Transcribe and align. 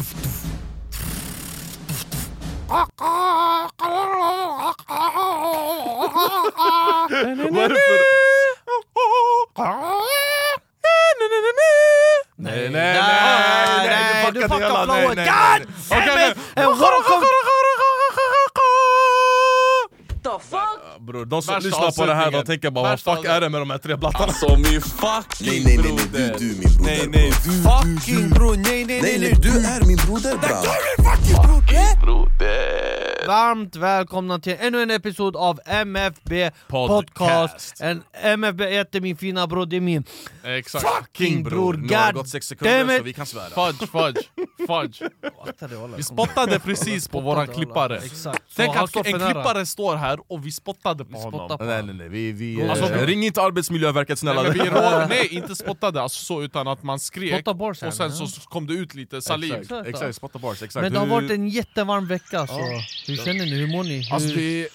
tuff, 0.00 0.12
tuff. 0.12 0.44
Vad 2.68 2.80
är 7.14 7.36
det 7.36 7.78
för... 7.78 8.00
Nej, 12.36 12.70
nej, 12.70 12.70
nej, 12.70 13.88
nej, 13.88 14.32
du 14.32 14.40
fuckade 14.40 14.54
fuckar 14.54 14.68
hela, 14.68 14.84
flowet. 14.84 15.16
nej, 15.16 15.26
nej, 15.26 15.26
God 15.26 15.66
nej. 15.86 15.98
Okej, 15.98 16.06
damn 16.06 16.30
it! 16.30 16.38
okej. 20.24 20.69
Bror, 21.06 21.24
de 21.24 21.42
som 21.42 21.54
Värsta 21.54 21.66
lyssnar 21.68 21.90
på 21.90 22.06
det 22.06 22.14
här 22.14 22.30
de 22.30 22.42
tänker 22.44 22.70
bara 22.70 22.88
vad 22.88 23.00
fuck 23.00 23.24
är 23.24 23.40
det 23.40 23.48
med 23.48 23.60
de 23.60 23.70
här 23.70 23.78
tre 23.78 23.96
blattarna? 23.96 24.24
Alltså 24.24 24.56
min 24.56 24.80
fucking 24.80 25.64
Nej, 25.64 25.64
nej, 25.64 25.76
nej, 25.76 25.92
nej, 25.96 26.06
broder. 26.12 26.34
du, 26.38 26.44
du 26.48 26.54
min 26.60 26.74
broder. 26.76 26.84
Nej, 26.84 27.08
nej, 27.12 27.32
du, 27.44 27.50
Fucking 27.62 28.28
bror, 28.30 28.56
nej 28.56 28.84
nej 28.84 29.02
Nej, 29.02 29.18
nej 29.18 29.18
nej, 29.20 29.38
du 29.42 29.48
är 29.66 29.86
min 29.86 29.96
broder 30.06 30.36
bra. 30.36 30.62
broder. 32.02 33.19
Varmt 33.26 33.76
välkomna 33.76 34.38
till 34.38 34.56
ännu 34.60 34.82
en 34.82 34.90
episod 34.90 35.36
av 35.36 35.60
MFB 35.66 36.50
Podcast, 36.68 37.14
Podcast. 37.14 37.80
En 37.80 38.02
MFB 38.12 38.70
heter 38.70 39.00
min 39.00 39.16
fina 39.16 39.46
bror, 39.46 39.66
det 39.66 39.76
är 39.76 39.80
min 39.80 40.04
Exakt. 40.44 40.86
fucking 40.88 41.42
bror, 41.42 41.74
Nu 41.74 41.94
har 41.96 42.06
det 42.06 42.12
gått 42.12 42.28
sex 42.28 42.46
sekunder 42.46 42.98
så 42.98 43.04
vi 43.04 43.12
kan 43.12 43.26
svära. 43.26 43.72
Fudge, 43.72 43.90
fudge, 43.90 44.22
fudge. 44.66 45.02
Vi 45.96 46.02
spottade 46.02 46.58
precis 46.58 47.08
på 47.08 47.20
våran 47.20 47.46
klippare. 47.46 47.96
Exakt, 47.98 48.42
Tänk 48.56 48.76
att 48.76 48.96
en 48.96 49.02
klippare 49.02 49.66
står 49.66 49.96
här 49.96 50.18
och 50.28 50.46
vi 50.46 50.52
spottade 50.52 51.04
på 51.04 51.10
Vi 51.10 51.24
honom. 51.24 51.56
Nej 51.60 51.82
nej 51.82 51.94
nej, 51.94 52.08
vi, 52.08 52.32
vi, 52.32 52.68
Alltså, 52.68 52.84
eh, 52.84 53.06
ring 53.06 53.22
inte 53.24 53.42
Arbetsmiljöverket 53.42 54.18
snälla. 54.18 54.42
Nej, 54.42 54.52
men 54.56 54.64
vi 54.64 55.06
nej 55.08 55.28
inte 55.30 55.56
spottade, 55.56 56.02
alltså 56.02 56.24
så 56.24 56.42
utan 56.42 56.68
att 56.68 56.82
man 56.82 57.00
skrek 57.00 57.34
Spotta 57.34 57.54
bars 57.54 57.82
och 57.82 57.94
sen 57.94 58.12
så 58.12 58.40
kom 58.40 58.66
det 58.66 58.74
ut 58.74 58.94
lite 58.94 59.22
saliv. 59.22 59.54
Exakt, 59.54 59.88
exakt, 59.88 60.16
spotta 60.16 60.38
bars, 60.38 60.62
exakt. 60.62 60.82
Men 60.82 60.92
det 60.92 60.98
har 60.98 61.06
varit 61.06 61.30
en 61.30 61.48
jättevarm 61.48 62.06
vecka 62.06 62.46
så 62.46 62.60
hur 63.10 63.24
känner 63.24 63.44
ni? 63.44 63.54
Hur 63.54 63.66
mår 63.66 63.84
ni? 63.84 63.96
Hur... 64.02 64.14
Alltså 64.14 64.34
det, 64.36 64.68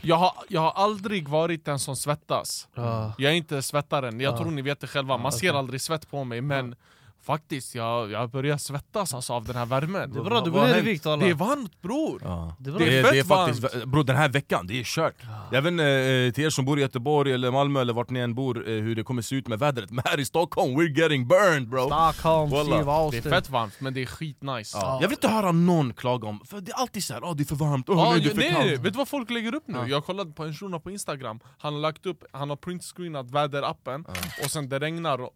jag, 0.00 0.16
har, 0.16 0.32
jag 0.48 0.60
har 0.60 0.70
aldrig 0.72 1.28
varit 1.28 1.64
den 1.64 1.78
som 1.78 1.96
svettas. 1.96 2.68
Ja. 2.74 3.12
Jag 3.18 3.32
är 3.32 3.36
inte 3.36 3.62
svettaren, 3.62 4.20
jag 4.20 4.32
Ja. 4.34 4.38
tror 4.38 4.50
ni 4.50 4.62
vet 4.62 4.80
det 4.80 4.86
själva, 4.86 5.16
man 5.18 5.32
ser 5.32 5.54
aldrig 5.54 5.80
svett 5.80 6.10
på 6.10 6.24
mig 6.24 6.40
men 6.40 6.74
faktiskt, 7.22 7.74
jag, 7.74 8.10
jag 8.10 8.30
börjar 8.30 8.58
svettas 8.58 9.14
alltså, 9.14 9.32
av 9.32 9.44
den 9.44 9.56
här 9.56 9.66
värmen. 9.66 10.12
Det 10.12 10.18
är 10.18 10.24
bra, 10.24 10.40
du 10.40 10.50
går 10.50 10.64
ner 10.64 10.78
i 10.78 10.80
vikt 10.80 11.06
alla. 11.06 11.24
Det 11.24 11.30
är 11.30 11.34
varmt 11.34 11.82
bror! 11.82 12.20
Ja. 12.24 12.56
Det 12.58 12.70
är 12.70 12.72
bra. 12.72 12.86
Det, 12.86 12.98
är 12.98 13.12
det 13.12 13.18
är 13.18 13.24
faktiskt, 13.24 13.84
bro 13.84 14.02
den 14.02 14.16
här 14.16 14.28
veckan, 14.28 14.66
det 14.66 14.80
är 14.80 14.84
kört 14.84 15.14
Jag 15.52 15.62
vet 15.62 15.72
inte 15.72 15.84
eh, 15.84 16.32
till 16.32 16.44
er 16.44 16.50
som 16.50 16.64
bor 16.64 16.78
i 16.78 16.82
Göteborg 16.82 17.32
eller 17.32 17.50
Malmö 17.50 17.80
eller 17.80 17.92
vart 17.92 18.10
ni 18.10 18.20
än 18.20 18.34
bor 18.34 18.68
eh, 18.68 18.74
hur 18.74 18.94
det 18.94 19.04
kommer 19.04 19.22
se 19.22 19.36
ut 19.36 19.48
med 19.48 19.58
vädret 19.58 19.90
Men 19.90 20.02
här 20.04 20.20
i 20.20 20.24
Stockholm, 20.24 20.80
we're 20.80 20.98
getting 20.98 21.28
burned 21.28 21.68
bro 21.68 21.86
Stockholm. 21.86 22.50
Steve 22.50 23.10
Det 23.10 23.28
är 23.28 23.30
fett 23.30 23.50
varmt 23.50 23.80
men 23.80 23.94
det 23.94 24.02
är 24.02 24.06
skitnice. 24.06 24.78
ja. 24.80 24.98
Jag 25.00 25.08
vill 25.08 25.16
inte 25.16 25.28
höra 25.28 25.52
någon 25.52 25.94
klaga 25.94 26.28
om, 26.28 26.40
för 26.44 26.60
det 26.60 26.72
är 26.72 26.76
alltid 26.76 27.04
såhär 27.04 27.20
oh, 27.20 27.36
det 27.36 27.42
är 27.42 27.44
för 27.44 27.56
varmt, 27.56 27.88
oh, 27.88 27.98
Ja, 27.98 28.10
nej, 28.10 28.20
det 28.20 28.26
är 28.26 28.30
för 28.30 28.36
nej, 28.36 28.50
kallt 28.50 28.66
nej, 28.66 28.76
vet 28.76 28.92
du 28.92 28.98
vad 28.98 29.08
folk 29.08 29.30
lägger 29.30 29.54
upp 29.54 29.64
nu? 29.66 29.78
Jag 29.88 30.04
kollade 30.04 30.32
på 30.32 30.44
en 30.44 30.54
shuno 30.54 30.80
på 30.80 30.90
instagram, 30.90 31.40
han 31.58 31.74
har 31.74 31.80
lagt 31.80 32.06
upp, 32.06 32.24
han 32.32 32.48
har 32.50 32.56
printscreenat 32.56 33.30
väderappen 33.30 34.04
och 34.44 34.50
sen 34.50 34.68
det 34.68 34.78
regnar 34.78 35.20
och, 35.20 35.30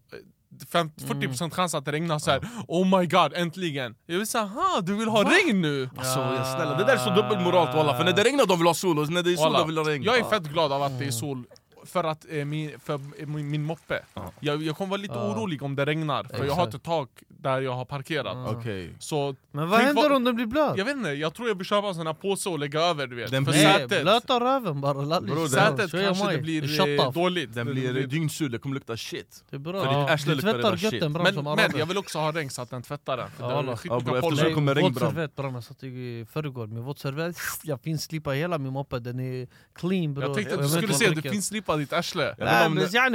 eh, 0.61 0.67
fem- 0.71 0.91
40% 0.97 1.49
chans 1.53 1.75
att 1.75 1.85
det 1.85 1.91
regnar 1.91 2.19
så 2.19 2.31
här. 2.31 2.41
oh 2.67 2.99
my 2.99 3.05
god 3.05 3.33
äntligen! 3.33 3.95
Jag 4.05 4.17
vill 4.17 4.27
säga, 4.27 4.43
ha 4.43 4.81
du 4.81 4.95
vill 4.95 5.07
ha 5.07 5.23
regn 5.23 5.61
nu? 5.61 5.89
Alltså 5.97 6.19
jag 6.19 6.47
snälla, 6.47 6.77
det 6.77 6.83
där 6.83 6.93
är 6.93 6.97
så 6.97 7.09
dubbelmoralt 7.09 7.75
walla, 7.75 7.97
för 7.97 8.03
när 8.03 8.13
det 8.13 8.23
regnar 8.23 8.45
de 8.45 8.57
vill 8.57 8.67
ha 8.67 8.73
sol 8.73 8.99
och 8.99 9.09
när 9.09 9.23
det 9.23 9.31
är 9.31 9.35
sol 9.35 9.43
Walla, 9.45 9.59
de 9.59 9.67
vill 9.67 9.77
ha 9.77 9.89
regn 9.89 10.03
Jag 10.03 10.17
är 10.19 10.23
fett 10.23 10.43
glad 10.43 10.71
av 10.71 10.83
att 10.83 10.99
det 10.99 11.05
är 11.05 11.11
sol 11.11 11.43
för 11.85 12.03
att 12.03 12.25
eh, 12.29 12.45
min, 12.45 12.79
för 12.79 12.93
eh, 12.93 13.27
min, 13.27 13.49
min 13.49 13.63
moppe, 13.63 13.99
jag, 14.39 14.63
jag 14.63 14.77
kommer 14.77 14.89
vara 14.89 15.01
lite 15.01 15.13
orolig 15.13 15.63
om 15.63 15.75
det 15.75 15.85
regnar 15.85 16.23
för 16.23 16.45
jag 16.45 16.53
har 16.53 16.63
Exakt. 16.63 16.75
ett 16.75 16.83
tak 16.83 17.09
där 17.39 17.61
jag 17.61 17.73
har 17.73 17.85
parkerat. 17.85 18.37
Okej. 18.57 18.95
Så 18.99 19.35
Men 19.51 19.69
vad 19.69 19.79
händer 19.79 20.11
om 20.11 20.23
den 20.23 20.35
blir 20.35 20.45
blöt? 20.45 20.77
Jag 20.77 20.85
vet 20.85 20.95
inte, 20.97 21.09
jag 21.09 21.33
tror 21.33 21.47
jag 21.47 21.55
vill 21.55 21.65
köpa 21.67 21.87
en 21.87 21.95
sån 21.95 22.07
här 22.07 22.13
påse 22.13 22.49
och 22.49 22.59
lägga 22.59 22.81
över 22.81 23.07
du 23.07 23.15
vet. 23.15 23.31
Den 23.31 23.45
För 23.45 23.51
blir- 23.51 23.63
Nej, 23.63 23.73
sätet, 23.79 24.01
blöta 24.01 24.39
röven 24.39 24.81
bara 24.81 25.01
lallis. 25.01 25.33
Bro, 25.33 25.47
sätet 25.47 25.91
kanske 25.91 26.31
det 26.31 26.37
blir 26.37 26.99
eh, 26.99 27.11
dåligt. 27.11 27.53
Den 27.53 27.65
blir 27.65 28.07
dyngsur, 28.07 28.49
det 28.49 28.57
kommer 28.57 28.73
lukta 28.73 28.97
shit. 28.97 29.43
Det 29.49 29.55
är 29.55 29.59
bra. 29.59 29.83
För 29.83 30.01
ditt 30.01 30.09
arsle 30.09 30.31
Du 30.31 30.35
luktar 30.35 30.51
tvättar 30.53 30.63
redan 30.63 30.77
shit. 30.79 30.93
götten 30.93 31.13
bra 31.13 31.23
men, 31.23 31.43
men 31.43 31.79
jag 31.79 31.85
vill 31.85 31.97
också 31.97 32.19
ha 32.19 32.31
regn 32.31 32.49
så 32.49 32.61
att 32.61 32.69
den 32.69 32.81
tvättar 32.81 33.17
den, 33.17 33.29
för 33.31 33.43
Ja, 33.43 33.61
det 33.61 33.77
Ja, 33.83 33.99
bro, 33.99 34.15
eftersom- 34.15 34.53
kommer 34.53 34.75
regn 34.75 34.93
våt 34.93 34.99
servett 34.99 35.35
bram, 35.35 35.55
jag 35.55 35.63
satt 35.63 35.83
i 35.83 36.25
förrgår 36.31 36.67
med 36.67 36.83
våt 36.83 36.99
servett, 36.99 37.37
jag 37.63 37.81
finslipar 37.81 38.33
hela 38.33 38.57
min 38.57 38.73
moppe, 38.73 38.99
den 38.99 39.19
är 39.19 39.47
clean 39.75 40.13
bror. 40.13 40.25
Jag 40.25 40.35
tänkte 40.35 40.55
att 40.55 40.61
du 40.61 40.67
skulle 40.69 40.93
se, 40.93 41.09
du 41.09 41.21
finslipar 41.21 41.77
ditt 41.77 41.93
arsle 41.93 42.35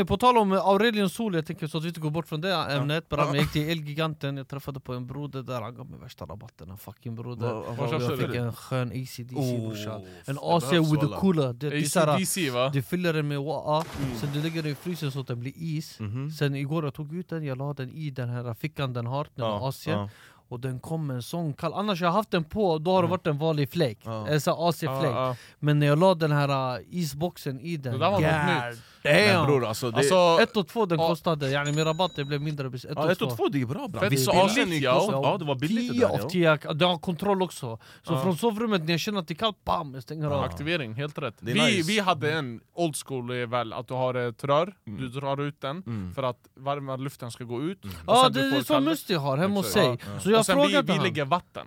på 0.05 0.16
tal 0.16 0.38
om 0.38 0.53
Aurelius 0.53 1.15
sol, 1.15 1.34
jag 1.34 1.47
tänker 1.47 1.66
så 1.66 1.78
att 1.78 1.84
vi 1.84 1.88
inte 1.88 2.00
går 2.00 2.11
bort 2.11 2.28
från 2.28 2.41
det 2.41 2.55
ämnet. 2.55 3.05
Jag 3.11 3.37
gick 3.37 3.53
till 3.53 3.69
Elgiganten, 4.12 4.37
jag 4.37 4.49
träffade 4.49 4.81
på 4.81 4.93
en 4.95 5.06
broder 5.06 5.43
där, 5.43 5.61
han 5.62 5.75
gav 5.75 5.91
mig 5.91 6.00
värsta 6.00 6.25
rabatten, 6.25 6.71
en 6.71 6.78
fucking 6.78 7.15
broder 7.15 7.62
köpte 7.91 8.05
Jag 8.05 8.19
du? 8.19 8.27
fick 8.27 8.37
en 8.37 8.53
skön 8.53 8.89
ACDC 8.89 9.34
Oh, 9.37 9.61
brorsan 9.69 10.03
En 10.27 10.39
AC 10.43 10.73
with 10.73 11.05
walla. 11.05 11.17
cooler, 11.17 11.84
såhär 11.89 12.09
ACDC 12.09 12.50
va? 12.50 12.69
du 12.73 12.83
fyller 12.83 13.12
den 13.12 13.28
med 13.28 13.39
WAA, 13.41 13.84
sen 14.21 14.28
du 14.34 14.43
lägger 14.43 14.62
den 14.62 14.73
i 14.73 14.75
frysen 14.75 15.12
så 15.12 15.21
att 15.21 15.27
den 15.27 15.41
blir 15.41 15.53
is 15.56 16.00
Mhm. 16.00 16.31
Sen 16.31 16.55
igår 16.55 16.84
jag 16.84 16.95
tog 16.95 17.15
ut 17.15 17.28
den, 17.28 17.45
jag 17.45 17.59
la 17.59 17.73
den 17.75 17.91
i 17.91 18.11
den 18.11 18.28
här 18.28 18.55
fickan 18.55 18.93
den 18.93 19.06
har, 19.06 19.27
den 19.34 19.45
har 19.45 19.69
AC 19.69 19.87
ja. 19.87 20.09
Och 20.49 20.61
den 20.61 20.81
kom 20.81 21.11
en 21.11 21.23
sån 21.23 21.53
kall, 21.55 21.75
annars 21.75 22.00
har 22.00 22.06
jag 22.06 22.12
haft 22.12 22.31
den 22.31 22.44
på, 22.44 22.79
då 22.79 22.91
har 22.93 23.03
det 23.03 23.09
varit 23.09 23.27
en 23.27 23.39
vanlig 23.39 23.71
fläck 23.71 23.99
Ja. 24.05 24.29
En 24.29 24.41
sån 24.41 24.69
AC-fläck 24.69 25.12
ja. 25.15 25.37
Men 25.59 25.79
när 25.79 25.87
jag 25.87 25.99
la 25.99 26.15
den 26.15 26.33
här 26.33 26.79
uh, 26.79 26.84
isboxen 26.91 27.61
i 27.61 27.77
den, 27.77 27.93
Det 27.93 27.99
där 27.99 28.11
var 28.11 28.21
något 28.21 28.31
god 28.61 28.71
nytt. 28.73 28.83
Damn! 29.02 29.46
bror 29.46 29.66
alltså, 29.66 29.90
det, 29.90 29.96
Alltså, 29.96 30.38
ett 30.42 30.56
och 30.56 30.68
två 30.68 30.86
den 30.86 30.98
kostade, 30.98 31.50
yani 31.50 31.72
med 31.72 31.86
rabatt 31.86 32.12
det 32.16 32.24
blev 32.24 32.40
mindre 32.40 32.66
ett 32.66 32.84
ja, 32.96 33.04
och 33.04 33.10
ett 33.10 33.22
och 33.22 33.36
två 33.36 33.48
det 33.48 33.60
är 33.62 33.66
bra 33.66 33.88
bra 33.88 34.08
Vissa 34.08 34.32
är 34.32 34.82
ja. 34.82 35.08
ja 35.12 35.36
det 35.38 35.44
var 35.44 35.54
billigt 35.54 35.88
det 35.88 35.92
10 35.92 36.00
där 36.00 36.14
av 36.14 36.20
ja. 36.20 36.28
10, 36.28 36.74
det 36.74 36.84
har 36.84 36.98
kontroll 36.98 37.42
också 37.42 37.78
Så 38.02 38.20
från 38.22 38.36
sovrummet 38.36 38.84
när 38.84 38.90
jag 38.90 39.00
känner 39.00 39.20
att 39.20 39.28
det 39.28 39.34
är 39.34 39.36
kallt, 39.36 39.64
bam! 39.64 39.94
Jag 39.94 40.02
stänger 40.02 40.26
av 40.26 40.44
Aktivering, 40.44 40.94
helt 40.94 41.18
rätt. 41.18 41.34
Det 41.40 41.52
Vi, 41.52 41.60
nice. 41.60 41.92
vi 41.92 41.98
hade 42.00 42.32
en 42.32 42.60
old 42.74 42.96
school 43.06 43.30
är 43.30 43.46
väl 43.46 43.72
att 43.72 43.88
du 43.88 43.94
har 43.94 44.14
ett 44.14 44.44
rör, 44.44 44.74
Mm. 44.86 45.00
du 45.00 45.08
drar 45.08 45.40
ut 45.40 45.60
den 45.60 45.82
Mm. 45.86 46.14
för 46.14 46.22
att 46.22 46.38
varma 46.54 46.96
luften 46.96 47.30
ska 47.30 47.44
gå 47.44 47.62
ut. 47.62 47.84
och 47.84 47.90
Ja 48.06 48.22
sen 48.24 48.32
det 48.32 48.50
du 48.50 48.56
är 48.56 48.62
så 48.62 48.80
Musti 48.80 49.14
har 49.14 49.37
hemma 49.38 49.55
hos 49.55 49.72
sig. 49.72 49.98
Så 50.20 50.31
jag 50.31 50.38
och 50.38 50.46
sen 50.46 50.56
vi, 50.58 50.62
frågade 50.64 50.93
vi 50.93 50.98
han 50.98 51.02
lägger 51.06 51.25
vatten. 51.25 51.66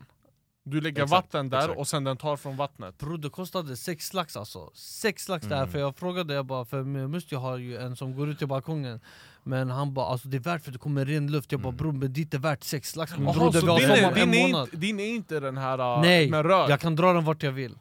Du 0.68 0.82
lägger 0.82 1.04
Exakt, 1.04 1.12
vatten 1.12 1.50
där 1.50 1.58
exakt. 1.60 1.78
och 1.80 1.88
sen 1.88 2.04
den 2.04 2.18
tar 2.18 2.38
från 2.38 2.58
vattnet. 2.58 2.98
Bror 2.98 3.18
det 3.18 3.30
kostade 3.30 3.78
sex 3.78 4.14
lax 4.14 4.38
alltså, 4.38 4.70
sex 4.74 5.30
lax 5.30 5.46
Mm. 5.46 5.58
där 5.60 5.68
för 5.68 5.80
jag 5.80 5.96
frågade 5.96 6.34
jag 6.34 6.46
bara, 6.46 6.66
för 6.66 6.84
Musti 6.84 7.36
har 7.36 7.58
ju 7.58 7.78
en 7.78 7.96
som 7.96 8.16
går 8.16 8.30
ut 8.30 8.42
i 8.42 8.46
balkongen 8.46 9.00
Men 9.44 9.70
han 9.70 9.94
bara 9.94 10.06
alltså 10.06 10.28
det 10.28 10.38
är 10.38 10.42
värt 10.42 10.64
för 10.64 10.72
det 10.72 10.78
kommer 10.78 11.06
ren 11.06 11.32
luft, 11.32 11.52
jag 11.52 11.62
bara 11.62 11.70
Mm. 11.70 11.78
bror 11.78 11.92
men 11.92 12.14
dit 12.14 12.34
är 12.34 12.38
värt 12.38 12.64
sex 12.64 12.96
lax 12.96 13.18
min 13.18 13.26
broder 13.34 13.52
vi 13.52 13.60
så 13.60 13.68
har 13.68 13.80
din, 13.80 13.88
sommar 13.88 14.18
en 14.18 14.32
din, 14.32 14.40
är 14.40 14.48
månad 14.48 14.66
inte, 14.68 14.78
din 14.78 15.00
är 15.00 15.08
inte 15.08 15.40
den 15.40 15.58
här 15.58 15.96
uh, 15.98 16.02
Nej, 16.02 16.30
med 16.30 16.46
rör? 16.46 16.70
jag 16.70 16.80
kan 16.80 16.96
dra 16.96 17.14
den 17.14 17.24
vart 17.26 17.44
jag 17.44 17.52
vill 17.52 17.78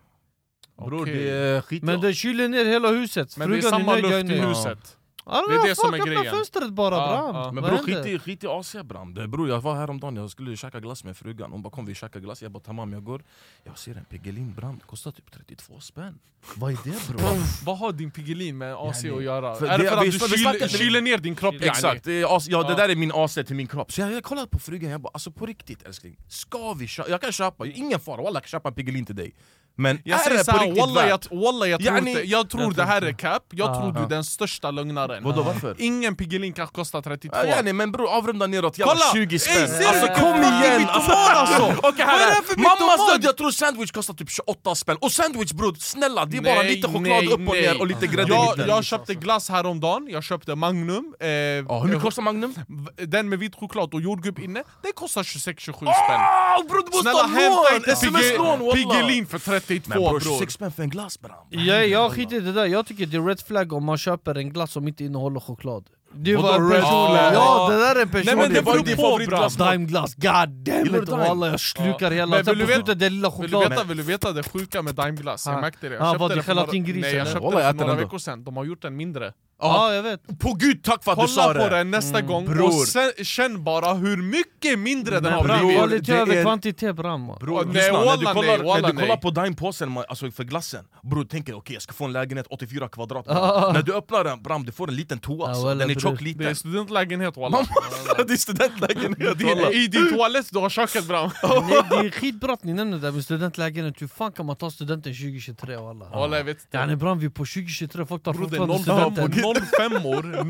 Bror 0.76 1.02
Okej. 1.02 1.14
det 1.14 1.30
är 1.30 1.60
skit 1.60 1.82
Men 1.82 2.00
den 2.00 2.14
kyler 2.14 2.48
ner 2.48 2.64
hela 2.64 2.88
huset, 2.88 3.36
Men 3.36 3.50
det 3.50 3.56
är 3.56 3.60
Frugan 3.60 3.80
samma 3.80 3.96
luft 3.96 4.30
i 4.30 4.38
huset. 4.40 4.96
Ja, 5.26 5.44
Det 5.48 5.54
är 5.54 5.68
det 5.68 5.74
som 5.76 5.94
är 5.94 5.98
grejen. 6.06 6.34
fönstret 6.34 6.70
bara 6.72 6.94
Ja, 6.94 7.06
bram! 7.32 7.36
ja. 7.36 7.52
Men 7.52 7.64
bror 7.64 7.78
skit 7.78 8.06
i, 8.06 8.18
skit 8.18 8.44
i 8.44 8.46
AC 8.46 8.76
bram. 8.84 9.14
Det- 9.14 9.28
Bror 9.28 9.48
jag 9.48 9.60
var 9.60 9.74
häromdagen, 9.74 10.16
jag 10.16 10.30
skulle 10.30 10.56
käka 10.56 10.80
glass 10.80 11.04
med 11.04 11.16
frugan. 11.16 11.52
Hon 11.52 11.62
bara 11.62 11.70
kom 11.70 11.86
vi 11.86 11.94
käkar 11.94 12.20
glass. 12.20 12.42
Jag 12.42 12.50
bara 12.50 12.60
tamam 12.62 12.92
jag 12.92 13.04
går. 13.04 13.22
Jag 13.64 13.78
ser 13.78 13.94
en 13.96 14.04
Piggelin 14.04 14.54
bram, 14.54 14.78
det 14.78 14.84
kostar 14.86 15.10
typ 15.10 15.30
32 15.32 15.80
spänn. 15.80 16.18
Vad 16.56 16.72
är 16.72 16.78
det 16.84 17.08
bror? 17.08 17.64
Vad 17.64 17.78
har 17.78 17.92
din 17.92 18.10
Piggelin 18.10 18.58
med 18.58 18.74
AC 18.74 18.98
att 19.04 19.22
göra? 19.22 19.54
För 19.54 19.66
är 19.66 19.78
det 19.78 19.88
för 19.88 19.96
att 19.96 20.02
du 20.30 20.38
kyl, 20.68 20.68
kyler 20.78 21.00
ner 21.00 21.18
din 21.18 21.34
kropp? 21.36 21.54
Exakt, 21.60 22.04
det, 22.04 22.24
AC, 22.24 22.46
ja, 22.48 22.62
det 22.62 22.74
där 22.74 22.88
är 22.88 22.96
min 22.96 23.12
AC 23.14 23.34
till 23.34 23.56
min 23.56 23.66
kropp. 23.66 23.92
Så 23.92 24.00
jag, 24.00 24.12
jag 24.12 24.24
kollade 24.24 24.46
på 24.48 24.58
frugan, 24.58 24.90
jag 24.90 25.00
bara 25.00 25.10
alltså 25.14 25.30
på 25.30 25.46
riktigt 25.46 25.82
älskling, 25.82 26.16
ska 26.28 26.72
vi 26.74 26.86
köpa? 26.86 27.10
Jag 27.10 27.20
kan 27.20 27.32
köpa, 27.32 27.66
ingen 27.66 28.00
fara, 28.00 28.16
walla 28.22 28.36
jag 28.36 28.42
kan 28.42 28.48
köpa 28.48 28.68
en 28.68 28.74
Piggelin 28.74 29.06
till 29.06 29.16
dig. 29.16 29.34
Men 29.76 29.98
Jag 30.04 30.26
är 30.26 30.30
det 30.38 30.52
på 30.52 30.58
riktigt 30.58 30.78
walla 30.80 31.00
jag, 31.00 31.08
värt? 31.08 31.28
walla, 31.32 31.66
jag, 31.66 31.80
tror, 31.80 31.92
Yani- 31.98 32.08
inte, 32.08 32.22
jag 32.22 32.50
tror 32.50 32.72
det 32.72 32.84
här 32.84 33.02
är 33.02 33.12
cap, 33.12 33.42
jag 33.50 33.70
Ah. 33.70 33.74
tror 33.80 33.92
du 33.92 34.00
är 34.00 34.06
den 34.08 34.24
största 34.24 34.70
lögnaren 34.70 35.24
Vadå 35.24 35.42
varför? 35.42 35.76
Ingen 35.78 36.16
Piggelin 36.16 36.52
kan 36.52 36.66
kosta 36.66 37.02
32 37.02 37.36
Ja, 37.38 37.46
yani, 37.46 37.72
men 37.72 37.92
bror 37.92 38.08
avrunda 38.08 38.46
neråt, 38.46 38.78
jävla 38.78 38.92
Kolla! 38.94 39.04
20 39.12 39.34
Ey, 39.34 39.38
spänn 39.38 39.78
du 39.78 39.86
Alltså 39.86 40.06
kom 40.06 40.42
igen! 40.42 40.86
alltså! 40.88 41.64
Här 42.04 42.30
är 42.30 42.42
för 42.42 42.56
Mammas 42.56 43.12
död, 43.12 43.24
jag 43.24 43.36
tror 43.36 43.50
sandwich 43.50 43.90
kostar 43.90 44.14
typ 44.14 44.30
28 44.30 44.74
spänn 44.74 44.96
Och 45.00 45.12
sandwich 45.12 45.52
bror, 45.52 45.74
snälla 45.78 46.24
det 46.24 46.36
är 46.36 46.42
bara 46.42 46.54
Nej, 46.54 46.76
lite 46.76 46.88
choklad 46.88 47.04
nej, 47.04 47.26
upp 47.26 47.32
och 47.48 47.54
ner 47.56 47.80
och 47.80 47.86
lite 47.86 48.06
grädde 48.06 48.34
jag, 48.34 48.68
jag 48.68 48.84
köpte 48.84 49.14
glass 49.14 49.48
häromdagen, 49.48 50.06
jag 50.10 50.24
köpte 50.24 50.54
Magnum 50.54 51.14
eh, 51.20 51.28
Ja, 51.28 51.78
Hur 51.80 51.84
mycket 51.88 52.02
kostar 52.02 52.22
Magnum? 52.22 52.54
Den 52.96 53.28
med 53.28 53.38
vit 53.38 53.54
choklad 53.54 53.94
och 53.94 54.00
jordgubb 54.00 54.38
inne, 54.38 54.62
det 54.82 54.92
kostar 54.92 55.22
26-27 55.22 55.72
spänn 55.72 55.90
Ah, 55.90 56.62
bror 56.68 56.76
du 56.78 56.82
måste 56.84 56.98
Snälla 56.98 57.18
ha 57.22 57.28
hämta 57.28 57.62
lån! 57.62 57.76
inte 57.76 57.90
Pigge- 57.90 58.38
walla! 58.38 58.72
Piggelin 58.74 59.26
för 59.26 59.38
32 59.66 59.88
Men 59.88 59.98
bror, 59.98 60.20
bror. 60.20 60.38
26 60.38 60.52
spänn 60.54 60.72
för 60.72 60.82
en 60.82 60.90
glass 60.90 61.20
bram 61.20 61.46
Jag, 61.50 61.88
jag 61.88 62.12
skiter 62.12 62.36
i 62.36 62.40
det 62.40 62.52
där, 62.52 62.66
jag 62.66 62.86
tycker 62.86 63.06
det 63.06 63.16
är 63.16 63.22
red 63.22 63.40
flag 63.40 63.72
om 63.72 63.84
man 63.84 63.98
köper 63.98 64.34
en 64.34 64.52
glass 64.52 64.72
som 64.72 64.88
inte 64.88 65.04
innehåller 65.04 65.40
choklad 65.40 65.84
Det 66.16 66.36
Vadå 66.36 66.48
var 66.48 66.54
en 66.60 66.70
person, 66.70 67.14
ja 67.34 67.68
det 67.70 67.78
där 67.78 67.96
är 67.96 68.02
en 68.02 68.08
person 68.08 68.26
Nej 68.26 68.36
men 68.36 68.54
det 68.54 68.60
var 68.60 68.72
beror 68.72 68.84
din 68.84 68.96
på 68.96 69.02
favoritglass. 69.02 69.56
bram 69.56 69.66
Daimglass, 69.68 70.14
god 70.14 70.48
damn 70.48 70.86
it 70.86 70.92
du 71.06 71.46
jag 71.46 71.60
slukar 71.60 71.96
Ja. 72.00 72.10
hela, 72.10 72.26
Men 72.36 72.44
sen 72.44 72.54
vill 72.58 72.66
på 72.66 72.72
du 72.72 72.72
veta- 72.72 72.74
slutet 72.86 72.98
det 72.98 73.10
lilla 73.10 73.30
Vill 73.30 73.50
du, 73.50 73.56
chokladen 73.56 73.70
veta, 73.70 73.84
vill 73.84 73.96
du 73.96 74.02
veta 74.02 74.32
det 74.32 74.42
sjuka 74.42 74.82
med 74.82 74.94
Daimglass? 74.94 75.46
Jag 75.46 75.54
Ah. 75.54 75.60
märkte 75.60 75.88
det, 75.88 75.94
jag 75.94 76.02
Ah, 76.02 76.06
köpte 76.06 76.18
vad, 76.20 76.30
det 76.30 76.34
det 76.34 76.42
för 76.42 76.54
några, 76.54 76.66
nej, 76.72 77.14
jag 77.14 77.26
köpte 77.26 77.56
det 77.56 77.62
för 77.64 77.72
några 77.74 77.94
veckor 77.94 78.18
sedan, 78.18 78.44
de 78.44 78.56
har 78.56 78.64
gjort 78.64 78.82
den 78.82 78.96
mindre 78.96 79.32
Ja 79.62 79.94
jag 79.94 80.02
vet 80.02 80.38
På 80.38 80.52
gud 80.54 80.82
tack 80.84 81.04
för 81.04 81.12
att 81.12 81.20
du 81.20 81.28
sa 81.28 81.42
Kolla 81.42 81.64
på 81.64 81.68
det! 81.68 81.76
den 81.76 81.90
nästa 81.90 82.20
gång 82.20 82.44
Bror. 82.46 82.66
och 82.66 82.72
sen, 82.74 83.10
känn 83.24 83.64
bara 83.64 83.94
hur 83.94 84.16
mycket 84.16 84.78
mindre 84.78 85.14
den 85.14 85.22
Men 85.22 85.32
har 85.32 85.44
blivit 85.44 85.76
kvalitet 85.76 86.12
det 86.12 86.18
över 86.18 86.36
är- 86.36 86.42
kvantitet 86.42 86.96
bram 86.96 87.20
man. 87.22 87.38
Bror, 87.40 87.64
nej, 87.64 87.74
lyssna, 87.74 87.98
när 88.04 88.16
du 88.16 88.24
nej, 88.24 88.34
kollar, 88.34 88.58
walla 88.58 88.80
när 88.80 88.88
du 88.88 88.94
kollar 88.94 89.08
nej. 89.08 89.20
på 89.20 89.30
Dime-påsen 89.30 89.88
ma- 89.98 90.04
alltså 90.08 90.30
för 90.30 90.44
glassen 90.44 90.84
Bror, 91.02 91.24
tänker 91.24 91.54
okej 91.56 91.74
jag 91.74 91.82
ska 91.82 91.92
få 91.92 92.04
en 92.04 92.12
lägenhet 92.12 92.46
84 92.50 92.88
kvadrat 92.88 93.28
Ah. 93.28 93.70
När 93.74 93.82
du 93.82 93.94
öppnar 93.94 94.24
den, 94.24 94.42
bram 94.42 94.64
du 94.64 94.72
får 94.72 94.88
en 94.88 94.96
liten 94.96 95.18
toa 95.18 95.48
alltså. 95.48 95.64
walla, 95.64 95.74
Den 95.78 95.90
är 95.90 95.94
tjock 96.10 96.18
Det 96.18 96.24
liten 96.24 96.46
är 96.46 96.54
studentlägenhet 96.54 97.36
walla 97.36 97.58
det 98.26 98.32
är 98.32 98.36
studentlägenhet 98.36 99.42
walla 99.42 99.70
I 99.72 99.86
din 99.86 100.14
toalett 100.14 100.46
du 100.52 100.58
har 100.58 100.70
köket 100.70 101.06
bram 101.08 101.30
Nej, 101.42 101.82
det 101.90 101.96
är 102.06 102.10
skitbra 102.10 102.52
att 102.52 102.64
ni 102.64 102.72
nämner 102.74 102.98
det 102.98 103.06
här 103.06 103.12
med 103.12 103.24
studentlägenhet, 103.24 104.02
hur 104.02 104.08
fan 104.08 104.32
kan 104.32 104.46
man 104.46 104.56
ta 104.56 104.70
studenten 104.70 105.12
2023 105.14 105.76
walla? 105.76 106.04
Walla 106.10 106.36
jag 106.36 106.44
vet 106.44 106.60
inte 106.60 106.76
Yani 106.76 106.96
bram 106.96 107.18
vi 107.18 107.28
på 107.30 107.44
2023, 107.44 108.06
folk 108.06 108.22
tar 108.22 108.32
fortfarande 108.32 108.78
studenten 108.78 109.32
05or 109.32 110.44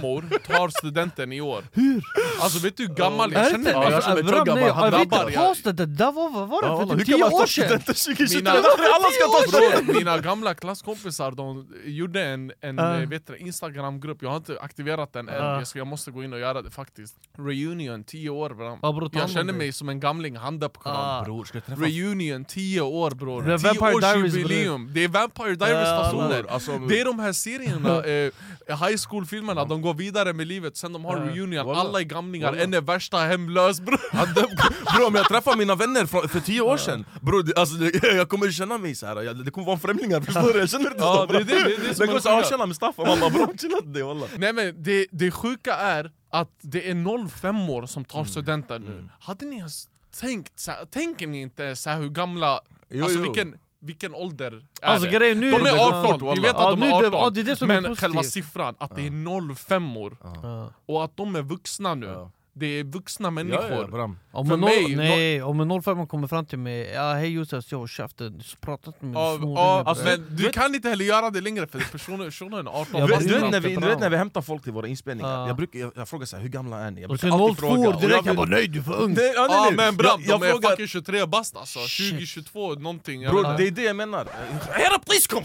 05or 0.00 0.38
tar 0.38 0.68
studenten 0.68 1.32
i 1.32 1.40
år 1.40 1.64
Hur? 1.72 2.02
Alltså 2.40 2.58
vet 2.58 2.76
du 2.76 2.86
hur 2.86 2.94
gammal 2.94 3.32
jag 3.32 3.46
Är 3.46 3.50
känner 3.50 3.72
det- 3.72 3.78
mig? 3.78 3.90
jag 3.90 4.04
känner 4.04 4.22
mig 4.22 4.32
Grabbar, 4.32 5.00
inte, 5.02 5.16
jag- 5.16 5.34
paus 5.34 5.62
det 5.62 5.72
där, 5.72 5.86
där 5.86 6.12
var, 6.12 6.30
vad 6.30 6.48
var 6.48 6.62
det 6.62 6.68
för 6.68 6.74
walla, 6.76 6.90
typ 6.90 7.00
hur 7.00 7.04
kan 7.04 7.14
10 7.14 7.18
man 7.18 7.30
ta 7.30 7.36
år 7.36 7.46
sedan? 7.46 7.64
studenten 7.64 7.94
2023? 7.94 8.38
Mina- 8.38 8.50
Alla 8.94 9.08
ska 9.16 9.24
ta 9.32 9.58
studenten! 9.58 9.96
Mina 9.96 10.18
gamla 10.18 10.54
klasskompisar 10.54 11.30
de 11.30 11.66
gjorde 11.84 12.22
en, 12.24 12.52
en 12.60 12.78
uh. 12.78 13.08
vet 13.08 13.26
du, 13.26 13.36
Instagram-grupp, 13.36 14.22
jag 14.22 14.30
har 14.30 14.36
inte 14.36 14.58
aktiverat 14.74 15.12
den 15.12 15.28
än, 15.28 15.34
Ja. 15.34 15.58
jag, 15.58 15.66
ska, 15.66 15.78
jag 15.78 15.86
måste 15.86 16.10
gå 16.10 16.24
in 16.24 16.32
och 16.32 16.38
göra 16.38 16.62
det 16.62 16.70
faktiskt. 16.70 17.14
Reunion, 17.38 18.04
10 18.04 18.30
år 18.30 18.50
bram 18.50 18.78
Ja, 18.82 18.92
bror, 18.92 19.08
ta 19.08 19.18
Jag 19.18 19.30
känner 19.30 19.52
mig 19.52 19.72
som 19.72 19.88
en 19.88 20.00
gamling, 20.00 20.36
hand 20.36 20.60
kram 20.60 20.96
Ah. 20.96 21.22
Bror, 21.24 21.44
ska 21.44 21.56
jag 21.58 21.66
träffa 21.66 21.82
Reunion, 21.82 22.44
10 22.44 22.80
år 22.80 23.10
bror, 23.10 23.42
Det 23.42 23.52
är 23.52 23.58
10 23.58 23.68
Vampire 23.68 23.94
års 23.94 24.00
Diaries, 24.00 24.34
jubileum. 24.34 24.90
Det 24.94 25.04
är 25.04 25.08
Vampire 25.08 25.54
Diaries 25.54 25.88
fasoner. 25.88 26.42
Bror, 26.42 26.50
alltså, 26.52 26.78
Det 26.78 27.00
är 27.00 27.04
de 27.04 27.18
här 27.18 27.32
serierna, 27.32 28.04
eh, 28.04 28.32
high 28.88 28.96
school-filmerna, 29.08 29.64
de 29.64 29.82
går 29.82 29.94
vidare 29.94 30.32
med 30.32 30.46
livet, 30.46 30.76
sen 30.76 30.92
de 30.92 31.04
har 31.04 31.16
reunion, 31.16 31.66
Walla. 31.66 31.80
alla 31.80 32.00
är 32.00 32.04
gamlingar, 32.04 32.50
Walla. 32.50 32.62
en 32.62 32.74
är 32.74 32.80
värsta 32.80 33.16
hemlös 33.18 33.80
bror. 33.80 34.00
Bror 34.96 35.06
om 35.06 35.14
jag 35.14 35.28
träffar 35.28 35.56
mina 35.56 35.74
vänner 35.74 36.06
från, 36.06 36.28
för 36.28 36.40
tio 36.40 36.60
år 36.60 36.76
sedan 36.76 37.04
Bror 37.20 37.44
alltså, 37.56 37.74
jag 38.06 38.28
kommer 38.28 38.50
känna 38.50 38.78
mig 38.78 38.94
så 38.94 39.06
här. 39.06 39.22
Jag, 39.22 39.44
det 39.44 39.50
kommer 39.50 39.66
vara 39.66 39.78
främlingar 39.78 40.20
förstår 40.20 40.52
du? 40.52 40.58
Jag 40.58 40.68
känner 40.70 40.86
inte 40.90 40.98
Ja, 41.02 41.26
så 41.28 41.32
det 41.32 41.38
är 41.38 41.44
det- 41.98 42.06
kommer 42.06 42.20
säga 42.20 42.36
sjuka. 42.36 42.48
tjena 42.48 42.66
Mustafa, 42.66 43.04
man 43.06 43.20
bara 43.20 43.30
bror 43.30 43.56
chilla 43.58 43.78
inte 43.78 44.02
walla 44.02 44.26
Men 44.72 44.82
det, 44.82 45.06
det 45.10 45.30
sjuka 45.30 45.74
är 45.74 46.10
att 46.30 46.50
det 46.60 46.90
är 46.90 47.28
05 47.28 47.70
år 47.70 47.86
som 47.86 48.04
tar 48.04 48.24
studenten 48.24 48.82
nu. 48.82 49.08
Hade 49.20 49.46
ni 49.46 49.56
ens 49.56 49.88
tänkt, 50.20 50.60
så 50.60 50.70
här, 50.70 50.84
tänker 50.84 51.26
ni 51.26 51.40
inte 51.40 51.76
så 51.76 51.90
här 51.90 51.98
hur 52.00 52.08
gamla, 52.08 52.60
Jo, 52.88 53.04
alltså 53.04 53.18
jo. 53.18 53.24
vilken, 53.24 53.58
vilken 53.80 54.14
ålder 54.14 54.66
är 54.82 54.86
Alltså 54.88 55.08
det? 55.10 55.16
grejen 55.18 55.40
nu... 55.40 55.50
De 55.50 55.62
det 55.62 55.70
är 55.70 55.76
går 55.76 55.98
18, 56.08 56.20
fort, 56.20 56.38
vi 56.38 56.42
vet 56.42 56.54
att 56.56 56.80
de 56.80 56.88
Ja, 56.88 56.96
är 56.96 57.00
nu 57.00 57.06
18 57.06 57.20
Ja, 57.20 57.30
det 57.30 57.40
är 57.40 57.44
det 57.44 57.56
som 57.56 57.70
är 57.70 57.80
Men 57.80 57.96
själva 57.96 58.22
siffran, 58.22 58.74
att 58.78 58.96
det 58.96 59.02
är 59.06 59.54
05 59.54 59.96
år 59.96 60.16
Ja. 60.22 60.72
och 60.86 61.04
att 61.04 61.16
de 61.16 61.36
är 61.36 61.42
vuxna 61.42 61.94
nu 61.94 62.06
Ja. 62.06 62.30
Det 62.56 62.66
är 62.66 62.84
vuxna 62.84 63.26
Ja, 63.26 63.30
människor 63.30 63.70
ja, 63.72 63.86
bram. 63.86 64.18
Om 64.32 64.46
För 64.48 64.56
mig, 64.56 65.40
noll, 65.40 65.50
om 65.50 65.70
en 65.70 65.82
05 65.82 66.06
kommer 66.06 66.28
fram 66.28 66.46
till 66.46 66.58
mig, 66.58 66.90
ja 66.94 67.12
hej 67.12 67.28
Josef, 67.32 67.64
jag 67.68 67.78
har 67.78 67.86
käften, 67.86 68.42
pratat 68.60 69.02
med 69.02 69.14
Ja, 69.16 69.38
ja, 69.42 69.82
alltså, 69.86 70.04
bre." 70.04 70.16
men 70.18 70.36
du 70.36 70.50
kan 70.50 70.74
inte 70.74 70.88
heller 70.88 71.04
göra 71.04 71.30
det 71.30 71.40
längre 71.40 71.66
för 71.66 71.78
personen, 71.92 72.26
personen 72.26 72.66
är 72.66 72.70
18 72.70 73.00
Jag 73.00 73.08
Du 73.08 73.16
du, 73.16 73.34
vet, 73.38 73.50
när 73.50 73.60
vi, 73.60 73.76
du 73.76 73.86
vet 73.86 74.00
när 74.00 74.10
vi 74.10 74.16
hämtar 74.16 74.42
folk 74.42 74.62
till 74.62 74.72
våra 74.72 74.86
inspelningar, 74.88 75.30
Ja. 75.30 75.46
jag, 75.46 75.56
brukar, 75.56 75.78
jag, 75.78 75.92
jag 75.96 76.08
frågar 76.08 76.26
så 76.26 76.36
här, 76.36 76.42
hur 76.42 76.48
gamla 76.50 76.80
är 76.80 76.90
ni? 76.90 77.00
Jag 77.00 77.10
brukar 77.10 77.28
alltid 77.28 77.56
02 77.56 77.66
fråga, 77.66 77.88
och 77.88 78.00
direkt, 78.00 78.16
jag 78.16 78.26
jag 78.26 78.36
bara 78.36 78.46
nej 78.46 78.68
du 78.68 78.78
är 78.78 78.82
för 78.82 79.02
ung! 79.02 79.14
Nej, 79.14 79.32
ja, 79.36 79.46
nej, 79.46 79.56
Ja 79.56 79.64
nej. 79.64 79.76
men 79.76 79.96
bram, 79.96 80.20
jag, 80.26 80.40
de 80.40 80.46
jag 80.46 80.48
är 80.48 80.52
frågar, 80.52 80.70
fucking 80.70 80.86
23 80.88 81.26
bast 81.26 81.56
alltså, 81.56 81.78
Shit. 81.78 82.10
2022 82.10 82.74
någonting 82.74 83.22
inte. 83.24 83.54
det 83.58 83.66
är 83.66 83.70
det 83.70 83.82
jag 83.82 83.96
menar 83.96 84.26
Era 84.78 84.98
pris 84.98 85.26
kom! 85.26 85.42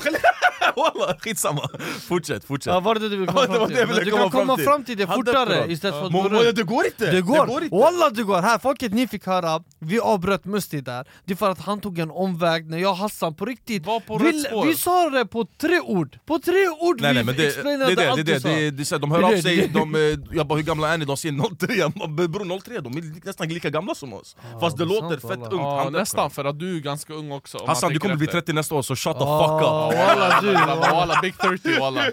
Walla 0.75 1.17
skitsamma, 1.19 1.69
fortsätt, 2.07 2.43
fortsätt 2.45 2.73
Ja, 2.73 2.79
var 2.79 2.95
det 2.95 3.09
du 3.09 3.17
ville 3.17 3.31
Ja, 3.35 3.45
komma 3.45 3.57
fram 3.57 3.67
till? 3.67 4.05
du 4.05 4.11
kan 4.11 4.19
fram 4.19 4.31
komma 4.31 4.55
till. 4.55 4.65
fram 4.65 4.83
till 4.83 4.97
det 4.97 5.07
fortare 5.07 5.71
istället 5.71 5.95
för 5.99 6.05
att 6.05 6.11
Men- 6.11 6.23
gå 6.23 6.29
men 6.29 6.39
runt 6.43 6.55
Det 6.55 6.63
går 6.63 6.85
inte! 6.85 6.98
Det 7.05 7.21
går! 7.21 7.45
går 7.45 7.63
inte! 7.63 7.75
Walla 7.75 8.09
det 8.09 8.23
går! 8.23 8.41
Här, 8.41 8.59
folket 8.59 8.93
ni 8.93 9.07
fick 9.07 9.25
höra, 9.25 9.63
vi 9.79 9.99
avbröt 9.99 10.45
Musti 10.45 10.81
där 10.81 11.07
Det 11.25 11.33
är 11.33 11.37
för 11.37 11.49
att 11.49 11.59
han 11.59 11.81
tog 11.81 11.99
en 11.99 12.11
omväg 12.11 12.69
när 12.69 12.77
jag 12.77 12.91
och 12.91 12.97
Hassan 12.97 13.35
på 13.35 13.45
riktigt 13.45 13.85
Var 13.85 13.99
på 13.99 14.17
vi, 14.17 14.45
vi 14.65 14.75
sa 14.75 15.09
det 15.09 15.25
på 15.25 15.45
tre 15.61 15.79
ord! 15.79 16.19
På 16.25 16.39
tre 16.39 16.67
ord 16.79 17.01
Nej 17.01 17.09
vi 17.09 17.15
nej 17.15 17.23
men 17.23 17.35
det, 17.35 17.41
det, 17.41 17.47
explainade 17.47 17.91
är 17.91 17.95
det, 17.95 18.01
det, 18.03 18.09
allt 18.11 18.19
är 18.19 18.23
du 18.23 18.33
det, 18.33 18.39
sa. 18.41 18.49
det, 18.49 18.71
det, 18.71 18.97
de 18.97 19.11
hör 19.11 19.19
Det 19.19 19.25
av 19.25 19.31
det, 19.31 19.41
sig, 19.41 19.57
det- 19.57 19.67
de, 19.79 19.95
eh, 19.95 20.01
jag 20.37 20.47
bara 20.47 20.55
hur 20.55 20.63
gamla 20.63 20.93
är 20.93 20.97
ni? 20.97 21.05
De 21.05 21.17
säger 21.17 21.55
03, 21.55 21.73
jag 21.73 21.91
bara, 21.91 22.07
bror 22.27 22.59
03, 22.61 22.79
de 22.79 22.97
är 22.97 23.25
nästan 23.25 23.47
lika 23.47 23.69
gamla 23.69 23.95
som 23.95 24.13
oss 24.13 24.35
Fast 24.59 24.77
det 24.77 24.83
det 24.85 24.89
låter 24.93 25.07
sant, 25.19 25.21
fett 25.21 25.39
walla. 25.53 25.77
ungt 25.81 25.87
upp, 25.87 25.93
nästan, 25.93 26.31
för 26.31 26.45
att 26.45 26.59
du 26.59 26.75
är 26.77 26.79
ganska 26.79 27.13
ung 27.13 27.31
också 27.31 27.65
Hassan 27.67 27.93
du 27.93 27.99
kommer 27.99 28.15
bli 28.15 28.25
efter. 28.25 28.41
30 28.41 28.53
nästa 28.53 28.75
år 28.75 28.81
så 28.81 28.95
shut 28.95 29.17
the 29.17 29.23
Ah, 29.23 29.59
fuck 29.59 29.67
up 29.67 29.99
Walla 29.99 30.41
du! 30.41 30.53
Walla, 30.91 31.19
big 31.21 31.37
30 31.37 31.79
walla 31.79 32.03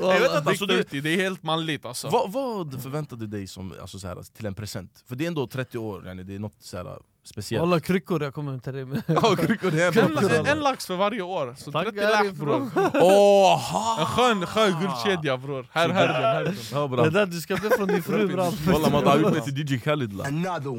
Jag 0.00 0.20
vet 0.20 0.30
inte, 0.30 0.40
Big 0.40 0.48
alltså, 0.48 0.66
du, 0.66 0.76
30, 0.82 1.00
det 1.00 1.10
är 1.10 1.16
helt 1.16 1.42
manligt 1.42 1.86
alltså 1.86 2.08
vad, 2.08 2.32
vad 2.32 2.82
förväntade 2.82 3.26
du 3.26 3.36
dig 3.38 3.46
som, 3.46 3.74
alltså, 3.80 3.98
så 3.98 4.06
här, 4.08 4.21
till 4.30 4.46
en 4.46 4.54
present? 4.54 5.04
För 5.08 5.16
det 5.16 5.24
är 5.24 5.28
ändå 5.28 5.46
30 5.46 5.78
år, 5.78 6.06
yani, 6.06 6.22
det 6.22 6.34
är 6.34 6.38
något 6.38 6.56
så 6.58 6.76
här, 6.76 6.98
speciellt. 7.24 7.60
Walla 7.60 7.80
kryckor 7.80 8.22
jag 8.22 8.34
kommer 8.34 8.58
till 8.58 8.72
dig 8.72 8.84
med. 8.84 9.02
Ja, 9.06 9.36
kryckor 9.36 9.70
det 9.70 9.82
är 9.82 9.98
en, 9.98 10.30
en, 10.40 10.46
en 10.46 10.60
lax 10.60 10.86
för 10.86 10.96
varje 10.96 11.22
år, 11.22 11.54
så 11.58 11.72
Tack, 11.72 11.84
30 11.84 12.00
Harry, 12.00 12.26
lax 12.26 12.38
bror! 12.38 12.70
En 14.00 14.06
skön, 14.06 14.46
skön 14.46 14.80
guldkedja 14.80 15.36
bror, 15.36 15.66
här, 15.70 15.88
här, 15.88 16.08
här, 16.08 16.22
här. 16.22 16.54
Ja, 16.72 16.80
Det 16.82 16.88
bra. 16.88 17.10
där 17.10 17.26
du 17.26 17.40
ska 17.40 17.56
be 17.56 17.70
från 17.76 17.88
din 17.88 18.02
fru 18.02 18.26
bram 18.28 18.52
Walla 18.66 18.90
man 18.90 19.06
har 19.06 19.18
gjort 19.18 19.32
mig 19.32 19.42
till 19.42 19.72
DJ 19.72 19.78
Khalid 19.78 20.12
la. 20.12 20.24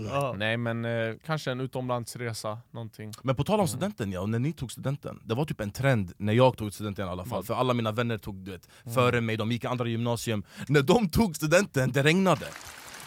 Ja. 0.09 0.35
Nej 0.37 0.57
men 0.57 0.85
eh, 0.85 1.15
kanske 1.25 1.51
en 1.51 1.59
utomlandsresa, 1.61 2.57
någonting. 2.71 3.11
Men 3.21 3.35
på 3.35 3.43
tal 3.43 3.59
om 3.59 3.67
studenten 3.67 4.11
ja, 4.11 4.19
och 4.19 4.29
när 4.29 4.39
ni 4.39 4.53
tog 4.53 4.71
studenten 4.71 5.19
Det 5.23 5.35
var 5.35 5.45
typ 5.45 5.59
en 5.59 5.71
trend 5.71 6.13
när 6.17 6.33
jag 6.33 6.57
tog 6.57 6.73
studenten 6.73 7.07
i 7.07 7.09
alla 7.09 7.25
fall. 7.25 7.43
För 7.43 7.53
alla 7.53 7.73
mina 7.73 7.91
vänner 7.91 8.17
tog 8.17 8.35
du 8.35 8.51
vet, 8.51 8.67
före 8.93 9.21
mig, 9.21 9.37
de 9.37 9.51
gick 9.51 9.63
i 9.63 9.67
andra 9.67 9.87
gymnasium. 9.87 10.43
När 10.67 10.81
de 10.81 11.09
tog 11.09 11.35
studenten, 11.35 11.91
det 11.91 12.03
regnade 12.03 12.45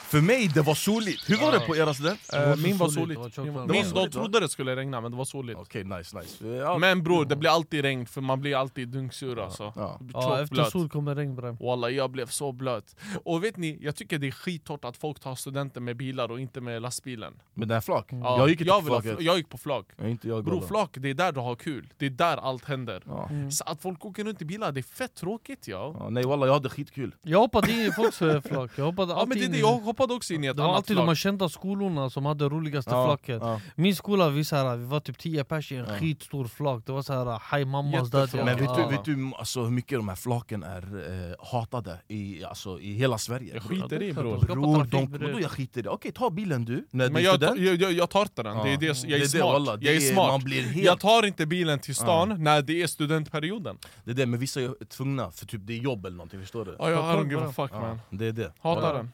För 0.07 0.21
mig 0.21 0.49
det 0.55 0.63
var 0.63 0.75
soligt, 0.75 1.31
hur 1.31 1.37
var 1.37 1.53
det 1.53 1.61
på 1.61 1.77
era 1.77 1.95
student? 1.95 2.21
Eh, 2.33 2.49
var 2.49 2.57
Min 2.57 2.77
var 2.79 2.89
soligt, 2.89 2.95
soligt, 2.95 3.19
det 3.19 3.23
var 3.23 3.31
tjockt 3.31 3.45
Min 3.45 3.55
var- 3.55 3.61
varmt. 3.61 3.73
min, 3.73 3.83
Det 3.83 3.89
var 3.89 3.95
de 3.95 4.01
soligt, 4.01 4.15
trodde 4.15 4.41
det 4.41 4.49
skulle 4.49 4.77
regna 4.77 5.01
men 5.01 5.11
det 5.11 5.17
var 5.17 5.25
soligt. 5.25 5.59
Okej 5.61 5.85
nice 5.85 6.19
nice. 6.19 6.47
Ja, 6.47 6.79
Men 6.79 7.03
bror, 7.03 7.25
det 7.25 7.37
blir 7.37 7.51
alltid 7.51 7.83
regn 7.83 8.07
för 8.07 8.21
man 8.21 8.41
blir 8.41 8.57
alltid 8.57 8.89
dunksur 8.89 9.39
alltså. 9.45 9.73
Ja. 9.77 10.01
Ja, 10.13 10.41
efter 10.43 10.55
blöt. 10.55 10.71
sol 10.73 10.89
kommer 10.89 11.15
regn 11.15 11.37
bram 11.37 11.57
Walla 11.61 11.91
jag 11.91 12.11
blev 12.11 12.27
så 12.27 12.53
blöt. 12.53 12.97
Och 13.25 13.45
vet 13.45 13.57
ni, 13.57 13.79
jag 13.81 13.97
tycker 13.97 14.19
det 14.19 14.27
är 14.27 14.31
skithårt 14.31 14.85
att 14.85 14.97
folk 14.97 15.21
tar 15.21 15.35
studenten 15.35 15.85
med 15.85 15.97
bilar 15.97 16.31
och 16.31 16.41
inte 16.41 16.61
med 16.61 16.83
lastbilen. 16.83 17.33
Men 17.55 17.69
det 17.69 17.75
här 17.75 17.81
flak? 17.81 18.09
ja, 18.13 18.39
Jag 18.39 18.49
gick 18.49 18.61
inte 18.61 18.69
jag, 18.69 18.79
på 18.79 18.85
vill 18.85 18.93
ha, 18.95 19.03
flaket. 19.03 19.25
jag 19.25 19.37
gick 19.37 19.49
på 19.49 19.59
flak. 19.59 19.87
Ja, 19.97 20.07
inte 20.09 20.29
jag 20.29 20.45
Bro 20.45 20.59
Bro, 20.59 20.69
flak, 20.69 20.91
det 20.95 21.11
är 21.11 21.15
där 21.15 21.33
du 21.33 21.41
har 21.41 21.55
kul, 21.57 21.93
det 21.99 22.07
är 22.07 22.11
där 22.11 22.37
allt 22.37 22.65
händer. 22.65 23.03
Ja. 23.07 23.29
Så 23.51 23.65
att 23.65 23.83
folk 23.83 24.05
åker 24.05 24.25
runt 24.25 24.43
i 24.43 24.45
bilar, 24.45 24.73
det 24.73 24.81
är 24.81 24.83
fett 24.83 25.15
tråkigt 25.15 25.69
ja. 25.69 25.95
Ja, 25.99 26.09
Nej 26.11 26.25
walla 26.25 26.47
jag 26.47 26.53
hade 26.53 26.69
skitkul. 26.69 27.15
Jag 27.23 27.39
hoppade 27.39 27.73
in 27.73 27.79
i 27.81 27.93
folks 27.93 28.19
flak, 28.19 28.71
jag 28.77 28.85
hoppade 28.85 29.13
Ja 29.13 29.25
men 29.29 29.39
det 29.39 29.45
är 29.45 29.47
in 29.47 29.53
det, 29.53 29.59
i 29.59 29.61
jag 29.61 29.73
hoppade 29.97 30.15
också 30.15 30.35
in 30.35 30.45
i 30.45 30.47
ett 30.47 30.57
Det 30.57 30.63
var 30.63 30.69
annat 30.69 30.77
alltid 30.77 30.97
de 30.97 31.01
här 31.01 31.07
lag. 31.07 31.17
kända 31.17 31.49
skolorna 31.49 32.11
som 32.11 32.27
hade 32.27 32.49
roligaste 32.49 32.91
Ja, 32.91 33.07
flaket. 33.07 33.39
ja. 33.43 33.61
Min 33.75 33.97
skola, 33.97 34.29
vi, 34.29 34.45
så 34.45 34.57
här, 34.57 34.77
vi 34.77 34.85
var 34.85 35.01
typ 35.01 35.19
10 35.19 35.45
pers 35.45 35.73
i 35.73 35.77
en 35.77 35.85
Ja. 35.89 35.99
skitstor 35.99 36.45
flak. 36.45 36.87
Det 36.87 36.93
var 36.93 37.03
så 37.03 37.13
här, 37.13 37.41
hej 37.43 37.65
mammas 37.65 37.95
Jätteflak. 37.95 38.33
daddy. 38.33 38.45
Men 38.45 38.57
vet 38.59 38.77
du, 38.91 38.97
vet 38.97 39.05
du 39.05 39.33
alltså, 39.39 39.63
hur 39.63 39.71
mycket 39.71 39.99
de 39.99 40.09
här 40.09 40.17
flaken 40.17 40.63
är 40.63 40.83
eh, 41.31 41.47
hatade 41.53 41.99
i, 42.09 42.45
alltså, 42.45 42.81
i 42.81 42.95
hela 42.95 43.19
Sverige? 43.19 43.55
Jag 43.55 43.63
skiter 43.63 44.03
i 44.03 44.13
bror. 44.13 44.39
Skapa 44.39 44.53
Bror, 44.55 44.77
de, 44.85 44.91
trafik, 44.91 45.11
bror. 45.11 45.29
vadå 45.29 45.41
jag 45.41 45.51
skiter 45.51 45.81
i 45.81 45.83
det? 45.83 45.91
Okej, 45.91 46.13
ta 46.13 46.31
bilen 46.31 46.65
du, 46.65 46.87
när 46.91 47.05
du 47.07 47.13
Men 47.13 47.23
är 47.23 47.27
jag, 47.27 47.41
tar- 47.41 47.47
student. 47.47 47.67
jag, 47.81 47.91
jag, 47.91 47.93
jag 47.93 48.11
tar 48.11 48.23
inte 48.23 48.43
den, 48.43 48.57
det 48.57 48.73
är 48.73 48.77
det, 48.79 48.87
jag 48.87 49.21
är 49.21 49.27
smart. 49.27 49.81
Det 49.81 49.87
jag 49.87 49.95
är 49.97 50.01
smart. 50.13 50.29
man 50.31 50.41
blir 50.45 50.63
helt- 50.63 50.85
Jag 50.87 51.01
tar 51.01 51.27
inte 51.27 51.47
bilen 51.47 51.79
till 51.79 51.95
stan 51.95 52.35
när 52.45 52.63
det 52.63 52.83
är 52.83 52.87
studentperioden. 52.87 53.79
Det 54.05 54.11
är 54.11 54.15
det, 54.15 54.27
men 54.27 54.41
vissa 54.41 54.61
är 54.61 54.85
tvungna, 54.85 55.31
för 55.31 55.47
typ 55.47 55.61
det 55.65 55.73
är 55.73 55.79
jobb 55.79 56.07
eller 56.07 56.17
någonting, 56.17 56.41
förstår 56.41 56.65
du? 56.65 56.77
Ja, 56.79 56.91
jag 56.91 57.29
give 57.31 57.41
a 57.41 57.45
Ja. 57.45 57.53
fuck 57.53 57.73
man. 57.73 58.01
Det 58.11 58.27
är 58.27 58.33
det. 58.33 58.53
Hatar 58.61 58.95
den. 58.95 59.13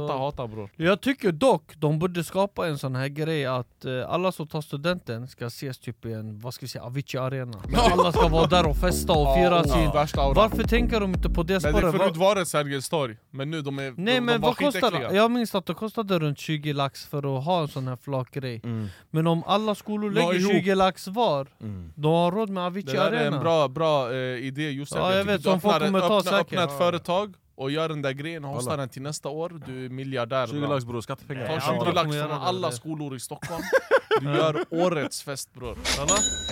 Hata, 0.00 0.12
hata 0.18 0.46
bror. 0.46 0.70
Jag 0.76 1.00
tycker 1.00 1.32
dock 1.32 1.72
de 1.76 1.98
borde 1.98 2.24
skapa 2.24 2.66
en 2.68 2.78
sån 2.78 2.94
här 2.96 3.08
grej 3.08 3.46
att 3.46 3.84
eh, 3.84 3.92
alla 4.10 4.32
som 4.32 4.46
tar 4.46 4.60
studenten 4.60 5.28
ska 5.28 5.46
ses 5.46 5.78
typ 5.78 6.06
i 6.06 6.12
en, 6.12 6.38
vad 6.38 6.54
ska 6.54 6.64
vi 6.64 6.68
säga, 6.68 6.84
Avicii 6.84 7.18
arena. 7.20 7.62
Alla 7.76 8.12
ska 8.12 8.28
vara 8.28 8.46
där 8.46 8.66
och 8.66 8.76
festa 8.76 9.12
och 9.12 9.34
fira 9.34 9.56
Ja, 9.56 9.64
sin... 9.64 9.90
värsta 9.90 10.20
auran. 10.20 10.34
Varför 10.34 10.62
tänker 10.62 11.00
de 11.00 11.14
inte 11.14 11.30
på 11.30 11.42
det 11.42 11.52
Men 11.62 11.72
det 11.72 11.78
spåret? 11.78 11.96
förut 11.96 12.16
Va- 12.16 12.26
var 12.26 12.34
det 12.34 12.46
Sergels 12.46 12.88
torg, 12.88 13.16
men 13.30 13.50
nu 13.50 13.62
de 13.62 13.78
är 13.78 13.82
Nej 13.82 14.14
de, 14.14 14.20
men 14.20 14.26
de 14.26 14.32
var 14.32 14.48
vad 14.48 14.56
kostar 14.56 14.80
skitäckliga. 14.80 15.08
det? 15.08 15.16
Jag 15.16 15.30
minns 15.30 15.54
att 15.54 15.66
det 15.66 15.74
kostade 15.74 16.18
runt 16.18 16.38
20 16.38 16.72
lax 16.72 17.06
för 17.06 17.38
att 17.38 17.44
ha 17.44 17.60
en 17.62 17.68
sån 17.68 17.88
här 17.88 17.96
flakgrej. 17.96 18.60
Mm, 18.64 18.88
Men 19.10 19.26
om 19.26 19.42
alla 19.46 19.74
skolor 19.74 20.10
lägger 20.10 20.34
ihop. 20.40 20.52
20 20.52 20.74
lax 20.74 21.08
var, 21.08 21.46
mm. 21.60 21.92
de 21.96 22.12
har 22.12 22.32
råd 22.32 22.48
med 22.50 22.62
Det 22.62 22.66
Avicii 22.66 22.92
där 22.96 23.12
är 23.12 23.20
arena. 23.20 23.36
en 23.36 23.42
bra, 23.42 23.68
bra 23.68 24.12
eh, 24.12 24.18
idé 24.46 24.70
Josef. 24.70 24.98
Ja, 24.98 25.12
jag 25.14 25.20
tycker 25.22 25.32
vet, 25.32 25.42
du 25.44 25.50
som 25.50 25.60
folk 25.60 25.74
öppnar, 25.74 25.86
kommer 25.88 26.00
ta 26.00 26.18
öppna, 26.18 26.30
säkert. 26.30 26.52
öppna 26.52 26.64
ett 26.64 26.78
företag 26.78 27.34
och 27.54 27.70
gör 27.70 27.88
den 27.88 28.02
där 28.02 28.12
grejen 28.12 28.44
och 28.44 28.54
hostar 28.54 28.76
den 28.76 28.88
till 28.88 29.02
nästa 29.02 29.28
år, 29.28 29.62
du 29.66 29.84
är 29.84 29.88
miljardär 29.88 30.46
20 30.46 30.60
bra. 30.60 30.68
lax 30.68 30.84
bror, 30.84 31.00
skattepengar. 31.00 31.46
Ta 31.46 31.52
Ja, 31.52 31.60
20 31.60 31.70
andra 31.70 31.92
lax 31.92 32.16
från 32.16 32.30
alla 32.32 32.70
skolor 32.72 33.16
i 33.16 33.20
Stockholm, 33.20 33.62
du 34.20 34.26
gör 34.26 34.64
årets 34.70 35.22
fest 35.22 35.52
bror. 35.54 35.78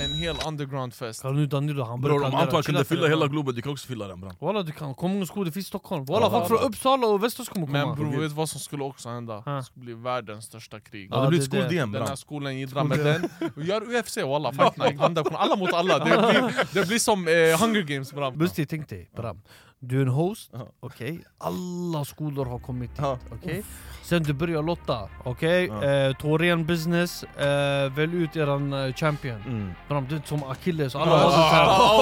En 0.04 0.14
hel 0.14 0.36
underground-fest. 0.46 1.22
Bror 1.22 2.24
om. 2.24 2.34
Antoine 2.34 2.62
kunde 2.62 2.84
fylla 2.84 3.08
hela. 3.08 3.26
Globen, 3.26 3.54
du 3.54 3.62
kan 3.62 3.72
också 3.72 3.86
fylla 3.86 4.08
den. 4.08 4.34
Walla 4.40 4.62
du 4.62 4.72
kan, 4.72 4.94
kom 4.94 5.26
skola, 5.26 5.44
det 5.44 5.52
finns 5.52 5.66
i 5.66 5.68
Stockholm. 5.68 6.04
Walla 6.04 6.30
folk 6.30 6.48
från. 6.48 6.58
Uppsala 6.58 7.06
och 7.06 7.24
Västerås 7.24 7.48
kommer 7.48 7.66
komma. 7.66 7.86
Men 7.86 7.96
bror, 7.96 8.20
vet 8.20 8.30
du 8.30 8.34
vad 8.34 8.48
som 8.48 8.60
skulle 8.60 8.84
också 8.84 9.08
hända? 9.08 9.42
Det 9.46 9.62
skulle 9.64 9.84
bli 9.84 9.94
världens 9.94 10.44
största 10.44 10.80
krig. 10.80 11.08
Ja, 11.12 11.20
det 11.22 11.28
blir 11.28 11.38
ett 11.38 11.44
skol-DM 11.44 11.92
Den 11.92 12.06
här 12.06 12.16
skolan 12.16 12.58
jiddrar 12.58 12.84
med 12.84 12.98
den, 12.98 13.28
och 13.56 13.62
gör 13.62 13.98
UFC 13.98 14.16
walla, 14.16 14.52
fight 14.52 14.76
night, 14.76 15.16
alla 15.32 15.56
mot 15.56 15.72
alla. 15.72 15.98
Det 15.98 16.04
blir, 16.04 16.74
det 16.74 16.88
blir 16.88 16.98
som 16.98 17.28
eh, 17.28 17.60
Hunger 17.60 17.82
Games 17.82 18.12
bram. 18.12 18.38
Busti, 18.38 18.66
tänk 18.66 18.88
dig 18.88 19.10
Bram. 19.16 19.40
Du 19.82 19.98
är 19.98 20.02
en 20.02 20.08
host, 20.08 20.50
Ja. 20.52 20.66
okej? 20.80 21.20
Alla 21.38 22.04
skolor 22.04 22.44
har 22.46 22.58
kommit 22.58 22.90
hit, 22.90 22.98
Ja. 23.02 23.18
okej? 23.32 23.64
Sen 24.02 24.22
du 24.22 24.32
börjar 24.32 24.62
lotta, 24.62 25.08
okej? 25.24 25.66
Ja. 25.66 25.84
Eh, 25.84 26.16
Torén 26.16 26.66
business, 26.66 27.22
eh, 27.24 27.92
välj 27.92 28.16
ut 28.16 28.36
eran 28.36 28.72
eh, 28.72 28.94
champion. 28.94 29.42
Mm. 29.46 29.70
Bram, 29.88 30.06
du 30.08 30.16
är 30.16 30.22
som 30.24 30.42
Achilles, 30.42 30.94
alla 30.94 31.06
Ja, 31.10 31.16
har 31.16 31.30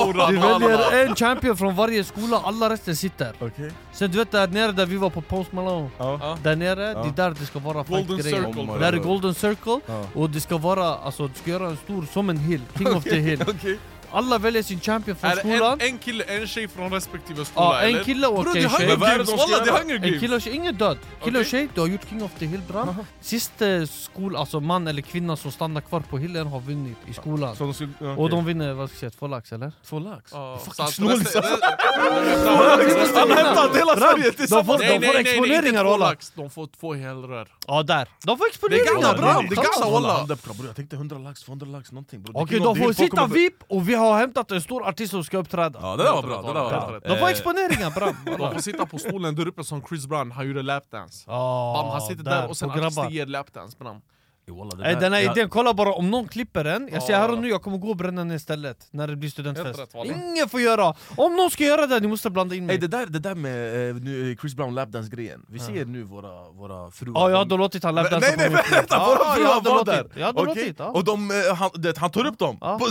sånt 0.04 0.16
här. 0.16 0.32
Du 0.32 0.36
väljer 0.38 1.06
en 1.08 1.14
champion 1.14 1.56
från 1.56 1.74
varje 1.74 2.04
skola, 2.04 2.40
alla 2.44 2.70
resten 2.70 2.96
sitter. 2.96 3.32
Okej. 3.40 3.72
Sen 3.92 4.10
du 4.10 4.18
vet 4.18 4.30
där 4.30 4.48
nere 4.48 4.72
där 4.72 4.86
vi 4.86 4.96
var 4.96 5.10
på 5.10 5.20
Post 5.20 5.52
Malone, 5.52 5.90
Ja. 5.98 6.38
Där 6.42 6.56
nere, 6.56 6.82
Ja. 6.82 7.02
det 7.02 7.08
är 7.08 7.12
där 7.12 7.30
det 7.30 7.46
ska 7.46 7.58
vara 7.58 7.84
fight-grejer. 7.84 8.46
Oh 8.46 8.78
Där 8.78 8.92
är. 8.92 8.96
Golden 8.96 9.34
Circle, 9.34 9.80
Ja. 9.86 10.04
och 10.14 10.30
det 10.30 10.40
ska 10.40 10.56
vara, 10.58 10.84
alltså 10.94 11.28
du 11.28 11.34
ska 11.34 11.50
göra 11.50 11.66
en 11.68 11.76
stor, 11.76 12.02
som 12.12 12.30
en 12.30 12.38
hill, 12.38 12.60
king 12.78 12.86
of 12.96 13.04
the 13.04 13.18
hill. 13.18 13.44
Alla 14.12 14.38
väljer 14.38 14.62
sin 14.62 14.80
champion 14.80 15.16
från 15.16 15.30
Är 15.30 15.34
det 15.34 15.40
skolan. 15.40 15.80
en, 15.80 15.86
en 15.86 15.98
kille, 15.98 16.24
en 16.24 16.46
tjej 16.46 16.68
från 16.68 16.92
respektive 16.92 17.44
skola 17.44 17.66
Ja, 17.66 17.80
en 17.80 17.88
eller? 17.94 18.04
kille 18.04 18.26
och 18.26 18.34
Bror 18.42 18.46
en 18.48 18.52
det 18.54 18.60
är 18.60 18.68
tjej. 18.68 18.86
Hunger 18.88 18.96
Games, 19.06 19.30
de 19.30 19.38
ska 19.38 19.46
walla 19.46 19.64
det 19.64 19.70
är? 19.70 19.78
Hunger 19.82 19.94
En 19.94 20.02
Games! 20.02 20.20
kille 20.20 20.36
och 20.36 20.42
tjej, 20.42 20.54
ingen 20.54 20.74
död. 20.74 20.98
Kille 21.24 21.38
och 21.38 21.40
Okej. 21.42 21.50
tjej, 21.50 21.68
du 21.74 21.80
har 21.80 21.88
gjort 21.88 22.08
King 22.08 22.22
of 22.22 22.30
the 22.38 22.46
Hill 22.46 22.60
bram. 22.68 22.94
Sista 23.20 23.86
skol, 23.86 24.36
alltså 24.36 24.60
man 24.60 24.86
eller 24.88 25.02
kvinna 25.02 25.36
som 25.36 25.52
stannar 25.52 25.80
kvar 25.80 26.00
på 26.00 26.18
hillen 26.18 26.46
har 26.46 26.60
vunnit 26.60 26.96
i 27.08 27.12
skolan. 27.14 27.56
Så 27.56 27.64
de 27.64 27.74
skulle, 27.74 27.90
ja, 28.00 28.16
Och 28.16 28.30
de 28.30 28.44
vinner, 28.44 28.72
vad 28.72 28.88
ska 28.90 28.94
jag 29.06 29.12
säga, 29.12 29.18
två 29.18 29.26
lax 29.26 29.52
eller? 29.52 29.72
Två 29.86 29.98
lax? 29.98 30.30
Ja, 30.34 30.58
Fucking 30.64 30.86
snålisar. 30.86 31.42
resten- 31.42 33.18
Alla 33.22 33.34
hämtat 33.34 33.76
hela 33.76 33.96
Sverige 33.96 34.32
får, 34.32 34.38
Nej 34.38 34.48
de 34.48 34.54
nej 34.58 34.66
får 34.66 34.78
nej, 34.78 34.98
nej, 34.98 35.18
inte 35.18 35.30
exponeringar 35.30 35.84
walla! 35.84 36.14
de 36.34 36.50
får 36.50 36.66
två 36.80 36.94
helrör. 36.94 37.48
Ja 37.66 37.82
där, 37.82 38.08
de 38.24 38.38
får 38.38 38.46
exponeringar 38.46 38.84
det 38.84 38.90
är 38.90 39.80
gamla 39.80 39.90
walla. 40.00 40.26
Jag 40.66 40.76
tänkte 40.76 40.96
100 40.96 41.18
lax, 41.18 41.42
200 41.42 41.66
lax, 41.66 41.92
någonting 41.92 42.24
Okej, 42.32 42.60
de 42.60 42.76
får 42.76 42.92
sitta 42.92 43.26
VIP 43.26 43.54
och 43.68 43.88
vi 43.88 43.94
har 43.98 44.18
hämtat 44.18 44.50
en 44.50 44.60
stor 44.60 44.88
artist 44.88 45.10
som 45.10 45.24
ska 45.24 45.38
uppträda. 45.38 45.78
Ja 45.82 45.96
det 45.96 46.02
där 46.02 46.12
var 46.12 46.22
bra, 46.22 46.42
det 46.42 46.48
där 46.48 46.54
var 46.60 46.70
bra. 46.70 46.98
De 47.04 47.08
får 47.18 47.26
Eh, 47.26 47.30
exponeringar 47.30 47.90
bram. 47.90 48.16
De 48.38 48.52
får 48.54 48.60
sitta 48.60 48.86
på 48.86 48.98
stolen 48.98 49.34
där 49.34 49.48
uppe 49.48 49.64
som 49.64 49.82
Chris 49.88 50.06
Brown, 50.06 50.30
han 50.30 50.46
gjorde 50.46 50.62
lapdance. 50.62 51.30
Oh, 51.30 51.72
Bam, 51.74 51.90
han 51.90 52.00
sitter 52.00 52.24
där 52.24 52.48
och 52.48 52.56
sen 52.56 52.70
artister 52.70 53.10
ger 53.10 53.26
lapdance 53.26 53.76
bram. 53.78 54.00
Jo, 54.48 54.64
det 54.64 54.76
Nej, 54.76 54.94
där- 54.94 55.00
den 55.00 55.12
här 55.12 55.20
ja, 55.20 55.32
idén, 55.32 55.48
kolla 55.48 55.74
bara 55.74 55.92
om 55.92 56.10
någon 56.10 56.28
klipper 56.28 56.64
den, 56.64 56.88
jag 56.92 57.02
säger 57.02 57.18
här 57.18 57.30
och 57.32 57.38
nu, 57.38 57.48
jag 57.48 57.62
kommer 57.62 57.78
gå 57.78 57.88
och 57.88 57.96
bränna 57.96 58.20
den 58.24 58.30
istället 58.30 58.86
när 58.90 59.08
det 59.08 59.16
blir 59.16 59.30
studentfest. 59.30 59.78
rätt. 59.80 59.94
Ingen 60.04 60.48
får 60.48 60.60
göra! 60.60 60.94
Om 61.16 61.36
någon 61.36 61.50
ska 61.50 61.64
göra 61.64 61.86
det, 61.86 62.00
ni 62.00 62.08
måste 62.08 62.30
blanda 62.30 62.54
in 62.54 62.62
Ey, 62.62 62.66
mig. 62.66 62.78
det, 62.78 62.88
där, 62.88 63.06
det 63.06 63.18
där 63.18 63.34
med 63.34 63.88
eh, 63.90 63.94
nu, 63.96 64.36
Chris 64.40 64.54
Brown 64.54 64.74
lapdance-grejen, 64.74 65.40
vi 65.48 65.58
ser 65.58 65.84
nu 65.84 66.02
våra, 66.02 66.50
våra 66.50 66.90
fruar 66.90 67.20
Ja, 67.20 67.30
jag 67.30 67.32
de- 67.32 67.38
hade 67.38 67.56
låtit 67.62 67.84
han 67.84 67.94
Nej 67.94 68.04
lapdansa 68.04 68.34
nej 68.36 68.50
fru. 68.50 68.74
vänta! 68.74 68.98
Våra 68.98 69.18
jag 69.26 69.34
fruar 69.64 69.74
var 69.76 69.84
där! 69.84 70.06
Jag 70.16 70.26
hade 70.26 70.40
Okej? 70.40 70.54
låtit, 70.64 70.76
ja. 70.78 70.84
Och 70.86 71.04
de, 71.04 71.30
eh, 71.30 71.54
han, 71.56 71.70
det, 71.74 71.98
han 71.98 72.10
tar 72.10 72.26
upp 72.26 72.38
dem! 72.38 72.58
Ja. 72.60 72.80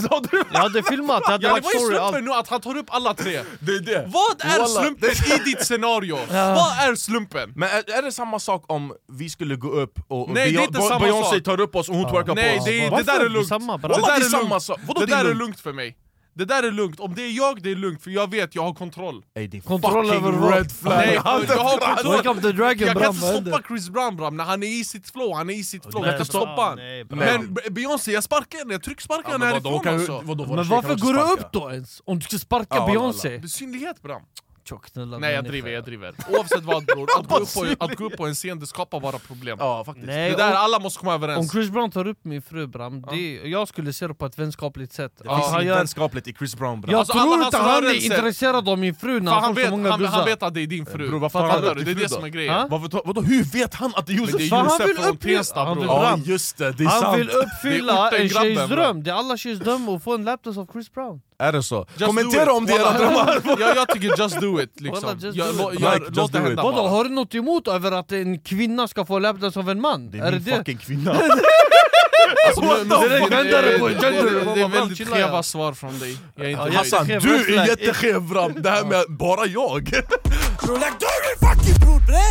Jag 0.53 0.59
hade 0.59 0.83
filmat, 0.83 1.21
jag 1.25 1.31
hade 1.31 1.47
Ja, 1.47 1.49
det 1.49 1.53
lagt 1.55 1.65
var 1.65 1.71
ju 1.73 1.79
story 1.79 1.95
slumpen 1.97 2.25
nu 2.25 2.31
att 2.31 2.47
han 2.47 2.61
tar 2.61 2.77
upp 2.77 2.85
alla 2.89 3.13
tre! 3.13 3.39
Det 3.59 3.79
det! 3.79 4.03
Vad 4.13 4.51
är 4.51 4.59
Walla, 4.59 4.67
slumpen 4.67 5.09
i 5.09 5.43
ditt 5.45 5.65
scenario? 5.65 6.15
Vad 6.31 6.89
är 6.89 6.95
slumpen? 6.95 7.53
Men 7.55 7.69
är, 7.69 7.97
är 7.97 8.01
det 8.01 8.11
samma 8.11 8.39
sak 8.39 8.63
om 8.67 8.93
vi 9.11 9.29
skulle 9.29 9.55
gå 9.55 9.67
upp 9.69 9.99
och 10.07 10.29
Nej, 10.29 10.51
det 10.51 10.59
är 10.59 10.63
inte 10.63 10.81
samma 10.81 11.07
sak. 11.23 11.33
Tar 11.47 11.59
upp 11.61 11.75
oss 11.75 11.89
och 11.89 11.95
hon 11.95 12.11
twerkar 12.11 12.35
Nej, 12.35 12.53
på 12.55 12.59
oss? 12.59 12.65
det, 12.65 12.79
är- 12.85 12.91
Varför? 12.91 13.05
det 13.05 13.11
där 13.19 13.25
är 13.25 13.29
lugnt. 13.29 13.47
samma, 13.47 13.77
det 13.77 13.87
där 13.87 13.93
är 13.95 14.47
lugnt. 14.49 14.63
sak. 14.63 14.79
Vadå 14.87 14.99
Det 14.99 15.05
det 15.05 15.13
är 15.13 15.23
där 15.23 15.31
är 15.31 15.35
lugnt? 15.35 15.59
för 15.59 15.73
mig. 15.73 15.97
Det 16.33 16.45
där 16.45 16.63
är 16.63 16.71
lugnt, 16.71 16.99
om 16.99 17.15
det 17.15 17.21
är 17.21 17.31
jag 17.31 17.63
det 17.63 17.71
är 17.71 17.75
lugnt 17.75 18.03
för 18.03 18.11
jag 18.11 18.31
vet 18.31 18.55
jag 18.55 18.63
har 18.63 18.73
kontroll. 18.73 19.23
Ey, 19.35 19.47
det 19.47 19.57
är 19.57 19.61
Kontroll 19.61 20.09
över 20.09 20.51
red 20.51 20.71
flag! 20.71 20.93
Nej, 20.97 21.13
jag 21.13 21.21
har 21.21 21.39
kontroll. 21.45 22.13
Welcome 22.13 22.41
to 22.41 22.51
Dragon 22.51 22.87
Jag 22.87 22.97
kan 23.01 23.13
inte 23.15 23.27
stoppa? 23.27 23.61
Chris 23.67 23.89
Brown 23.89 24.15
bram, 24.15 24.37
när 24.37 24.43
han 24.43 24.63
är 24.63 24.67
i 24.79 24.83
sitt 24.83 25.09
flow, 25.09 25.33
han 25.35 25.49
är 25.49 25.53
i 25.53 25.63
sitt 25.63 25.83
flow, 25.83 26.01
Nej, 26.01 26.09
jag 26.09 26.17
kan 26.19 26.25
stopp. 26.25 26.41
stoppa 26.41 26.61
han. 26.61 26.75
Nej, 26.77 27.03
bra. 27.05 27.17
Men 27.17 27.57
Beyoncé, 27.71 28.11
jag 28.11 28.23
sparkar 28.23 28.57
henne, 28.59 28.73
jag 28.73 28.83
trycksparkar 28.83 29.23
Ja, 29.25 29.31
henne 29.31 29.45
men 29.45 29.53
vadå, 29.53 29.69
härifrån 29.69 29.83
kan- 29.83 30.17
alltså. 30.39 30.55
Men 30.55 30.67
varför 30.67 30.95
går 30.95 31.13
du 31.13 31.19
upp 31.19 31.51
då 31.51 31.71
ens? 31.71 32.01
Om 32.05 32.19
du 32.19 32.25
ska 32.25 32.37
sparka 32.37 32.67
Ja, 32.75 32.87
Beyoncé? 32.87 33.47
Synlighet 33.47 34.01
bram. 34.01 34.21
Tjockknullad 34.69 35.21
Nej 35.21 35.29
jag 35.33 35.38
människa. 35.38 35.51
driver, 35.51 35.69
jag 35.71 35.83
driver. 35.83 36.13
Oavsett 36.29 36.63
vad 36.63 36.86
bror, 36.86 37.07
att 37.19 37.27
gå, 37.29 37.36
upp 37.38 37.53
på, 37.53 37.86
att 37.86 37.95
gå 37.95 38.05
upp 38.05 38.17
på 38.17 38.25
en 38.25 38.33
scen 38.36 38.59
det 38.59 38.67
skapar 38.67 39.00
bara 39.00 39.19
problem. 39.19 39.57
Ja 39.62 39.83
faktiskt 39.86 40.07
Nej, 40.07 40.29
Det 40.31 40.38
där 40.38 40.51
om- 40.51 40.57
alla 40.57 40.79
måste 40.79 41.00
komma 41.00 41.15
Om 41.15 41.24
överens. 41.24 41.51
Chris 41.51 41.69
Brown 41.69 41.91
tar 41.91 42.07
upp 42.07 42.19
min 42.21 42.41
fru 42.41 42.67
bram, 42.67 43.01
det, 43.12 43.33
jag 43.36 43.67
skulle 43.67 43.93
se 43.93 44.07
det 44.07 44.13
på 44.13 44.25
ett 44.25 44.39
vänskapligt 44.39 44.93
sätt. 44.93 45.12
Det 45.24 45.29
Att 45.29 45.38
finns 45.39 45.51
inget 45.53 45.65
gör, 45.65 45.75
vänskapligt 45.77 46.27
i 46.27 46.33
Chris 46.33 46.55
Brown 46.55 46.81
bra 46.81 46.91
jag 46.91 47.00
Alltså, 47.00 47.13
tror 47.13 47.43
inte 47.43 47.57
han 47.57 47.86
är 47.86 48.05
intresserad 48.05 48.69
av 48.69 48.77
min 48.77 48.95
fru 48.95 49.19
när 49.19 49.31
han 49.31 49.43
han 49.43 49.55
får 49.55 49.62
så 49.62 49.65
vet, 49.65 49.71
många 49.71 49.91
han, 49.91 50.05
han 50.05 50.25
vet 50.25 50.43
att 50.43 50.53
det 50.53 50.62
är 50.62 50.67
din 50.67 50.86
fru. 50.86 51.09
Bror, 51.09 51.19
varför 51.19 51.39
han? 51.39 51.62
Det 51.62 51.91
är 51.91 51.95
det 51.95 52.09
som 52.09 52.24
är 52.24 52.27
grejen. 52.29 52.69
Varför, 52.69 53.01
vadå, 53.05 53.21
hur 53.21 53.43
vet 53.43 53.74
han 53.74 53.93
att 53.95 54.07
det 54.07 54.13
är 54.13 54.17
Josef? 54.17 54.38
det 54.38 54.45
är 54.45 54.50
från 54.95 55.15
uppfylla- 55.15 55.38
Tensta 55.38 55.75
bror. 55.75 55.86
Ja 55.86 56.01
fram. 56.09 56.21
just 56.21 56.57
det, 56.57 56.71
det 56.71 56.83
är 56.83 57.03
Han 57.03 57.17
vill 57.17 57.29
uppfylla 57.29 58.12
en 58.12 58.29
tjejs 58.29 58.69
dröm, 58.69 59.03
det 59.03 59.09
är 59.09 59.15
alla 59.15 59.38
tjejs 59.38 59.59
dröm 59.59 59.89
att 59.89 60.03
få 60.03 60.15
en 60.15 60.24
laptop 60.24 60.57
av 60.57 60.69
Chris 60.74 60.91
Brown. 60.93 61.21
Är 61.39 61.51
det 61.51 61.63
så? 61.63 61.86
Just 61.94 62.06
Kommentera 62.06 62.53
om 62.53 62.65
det 62.65 62.77
Walla. 62.77 62.98
drömmar! 62.98 63.41
ja, 63.60 63.74
jag 63.75 63.88
tycker 63.89 64.17
just 64.17 64.41
do 64.41 64.62
it 64.62 64.82
liksom. 64.82 65.03
Walla, 65.06 65.20
just 65.20 65.38
Jag- 65.38 65.56
do 65.58 65.74
it. 65.74 65.79
Like, 65.79 66.06
Låt 66.12 66.32
det 66.32 66.39
hända 66.39 66.63
Vadå, 66.63 66.88
har 66.88 67.03
du 67.03 67.10
något 67.10 67.36
emot 67.36 67.67
över 67.67 67.91
att 67.91 68.12
en 68.12 68.39
kvinna 68.39 68.88
ska 68.88 69.06
få 69.06 69.20
lapdance 69.20 69.60
av 69.60 69.70
en 69.70 69.82
man? 69.82 70.10
Det 70.12 70.17
är 70.17 70.22
är 70.24 70.32
det 70.32 70.39
min 70.39 70.44
det? 70.46 70.56
fucking 70.58 70.77
kvinna! 70.77 71.15
Alltså, 72.48 72.62
det- 72.62 72.84
det 72.84 73.44
det- 73.44 74.62
är 74.62 74.67
väldigt 74.70 75.08
skeva 75.10 75.44
svar 75.44 75.74
från 75.74 76.00
dig. 76.00 76.17
Jag 76.36 76.46
är 76.46 76.50
inte. 76.50 76.77
Hassan, 76.77 77.08
du 77.08 77.58
är 77.58 77.67
jätteskev 77.67 78.22
bram! 78.22 78.53
Det 78.62 78.70
här 78.70 78.86
med 78.86 79.06
bara 79.10 79.46
jag! 79.46 79.91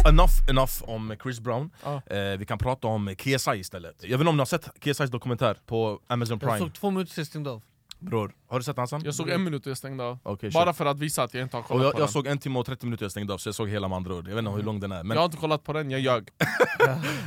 Enough, 0.09 0.31
enough 0.51 0.73
om 0.83 1.15
Chris 1.23 1.41
Brown, 1.41 1.71
eh, 1.85 1.93
vi 2.39 2.45
kan 2.49 2.59
prata 2.59 2.87
om 2.87 3.15
KSI 3.19 3.51
istället 3.55 3.95
Jag 4.01 4.09
vet 4.11 4.21
inte 4.21 4.29
om 4.29 4.37
ni 4.37 4.41
har 4.41 4.47
sett 4.47 4.69
KSIs 4.81 5.11
dokumentär 5.11 5.57
på 5.67 5.99
Amazon 6.09 6.39
Jag 6.41 6.51
Prime? 6.51 6.59
såg 6.65 6.75
två 6.75 6.91
minuter 6.91 7.25
stängde 7.25 7.51
av. 7.51 7.63
Bror, 7.99 8.33
har 8.49 8.59
du 8.59 8.65
sett 8.65 8.76
Hassan? 8.76 9.03
Jag 9.05 9.15
såg 9.15 9.29
en 9.29 9.45
minut 9.45 9.67
och 9.67 9.71
jag 9.71 9.76
stängde 9.79 10.05
av. 10.05 10.19
Okej, 10.23 10.50
Bara 10.50 10.73
för 10.73 10.87
att 10.87 10.99
visa 10.99 11.23
att 11.23 11.35
jag 11.35 11.43
inte 11.43 11.57
har 11.57 11.62
och 11.62 11.69
kollat 11.69 11.83
jag, 11.85 11.93
på 11.93 11.99
jag 12.00 12.07
den. 12.07 12.12
såg 12.12 12.26
en 12.26 12.38
timme 12.38 12.59
och 12.59 12.67
30 12.67 12.87
minuter 12.87 13.05
jag 13.05 13.11
stängde 13.11 13.35
av, 13.35 13.38
så 13.38 13.49
jag 13.49 13.55
såg 13.55 13.69
hela 13.69 13.88
med 13.88 13.97
andra 13.97 14.15
ord 14.15 14.29
Jag 14.29 14.35
vet 14.35 14.38
inte 14.38 14.50
hur 14.50 14.62
lång 14.62 14.81
den 14.81 14.93
är 14.93 15.03
men, 15.03 15.15
Jag 15.15 15.23
har 15.23 15.25
inte 15.25 15.37
kollat 15.37 15.65
på 15.65 15.73
den, 15.73 15.91
jag 15.91 16.00
ljög. 16.00 16.29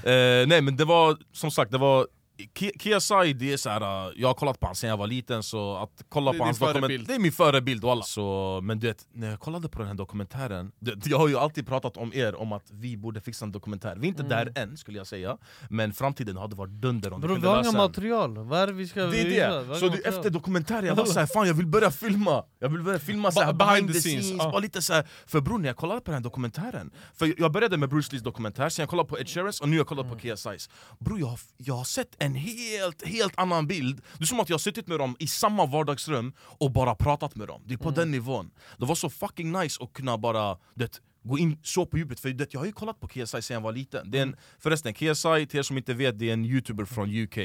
eh, 0.03 0.47
Nej 0.47 0.61
men 0.61 0.77
det 0.77 0.85
var, 0.85 1.17
som 1.31 1.51
sagt, 1.51 1.71
det 1.71 1.77
var 1.77 2.07
Ki- 2.53 2.71
KSI, 2.99 3.33
det 3.33 3.53
är 3.53 3.57
så 3.57 3.69
här, 3.69 3.81
uh, 4.07 4.13
jag 4.15 4.27
har 4.27 4.33
kollat 4.33 4.59
på 4.59 4.65
honom 4.65 4.75
sen 4.75 4.89
jag 4.89 4.97
var 4.97 5.07
liten 5.07 5.43
så 5.43 5.75
att 5.77 6.03
kolla 6.09 6.31
Det 6.31 6.37
på 6.37 6.43
hans 6.43 6.59
dokument, 6.59 6.77
förebild. 6.79 7.07
det 7.07 7.15
är 7.15 7.19
min 7.19 7.31
förebild 7.31 7.83
walla. 7.83 8.03
så, 8.03 8.59
Men 8.63 8.79
du 8.79 8.87
vet, 8.87 9.05
när 9.13 9.29
jag 9.29 9.39
kollade 9.39 9.69
på 9.69 9.79
den 9.79 9.87
här 9.87 9.95
dokumentären 9.95 10.71
det, 10.79 11.05
Jag 11.07 11.17
har 11.17 11.27
ju 11.27 11.37
alltid 11.37 11.67
pratat 11.67 11.97
om 11.97 12.11
er 12.13 12.35
om 12.35 12.51
att 12.53 12.63
vi 12.71 12.97
borde 12.97 13.21
fixa 13.21 13.45
en 13.45 13.51
dokumentär 13.51 13.95
Vi 13.95 14.07
är 14.07 14.09
inte 14.09 14.23
där 14.23 14.51
än 14.55 14.77
skulle 14.77 14.97
jag 14.97 15.07
säga 15.07 15.37
Men 15.69 15.93
framtiden 15.93 16.37
hade 16.37 16.55
varit 16.55 16.71
dunder 16.71 17.13
om 17.13 17.21
Bror 17.21 17.29
vi 17.29 17.35
vi 17.35 17.41
kunde 17.41 17.55
har 17.57 17.63
lösa 17.63 17.77
material, 17.77 18.37
vad 18.37 18.59
är 18.59 18.67
det 18.67 18.73
vi 18.73 18.87
ska 18.87 19.03
Det 19.03 19.21
är 19.21 19.25
det! 19.25 19.65
Så 19.79 19.85
det, 19.85 19.91
material. 19.91 20.13
efter 20.15 20.29
dokumentären 20.29 20.85
jag 20.85 20.95
var 20.95 21.05
såhär, 21.05 21.25
fan 21.27 21.47
jag 21.47 21.53
vill 21.53 21.67
börja 21.67 21.91
filma 21.91 22.43
Jag 22.59 22.69
vill 22.69 22.81
börja 22.81 22.99
filma 22.99 23.31
så 23.31 23.41
här 23.41 23.53
behind, 23.53 23.93
the 23.93 23.99
scenes, 23.99 24.29
ja. 24.31 24.37
bara 24.51 24.59
lite 24.59 24.81
så 24.81 24.93
här. 24.93 25.07
För 25.27 25.41
bror 25.41 25.57
när 25.59 25.67
jag 25.69 25.75
kollade 25.77 25.99
på 26.01 26.05
den 26.11 26.13
här 26.13 26.23
dokumentären 26.23 26.91
För 27.15 27.33
jag 27.37 27.51
började 27.51 27.77
med 27.77 27.89
Bruce 27.89 28.09
Lees 28.11 28.23
dokumentär, 28.23 28.69
sen 28.69 28.83
jag 28.83 28.89
kollade 28.89 29.09
på 29.09 29.19
Ed 29.19 29.29
Sheerans 29.29 29.61
och 29.61 29.69
nu 29.69 29.75
har 29.75 29.79
jag 29.79 29.87
kollat 29.87 30.09
på 30.09 30.15
KSI's 30.15 30.69
Bror 30.99 31.19
jag, 31.19 31.37
jag 31.57 31.73
har 31.73 31.83
sett 31.83 32.15
en 32.19 32.28
helt, 32.35 33.07
helt 33.07 33.39
annan 33.39 33.67
bild. 33.67 34.01
Det 34.17 34.23
är 34.23 34.25
som 34.25 34.39
att 34.39 34.49
jag 34.49 34.53
har 34.53 34.59
suttit 34.59 34.87
med 34.87 34.99
dem 34.99 35.15
i 35.19 35.27
samma 35.27 35.65
vardagsrum 35.65 36.33
och 36.39 36.71
bara 36.71 36.95
pratat 36.95 37.35
med 37.35 37.47
dem. 37.47 37.61
Det 37.65 37.73
är 37.73 37.77
på 37.77 37.91
den 37.91 38.11
nivån. 38.11 38.51
Det 38.77 38.85
var 38.85 38.95
så 38.95 39.09
fucking 39.09 39.51
nice 39.51 39.83
att 39.83 39.93
kunna 39.93 40.17
bara 40.17 40.57
det, 40.73 41.01
gå 41.23 41.37
in 41.37 41.57
så 41.63 41.85
på 41.85 41.97
djupet, 41.97 42.19
för 42.19 42.29
det, 42.29 42.53
jag 42.53 42.59
har 42.59 42.65
ju 42.65 42.71
kollat 42.71 42.99
på 42.99 43.07
KSI 43.07 43.41
sen 43.41 43.53
jag 43.53 43.61
var 43.61 43.71
liten. 43.71 44.11
Det 44.11 44.17
är 44.17 44.21
en, 44.21 44.35
Förresten, 44.59 44.93
KSI, 44.93 45.45
till 45.49 45.59
er 45.59 45.61
som 45.61 45.77
inte 45.77 45.93
vet, 45.93 46.19
det 46.19 46.29
är 46.29 46.33
en 46.33 46.45
youtuber 46.45 46.85
från 46.85 47.15
UK 47.15 47.37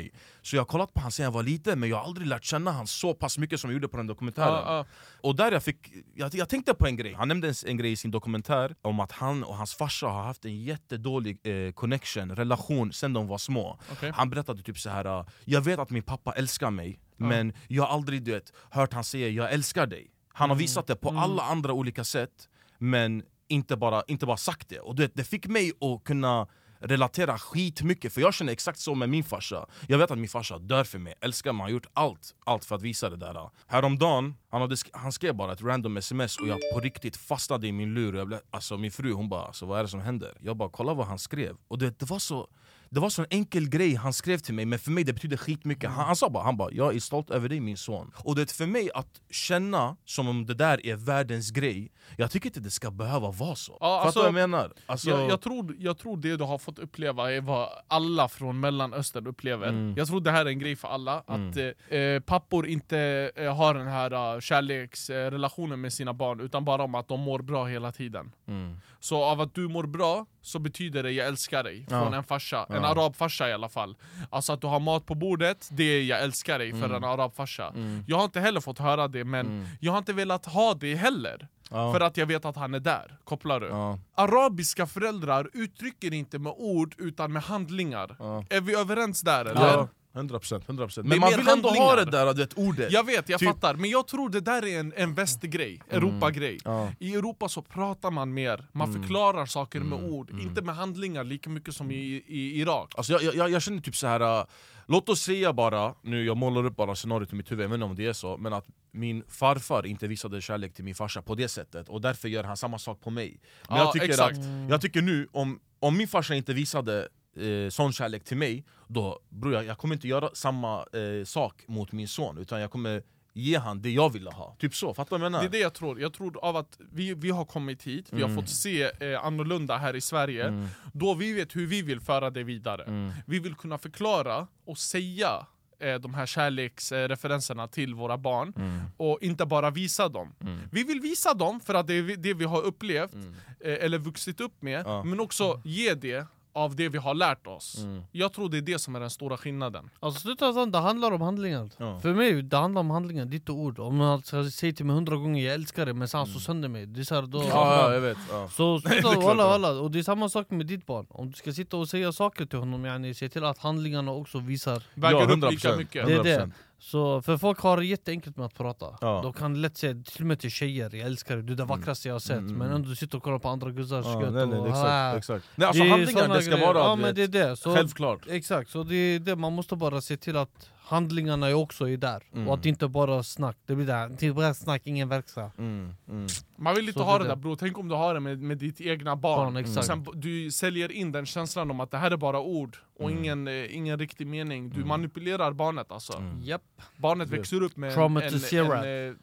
Så 0.43 0.57
jag 0.57 0.61
har 0.61 0.67
kollat 0.67 0.95
på 0.95 1.01
honom 1.01 1.11
sen 1.11 1.25
jag 1.25 1.31
var 1.31 1.43
liten, 1.43 1.81
men 1.81 1.89
jag 1.89 1.97
har 1.97 2.05
aldrig 2.05 2.27
lärt 2.27 2.45
känna 2.45 2.71
honom 2.71 2.87
så 2.87 3.15
pass 3.15 3.39
mycket 3.39 3.61
som 3.61 3.71
jag 3.71 3.75
gjorde 3.75 3.89
på 3.89 3.97
den 3.97 4.07
dokumentären. 4.07 4.49
Ja, 4.49 4.77
ja. 4.77 4.87
Och 5.21 5.37
där 5.37 5.53
jag 5.53 5.63
fick, 5.63 5.93
jag, 6.15 6.35
jag 6.35 6.49
tänkte 6.49 6.75
på 6.75 6.87
en 6.87 6.97
grej, 6.97 7.15
han 7.15 7.29
nämnde 7.29 7.49
en, 7.49 7.55
en 7.67 7.77
grej 7.77 7.93
i 7.93 7.97
sin 7.97 8.11
dokumentär 8.11 8.75
Om 8.83 9.01
att 9.01 9.13
han 9.13 9.45
och 9.45 9.57
hans 9.57 9.75
farsa 9.75 10.07
har 10.07 10.23
haft 10.23 10.45
en 10.45 10.63
jättedålig 10.63 11.47
eh, 11.47 11.73
connection, 11.73 12.37
relation 12.37 12.93
sen 12.93 13.13
de 13.13 13.27
var 13.27 13.39
små. 13.39 13.79
Okej. 13.93 14.13
Han 14.15 14.31
berättade 14.31 14.63
typ 14.63 14.79
så 14.79 14.91
här. 14.91 15.21
uh, 15.21 15.27
jag 15.45 15.61
vet 15.61 15.79
att 15.79 15.91
min 15.91 16.03
pappa 16.03 16.33
älskar 16.33 16.71
mig 16.71 17.01
Men 17.17 17.53
jag 17.69 17.83
har 17.83 17.95
aldrig 17.95 18.23
du 18.23 18.31
vet, 18.31 18.53
hört 18.71 18.93
han 18.93 19.05
säga 19.05 19.29
jag 19.29 19.53
älskar 19.53 19.87
dig. 19.87 20.11
Han 20.33 20.51
har 20.51 20.57
visat 20.57 20.87
det 20.87 20.97
på 20.97 21.09
alla 21.09 21.43
andra 21.43 21.73
olika 21.73 22.05
sätt 22.05 22.49
Men 22.79 23.23
inte 23.49 23.77
bara, 23.77 24.03
inte 24.07 24.27
bara 24.27 24.37
sagt 24.37 24.69
det. 24.69 24.79
Och 24.81 24.95
du 24.95 25.03
vet, 25.03 25.15
det 25.15 25.25
fick 25.25 25.47
mig 25.47 25.73
att 25.81 26.05
kunna 26.05 26.47
relatera 26.79 27.39
skitmycket 27.39 28.13
För 28.13 28.21
jag 28.21 28.35
känner 28.35 28.53
exakt 28.53 28.79
så 28.79 28.95
med 28.95 29.09
min 29.09 29.25
farsa. 29.25 29.67
Jag 29.89 29.99
vet 29.99 30.11
att 30.11 30.19
min 30.19 30.29
farsa 30.29 30.59
dör 30.59 30.85
för 30.85 30.99
mig, 30.99 31.15
älskar 31.21 31.53
mig, 31.53 31.61
han 31.61 31.71
har 31.71 31.73
gjort 31.75 31.87
allt, 31.93 32.35
allt 32.47 32.65
för 32.65 32.75
att 32.75 32.83
visa 32.83 33.11
det 33.11 33.17
där. 33.17 33.51
Häromdagen, 33.67 34.35
han, 34.51 34.61
hade, 34.61 34.75
sk- 34.75 34.91
han 34.93 35.13
skrev 35.13 35.35
bara 35.35 35.53
ett 35.53 35.63
random 35.63 35.97
sms 35.97 36.37
och 36.39 36.49
jag 36.49 36.59
på 36.75 36.81
riktigt 36.81 37.17
fastnade 37.17 37.67
i 37.67 37.73
min 37.73 37.95
lur. 37.95 38.15
Och 38.15 38.21
jag 38.21 38.27
blev, 38.27 38.41
alltså 38.51 38.77
Min 38.79 38.91
fru 38.91 39.13
hon 39.13 39.29
bara 39.29 39.47
alltså, 39.47 39.67
vad 39.67 39.79
är 39.79 39.83
det 39.83 39.89
som 39.89 40.01
händer? 40.01 40.37
Jag 40.41 40.57
bara 40.57 40.69
kolla 40.69 40.95
vad 40.95 41.07
han 41.07 41.19
skrev. 41.19 41.57
Och 41.69 41.79
det, 41.79 41.99
det 41.99 42.11
var 42.11 42.19
så 42.19 42.49
det 42.95 43.01
var 43.01 43.09
så 43.09 43.23
en 43.23 43.29
enkel 43.31 43.69
grej 43.69 43.95
han 43.95 44.13
skrev 44.13 44.39
till 44.39 44.55
mig, 44.55 44.65
men 44.65 44.79
för 44.79 44.91
mig 44.91 45.05
det 45.05 45.13
betyder 45.13 45.37
skitmycket 45.37 45.91
han, 45.91 46.07
han 46.07 46.17
sa 46.17 46.29
bara, 46.31 46.45
han 46.45 46.57
bara 46.57 46.73
'Jag 46.73 46.95
är 46.95 47.01
stolt 47.01 47.31
över 47.31 47.49
dig 47.49 47.61
min 47.61 47.77
son' 47.77 48.11
Och 48.25 48.35
det 48.37 48.53
för 48.53 48.67
mig 48.67 48.91
att 48.95 49.21
känna 49.31 49.97
som 50.05 50.29
om 50.29 50.47
det 50.47 50.55
där 50.55 50.87
är 50.87 50.97
världens 50.97 51.51
grej 51.51 51.93
Jag 52.17 52.31
tycker 52.31 52.47
inte 52.47 52.61
det 52.61 52.71
ska 52.71 52.91
behöva 52.91 53.31
vara 53.31 53.55
så 53.55 53.79
Ja, 53.81 53.87
Fattar 53.87 54.07
alltså, 54.07 54.21
du 54.21 54.33
vad 54.33 54.43
jag 54.43 54.51
menar? 54.51 54.73
Alltså, 54.87 55.11
Jag, 55.11 55.31
jag, 55.31 55.41
tror, 55.41 55.77
jag 55.79 55.99
tror 55.99 56.17
det 56.17 56.37
du 56.37 56.45
har 56.45 56.59
fått 56.59 56.79
uppleva 56.79 57.33
är 57.33 57.41
vad 57.41 57.69
alla 57.89 58.29
från 58.29 58.61
mellanöstern 58.61 59.27
upplever 59.27 59.65
Mm. 59.69 59.95
Jag 59.97 60.07
tror 60.09 60.21
det 60.21 60.31
här 60.31 60.45
är 60.47 60.51
en 60.51 60.59
grej 60.59 60.77
för 60.77 60.89
alla, 60.89 61.23
att 61.27 61.57
eh, 61.57 61.99
eh, 61.99 62.21
pappor 62.21 62.67
inte 62.67 63.31
eh, 63.37 63.57
har 63.57 63.75
den 63.75 63.87
här 63.87 64.35
uh, 64.35 64.41
kärleksrelationen 64.41 65.81
med 65.81 65.93
sina 65.93 66.13
barn 66.13 66.41
Utan 66.41 66.65
bara 66.65 66.83
om 66.83 66.95
att 66.95 67.09
de 67.09 67.21
mår 67.21 67.39
bra 67.39 67.65
hela 67.65 67.93
tiden 67.93 68.33
mm. 68.49 68.77
Så 69.01 69.25
av 69.25 69.41
att 69.41 69.55
du 69.55 69.69
mår 69.69 69.87
bra 69.87 70.27
så 70.43 70.59
betyder 70.59 71.03
det 71.03 71.11
jag 71.11 71.27
älskar 71.27 71.63
dig 71.63 71.87
Ja. 71.91 72.03
från 72.03 72.15
en 72.15 72.25
farsa, 72.25 72.67
en 72.85 72.99
arabfarsa 72.99 73.49
i 73.49 73.53
alla 73.53 73.69
fall 73.69 73.97
Alltså 74.31 74.53
att 74.53 74.61
du 74.61 74.67
har 74.67 74.81
mat 74.81 75.07
på 75.07 75.15
bordet, 75.15 75.69
det 75.73 75.85
är 75.85 76.03
jag 76.03 76.23
älskar 76.23 76.59
dig 76.59 76.73
för 76.81 76.91
en 76.95 77.05
arabfarsa 77.05 77.75
Jag 78.07 78.17
har 78.17 78.25
inte 78.25 78.41
heller 78.41 78.61
fått 78.61 78.79
höra 78.79 79.09
det 79.09 79.25
men 79.25 79.69
jag 79.81 79.93
har 79.93 79.99
inte 79.99 80.13
velat 80.13 80.47
ha 80.47 80.75
det 80.75 80.95
heller 80.95 81.49
Ja. 81.71 81.93
För 81.93 82.01
att 82.01 82.17
jag 82.17 82.27
vet 82.27 82.45
att 82.45 82.57
han 82.57 82.75
är 82.75 82.81
där, 82.81 83.19
kopplar 83.25 83.61
du? 83.61 83.67
Ja. 83.67 83.99
Arabiska 84.15 84.87
föräldrar 84.87 85.51
uttrycker 85.53 86.15
inte 86.15 86.39
med 86.39 86.53
ord 86.57 86.95
utan 86.99 87.33
med 87.33 87.43
handlingar 87.43 88.17
Ja. 88.19 88.45
Är 88.51 88.61
vi 88.61 88.75
överens 88.75 89.21
där 89.21 89.45
eller? 89.45 89.89
Ja, 90.15 90.21
100%, 90.21 90.67
100%. 90.67 90.95
Det 90.95 91.01
är 91.01 91.03
Men 91.03 91.21
man 91.21 91.31
vill 91.37 91.49
ändå 91.49 91.69
ha 91.69 91.97
det 91.97 92.05
där 92.05 92.35
du 92.35 92.41
vet, 92.41 92.59
ordet. 92.59 92.93
Jag 92.93 93.07
vet, 93.07 93.29
jag 93.29 93.41
Typ- 93.41 93.49
fattar, 93.49 93.75
men 93.75 93.91
jag 93.91 94.07
tror 94.07 94.29
det 94.31 94.41
där 94.41 94.65
är 94.67 94.81
en, 94.81 94.93
en 94.97 95.15
västgrej, 95.15 95.83
Europa-grej. 95.91 96.59
Ja. 96.65 96.93
I 96.99 97.15
Europa 97.15 97.49
så 97.49 97.63
pratar 97.63 98.11
man 98.11 98.35
mer, 98.35 98.65
man 98.73 98.93
förklarar 98.93 99.47
saker 99.47 99.81
med 99.81 99.99
ord, 100.05 100.31
inte 100.41 100.63
med 100.63 100.77
handlingar 100.77 101.25
lika 101.25 101.51
mycket 101.51 101.75
som 101.75 101.91
i, 101.91 102.25
i 102.27 102.61
Irak. 102.61 102.93
Alltså 102.97 103.13
jag, 103.13 103.35
jag, 103.35 103.51
jag 103.51 103.63
känner 103.63 103.81
typ 103.81 103.97
så 103.97 104.07
här. 104.07 104.41
äh, 104.41 104.45
låt 104.87 105.09
oss 105.09 105.21
säga 105.21 105.53
bara, 105.53 105.95
nu 106.03 106.25
jag 106.25 106.37
målar 106.37 106.65
upp 106.67 106.77
bara 106.77 106.95
scenariot 106.95 107.33
i 107.33 107.37
mitt 107.37 107.51
huvud, 107.53 107.65
jag 107.65 107.69
vet 107.69 107.75
inte 107.75 107.85
om 107.85 107.97
det 107.97 108.07
är 108.07 108.13
så 108.13 108.37
Men 108.37 108.53
att 108.53 108.67
min 108.93 109.23
farfar 109.29 109.87
inte 109.87 110.07
visade 110.07 110.41
kärlek 110.41 110.75
till 110.75 110.85
min 110.85 110.95
farsa 110.95 111.23
på 111.23 111.35
det 111.35 111.49
sättet 111.49 111.89
Och 111.89 112.01
därför 112.01 112.29
gör 112.29 112.45
han 112.45 112.57
samma 112.57 112.79
sak 112.79 113.01
på 113.01 113.11
mig. 113.11 113.41
Men 113.69 113.79
Ja, 113.79 113.85
jag, 113.85 113.93
tycker 113.93 114.09
exakt. 114.09 114.39
att, 114.39 114.45
jag 114.71 114.81
tycker 114.81 115.03
nu, 115.03 115.29
om, 115.33 115.61
om 115.81 115.97
min 115.97 116.09
farsa 116.09 116.35
inte 116.35 116.53
visade 116.53 117.09
eh, 117.37 117.69
sån 117.71 117.93
kärlek 117.93 118.25
till 118.25 118.37
mig 118.37 118.65
Då 118.87 119.21
bror 119.29 119.55
jag, 119.55 119.65
jag 119.65 119.79
kommer 119.79 119.95
inte 119.95 120.09
göra 120.09 120.31
samma 120.35 120.79
eh, 120.81 121.25
sak 121.25 121.63
mot 121.67 121.93
min 121.93 122.09
son 122.09 122.39
Utan 122.39 122.61
jag 122.61 122.71
kommer 122.71 123.03
ge 123.37 123.59
han 123.59 123.83
det 123.83 123.91
jag 123.91 124.13
ville 124.13 124.31
ha. 124.31 124.57
Typ 124.59 124.75
så, 124.75 124.95
fattar 124.95 125.17
du 125.19 125.23
vad 125.23 125.27
jag 125.27 125.33
Det 125.33 125.37
är 125.37 125.41
menar? 125.41 125.53
det 125.53 125.59
jag 125.59 125.75
tror, 125.75 126.01
jag 126.01 126.13
tror 126.13 126.45
av 126.45 126.57
att 126.57 126.79
vi, 126.93 127.15
vi 127.15 127.31
har 127.31 127.45
kommit 127.45 127.83
hit, 127.83 128.07
vi 128.11 128.23
har 128.23 128.29
fått 128.37 128.49
se 128.49 128.83
eh, 129.13 129.25
annorlunda 129.25 129.77
här 129.77 129.97
i 129.97 130.01
Sverige 130.01 130.69
Då 130.93 131.15
vi 131.15 131.33
vet 131.33 131.57
hur 131.57 131.67
vi 131.67 131.83
vill 131.83 132.01
föra 132.01 132.31
det 132.31 132.43
vidare. 132.45 133.13
Vi 133.27 133.39
vill 133.39 133.55
kunna 133.55 133.79
förklara 133.79 134.47
och 134.65 134.79
säga 134.79 135.47
eh, 135.81 135.95
de 135.95 136.15
här 136.15 136.27
kärleksreferenserna 136.27 137.69
till 137.69 137.95
våra 137.95 138.19
barn 138.19 138.53
och 138.97 139.19
inte 139.23 139.47
bara 139.47 139.71
visa 139.71 140.09
dem. 140.09 140.35
Vi 140.73 140.85
vill 140.85 141.01
visa 141.01 141.35
dem 141.35 141.61
för 141.61 141.75
att 141.75 141.87
det 141.87 141.95
är 141.95 142.17
det 142.17 142.35
vi 142.35 142.45
har 142.45 142.63
upplevt 142.63 143.15
eh, 143.15 143.85
eller 143.85 143.99
vuxit 143.99 144.41
upp 144.41 144.63
med, 144.63 144.83
Ja. 144.87 145.05
men 145.05 145.21
också 145.21 145.61
ge 145.65 145.95
det 145.95 146.27
av 146.55 146.77
det 146.77 146.89
vi 146.89 146.99
har 146.99 147.15
lärt 147.15 147.47
oss. 147.47 147.77
Jag 148.13 148.33
tror 148.33 148.49
det 148.49 148.59
är 148.59 148.63
det 148.63 148.79
som 148.79 148.97
är 148.97 149.01
den 149.01 149.11
stora 149.11 149.37
skillnaden. 149.37 149.91
Alltså 150.01 150.21
slutändan, 150.21 150.71
det 150.73 150.79
handlar 150.79 151.13
om 151.13 151.21
handlingar 151.21 151.71
Ja. 151.79 152.01
För 152.01 152.15
mig, 152.15 152.43
det 152.43 152.57
handlar 152.57 152.81
om 152.81 152.91
handlingar, 152.91 153.25
ditt 153.25 153.51
ord 153.51 153.79
Om 153.79 153.97
man 153.97 154.07
alltså 154.09 154.51
säger 154.51 154.73
till 154.73 154.85
mig 154.87 154.95
hundra 154.95 155.17
gånger 155.17 155.45
jag 155.45 155.55
älskar 155.55 155.85
dig 155.85 155.95
men 155.95 156.09
sen 156.09 156.19
han 156.19 156.27
slår 156.27 156.41
sönder 156.41 156.69
mig 156.69 156.87
Det 156.87 157.01
är 157.01 157.05
så 157.05 157.15
här, 157.15 157.23
då, 157.23 157.39
Ja, 157.39 157.77
ja, 157.89 157.93
jag 157.95 158.01
vet 158.01 158.19
ja. 158.31 158.49
Så 158.49 158.79
det 158.85 158.89
är 158.89 158.93
sluta, 158.93 159.13
klart, 159.13 159.25
walla, 159.25 159.43
ja. 159.43 159.49
walla. 159.49 159.71
Och 159.81 159.91
det 159.91 159.99
är 159.99 160.03
samma 160.03 160.29
sak 160.29 160.51
med 160.51 160.67
ditt 160.67 160.87
barn 160.87 161.07
Om 161.09 161.27
du 161.31 161.37
ska 161.37 161.53
sitta 161.53 161.77
och 161.77 161.89
säga 161.89 162.13
saker 162.13 162.47
till 162.47 162.59
honom, 162.59 162.85
yani, 162.85 163.15
se 163.15 163.29
till 163.29 163.45
att 163.45 163.59
handlingarna 163.59 164.13
också 164.13 164.39
visar 164.39 164.83
Väger 164.95 165.17
Ja, 165.19 165.25
upp 165.25 165.31
100%. 165.31 165.51
lika 165.51 165.77
mycket. 165.77 166.07
Det 166.07 166.13
är 166.15 166.23
det 166.23 166.39
100%. 166.45 166.51
Så 166.85 167.23
för 167.23 167.37
folk 167.37 167.61
har 167.61 167.77
det 167.77 167.85
jätteenkelt 167.87 168.37
med 168.37 168.47
att 168.47 168.55
prata 168.55 168.87
Ja. 169.01 169.21
De 169.23 169.33
kan 169.33 169.61
lätt 169.63 169.77
säga 169.77 169.95
till 170.05 170.21
och 170.21 170.27
med 170.27 170.41
till 170.41 170.51
tjejer, 170.51 170.91
jag 170.95 171.07
älskar 171.07 171.35
dig, 171.37 171.45
du 171.45 171.53
är 171.53 171.57
det 171.57 171.65
vackraste 171.65 172.09
jag 172.09 172.15
har 172.15 172.21
sett 172.21 172.43
Men 172.43 172.71
ändå 172.71 172.89
du 172.89 172.97
sitter 172.97 173.17
och 173.17 173.23
kollar 173.25 173.39
på 173.39 173.49
andra 173.49 173.71
guzzars 173.71 174.07
Ja, 174.07 174.31
nej, 174.31 174.47
nej, 174.47 174.59
och 174.59 174.67
exakt, 174.69 174.85
ah. 174.87 175.17
exakt. 175.17 175.45
Nej, 175.55 175.67
alltså 175.69 175.83
Det 175.83 175.89
handlingar, 175.91 176.29
det 176.29 176.43
ska 176.43 176.51
grejer. 176.51 176.67
vara 176.67 176.79
ja, 176.79 176.97
men 176.97 177.15
det 177.15 177.23
är 177.23 177.29
det. 177.29 177.57
Så, 177.57 177.75
självklart 177.75 178.21
Exakt, 178.29 178.71
så 178.71 178.83
det 178.83 178.95
är 178.97 179.19
det, 179.19 179.37
man 179.37 179.53
måste 179.53 179.77
bara 179.77 180.01
se 180.01 180.17
till 180.17 180.37
att 180.37 180.71
handlingarna 180.85 181.49
är 181.49 181.55
också 181.55 181.89
är 181.89 181.97
där. 181.97 182.23
Mm. 182.35 182.49
Och 182.49 182.55
att 182.55 182.63
det 182.63 182.69
inte 182.69 182.89
bara 182.89 183.23
snack, 183.23 183.57
det 183.67 183.75
blir 183.75 183.87
där, 183.87 184.09
det 184.09 184.27
är 184.27 184.33
bara 184.33 184.55
snack, 184.55 184.83
ingen 184.85 185.09
verkstad. 185.09 185.51
Mm, 185.59 185.95
mm. 186.09 186.27
Man 186.57 186.75
vill 186.75 186.89
inte 186.89 186.99
Så 186.99 187.05
ha 187.05 187.19
det 187.19 187.25
det 187.25 187.29
är 187.31 187.37
där 187.37 187.43
bror, 187.43 187.57
tänk 187.57 187.79
om 187.79 187.89
du 187.89 187.95
har 187.95 188.15
det 188.15 188.21
med, 188.21 188.39
med 188.43 188.59
ditt 188.59 188.81
egna 188.81 189.17
barn, 189.17 189.55
Barn, 189.55 189.67
sen 189.67 190.07
du 190.15 190.51
säljer 190.51 190.93
in 190.93 191.13
den 191.13 191.27
känslan 191.27 191.71
om 191.71 191.81
att 191.81 191.91
det 191.91 191.99
här 191.99 192.11
är 192.11 192.17
bara 192.17 192.41
ord 192.41 192.77
och 192.99 193.11
Mm. 193.11 193.19
ingen, 193.25 193.49
eh, 193.49 193.77
ingen 193.77 193.99
riktig 193.99 194.27
mening. 194.27 194.71
Du 194.71 194.85
manipulerar 194.85 195.53
barnet 195.53 195.93
alltså. 195.93 196.23
Japp. 196.43 196.63
Barnet 196.97 197.29
växer 197.29 197.63
upp 197.63 197.77
med 197.77 197.93
en, 197.93 198.17
en, 198.17 198.73
en, 198.83 199.09
eh, 199.09 199.15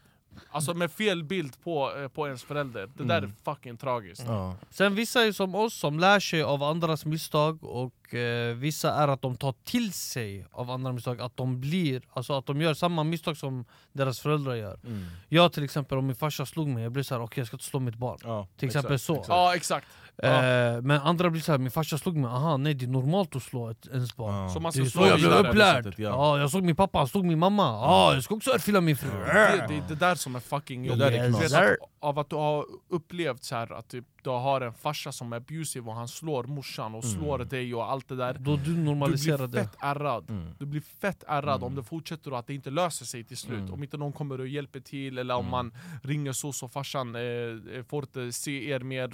Alltså 0.52 0.74
med 0.74 0.92
fel 0.92 1.24
bild 1.24 1.64
på, 1.64 1.92
eh, 1.98 2.08
på 2.08 2.26
ens 2.28 2.44
förälder, 2.44 2.90
det 2.98 3.04
där 3.04 3.22
är 3.22 3.32
fucking 3.46 3.78
tragiskt. 3.78 4.24
Ja. 4.28 4.56
Sen 4.70 4.96
vissa 4.96 5.26
är 5.26 5.32
som 5.32 5.56
oss 5.56 5.74
som 5.74 6.00
lär 6.00 6.20
sig 6.20 6.44
av 6.44 6.64
andras 6.64 7.06
misstag 7.06 7.64
och 7.64 7.94
eh, 8.14 8.56
vissa 8.56 8.94
är 8.94 9.08
att 9.08 9.22
de 9.22 9.36
tar 9.38 9.54
till 9.64 9.94
sig 9.94 10.46
av 10.52 10.72
andra 10.72 10.92
misstag, 10.92 11.22
att 11.22 11.38
de 11.38 11.60
blir, 11.62 12.02
alltså 12.14 12.34
att 12.38 12.46
de 12.46 12.62
gör 12.62 12.74
samma 12.74 13.04
misstag 13.04 13.38
som 13.38 13.66
deras 13.94 14.20
föräldrar 14.20 14.56
gör 14.56 14.80
Mm. 14.86 15.06
Jag 15.30 15.54
till 15.54 15.64
exempel, 15.64 15.98
om 15.98 16.08
min 16.08 16.16
farsa 16.16 16.46
slog 16.46 16.68
mig, 16.68 16.84
jag 16.84 16.92
blir 16.92 17.04
såhär 17.04 17.22
okej 17.22 17.40
jag 17.42 17.48
ska 17.48 17.56
inte 17.56 17.66
slå 17.66 17.80
mitt 17.80 17.96
barn 17.96 18.18
Ja, 18.24 18.48
Till 18.58 18.68
exempel 18.68 18.94
exakt, 18.96 19.06
så. 19.06 19.14
exakt. 19.16 19.30
Ja 19.30 19.56
exakt, 19.56 19.88
Ja. 20.16 20.28
Eh, 20.46 20.82
Men 20.82 21.02
andra 21.02 21.30
blir 21.30 21.42
såhär, 21.42 21.60
min 21.60 21.72
farsa 21.72 21.98
slog 21.98 22.18
mig, 22.18 22.30
aha 22.32 22.58
nej 22.58 22.74
det 22.74 22.86
är 22.86 22.90
normalt 22.90 23.36
att 23.36 23.44
slå 23.44 23.70
ett, 23.70 23.88
ens 23.88 24.16
barn 24.16 24.36
Ja. 24.36 24.50
så 24.50 24.60
man 24.60 24.72
Det 24.72 24.74
ska 24.76 24.82
är 24.86 24.90
slå 24.90 25.02
så 25.02 25.08
jag 25.08 25.20
blev 25.20 25.32
upplärd! 25.46 25.84
sättet, 25.84 26.00
Ja. 26.00 26.10
ja. 26.10 26.40
jag 26.40 26.52
såg 26.52 26.64
min 26.64 26.76
pappa, 26.76 26.98
han 26.98 27.08
slog 27.08 27.26
min 27.26 27.40
mamma, 27.40 27.64
ja 27.64 28.14
jag 28.14 28.24
ska 28.24 28.36
också 28.36 28.52
örfila 28.52 28.82
min 28.82 28.98
fru 28.98 29.10
det, 29.10 29.66
det 29.68 29.76
är 29.76 29.84
det 29.88 29.96
där 29.96 30.16
som 30.16 30.36
är 30.36 30.40
fucking 30.40 30.82
Det 30.84 30.88
jobbigt 30.90 31.52
är 31.54 31.72
att, 31.74 31.78
Av 32.00 32.20
att 32.20 32.30
du 32.30 32.36
har 32.36 32.66
upplevt 32.90 33.44
så 33.44 33.56
här 33.56 33.74
att 33.74 33.88
typ, 33.90 34.06
du 34.24 34.30
har 34.30 34.62
en 34.62 34.74
farsa 34.74 35.12
som 35.12 35.34
är 35.34 35.38
abusive 35.38 35.88
och 35.90 35.96
han 35.96 36.08
slår 36.08 36.44
morsan 36.44 36.96
och 36.96 37.04
slår 37.06 37.38
dig 37.40 37.76
och 37.76 37.92
allt 37.92 38.08
det 38.08 38.16
där 38.16 38.34
Då 38.40 38.56
du 38.56 38.64
Du 38.64 38.78
normaliserar 38.78 39.38
blir 39.48 39.48
det. 39.48 39.64
fett 39.68 39.78
ärrad, 39.80 40.30
Mm. 40.30 40.48
du 40.60 40.66
blir 40.66 40.82
fett 40.82 41.24
ärrad 41.28 41.64
om 41.64 41.76
det 41.76 41.84
fortsätter 41.84 42.34
och 42.34 42.40
att 42.40 42.48
det 42.48 42.54
inte 42.54 42.70
löser 42.70 43.06
sig 43.06 43.24
till 43.24 43.38
slut 43.38 43.60
Mm. 43.60 43.74
Om 43.74 43.84
inte 43.84 43.98
någon 43.98 44.12
kommer 44.12 44.40
och 44.40 44.48
hjälper 44.48 44.80
till 44.80 45.18
eller 45.18 45.36
om 45.36 45.50
man 45.50 45.74
ringer 46.04 46.32
så 46.32 46.54
så 46.54 46.68
farsan 46.70 47.16
eh, 47.16 47.22
eh, 47.22 47.84
får 47.88 48.04
inte 48.04 48.32
se 48.32 48.70
er 48.70 48.80
mer, 48.80 49.10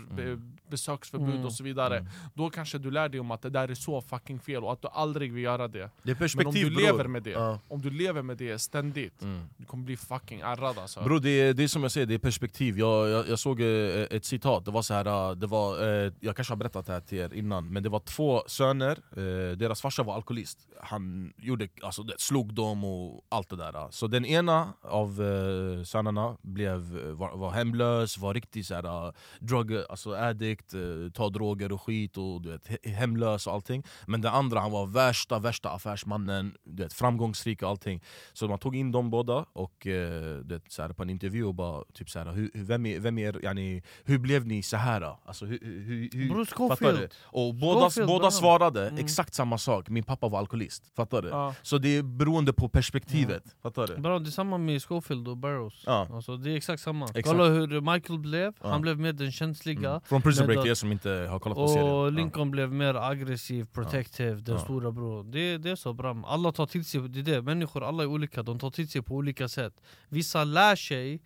besöksförbud 0.70 1.30
Mm. 1.30 1.46
och 1.46 1.54
så 1.54 1.64
vidare 1.64 2.06
Då 2.34 2.50
kanske 2.50 2.78
du 2.78 2.92
lär 2.92 3.10
dig 3.10 3.20
om 3.20 3.32
att 3.32 3.42
det 3.42 3.50
där 3.50 3.68
är 3.70 3.76
så 3.76 4.02
fucking 4.02 4.40
fel 4.40 4.64
och 4.64 4.74
att 4.74 4.82
du 4.82 4.88
aldrig 4.88 5.34
vill 5.34 5.44
göra 5.44 5.68
det 5.68 5.90
Det 6.04 6.20
Men 6.36 6.48
om 6.48 6.54
du 6.54 6.70
bror. 6.70 6.82
lever 6.82 7.08
med 7.08 7.24
det, 7.24 7.30
Ja. 7.30 7.60
om 7.68 7.82
du 7.82 7.90
lever 7.90 8.22
med 8.22 8.38
det 8.38 8.60
ständigt 8.60 9.22
Mm. 9.22 9.42
Du 9.58 9.66
kommer 9.66 9.84
bli 9.86 9.98
fucking 9.98 10.40
ärrad 10.42 10.78
alltså 10.80 11.04
Bro, 11.04 11.20
det, 11.20 11.30
är, 11.30 11.54
det 11.54 11.64
är 11.64 11.68
som 11.68 11.82
jag 11.84 11.92
säger, 11.92 12.08
det 12.08 12.14
är 12.14 12.18
perspektiv. 12.20 12.80
Jag, 12.80 13.10
jag, 13.10 13.30
jag 13.30 13.40
såg 13.40 13.62
eh, 13.62 13.68
ett 14.12 14.26
citat, 14.26 14.66
det 14.66 14.72
var 14.72 14.82
så 14.82 14.94
här, 14.94 14.97
här, 14.98 15.36
det 15.36 15.48
var, 15.48 15.84
eh, 16.06 16.12
jag 16.20 16.36
kanske 16.36 16.52
har 16.52 16.58
berättat 16.58 16.86
det 16.86 16.94
här 16.94 17.00
till 17.02 17.18
er 17.18 17.34
innan, 17.34 17.68
men 17.74 17.84
det 17.84 17.90
var 17.90 18.00
två 18.00 18.44
söner, 18.48 18.98
eh, 19.12 19.58
deras 19.58 19.82
farsa 19.82 20.04
var 20.04 20.16
alkoholist. 20.16 20.60
Han 20.82 21.34
gjorde, 21.38 21.68
alltså, 21.82 22.04
slog 22.18 22.54
dem 22.54 22.84
och 22.84 23.26
allt 23.30 23.50
det 23.50 23.56
där. 23.56 23.88
Så 23.92 24.08
den 24.08 24.26
ena 24.26 24.74
av 24.82 25.10
eh, 25.10 25.84
sönerna 25.84 26.38
blev, 26.42 27.00
eh, 27.08 27.12
var, 27.14 27.38
var 27.38 27.52
hemlös, 27.52 28.18
var 28.18 28.34
riktig 28.34 28.66
så 28.66 28.76
här, 28.76 29.08
eh, 29.08 29.14
drug, 29.40 29.74
alltså 29.90 30.16
addict, 30.16 30.74
eh, 30.74 30.80
ta 31.14 31.30
droger 31.30 31.72
och 31.72 31.82
skit, 31.82 32.18
och 32.18 32.42
du 32.42 32.50
vet, 32.50 32.86
hemlös 32.86 33.48
och 33.48 33.54
allting. 33.54 33.84
Men 34.08 34.22
den 34.22 34.34
andra 34.34 34.60
han 34.60 34.72
var 34.72 34.86
värsta, 34.86 35.40
värsta 35.40 35.70
affärsmannen, 35.70 36.54
du 36.64 36.84
vet, 36.84 36.94
framgångsrik 36.94 37.64
och 37.64 37.70
allting. 37.70 38.04
Så 38.34 38.48
man 38.48 38.60
tog 38.60 38.76
in 38.76 38.92
dem 38.92 39.10
båda 39.10 39.46
och 39.54 39.88
eh, 39.88 40.38
det, 40.40 40.62
så 40.68 40.82
här, 40.82 40.90
på 40.90 41.04
en 41.04 41.10
intervju 41.10 41.44
och 41.46 41.56
bara 41.56 41.84
typ 41.94 42.10
så 42.10 42.20
här, 42.20 42.32
hur, 42.32 42.52
hur- 42.54 42.64
vem 42.64 42.86
är, 42.86 43.00
vem 43.00 43.18
är, 43.18 43.44
yani, 43.44 43.84
hur 44.06 44.18
blev 44.20 44.48
ni 44.48 44.64
så 44.64 44.78
här? 44.78 44.87
Alltså, 45.26 45.46
hur, 45.46 45.60
hur, 45.62 46.10
hur, 46.14 46.46
Schofield. 46.46 47.00
du? 47.00 47.08
Och 47.24 47.56
båda, 47.56 47.80
Schofield, 47.82 48.08
båda 48.08 48.32
svarade 48.32 48.88
Mm. 48.88 48.98
exakt 49.06 49.34
samma 49.34 49.58
sak, 49.58 49.90
min 49.90 50.04
pappa 50.04 50.28
var 50.28 50.40
alkoholist. 50.40 50.84
Fattar 50.96 51.22
du? 51.22 51.30
Ja. 51.30 51.54
Så 51.62 51.78
det 51.78 51.98
är 51.98 52.04
beroende 52.04 52.54
på 52.54 52.70
perspektivet. 52.70 53.44
Fattar 53.64 53.88
du? 53.88 53.98
Bra, 53.98 54.20
det 54.20 54.30
är 54.30 54.32
samma 54.32 54.58
med 54.58 54.84
Schofield 54.84 55.28
och 55.28 55.38
Barrows. 55.38 55.84
Ja. 55.86 56.08
Alltså, 56.14 56.38
det 56.38 56.52
är 56.52 56.56
exakt 56.56 56.82
samma. 56.84 57.06
Exakt. 57.06 57.28
Kolla 57.28 57.44
hur 57.44 57.82
Michael 57.94 58.20
blev, 58.20 58.54
Ja. 58.64 58.70
han 58.70 58.82
blev 58.82 59.00
mer 59.00 59.14
den 59.14 59.32
känsliga. 59.32 59.90
Mm. 59.90 60.02
Från 60.06 60.22
Prison 60.22 60.46
Break 60.48 60.60
då- 60.60 60.68
er 60.68 60.74
som 60.74 60.92
inte 60.92 61.10
har 61.10 61.40
kollat 61.40 61.58
på 61.58 61.68
serien. 61.68 61.88
Och 61.92 62.12
Lincoln 62.12 62.52
blev 62.52 62.72
mer 62.74 62.96
aggressiv, 62.96 63.66
protective, 63.74 64.36
den 64.36 64.56
Ja. 64.56 64.62
stora 64.62 64.92
bror. 64.92 65.24
Det, 65.24 65.58
det 65.58 65.70
är 65.70 65.76
så 65.76 65.94
bra. 65.94 66.24
Alla 66.28 66.52
tar 66.52 66.66
till 66.66 66.86
sig, 66.86 67.02
det 67.10 67.20
är 67.20 67.24
det, 67.24 67.42
människor 67.42 67.84
alla 67.84 68.04
är 68.04 68.08
olika, 68.08 68.44
de 68.44 68.60
tar 68.60 68.70
till 68.70 68.88
sig 68.90 69.02
på 69.02 69.16
olika 69.16 69.48
sätt. 69.48 69.74
Vissa 70.10 70.44
lär 70.44 70.76
sig 70.76 71.22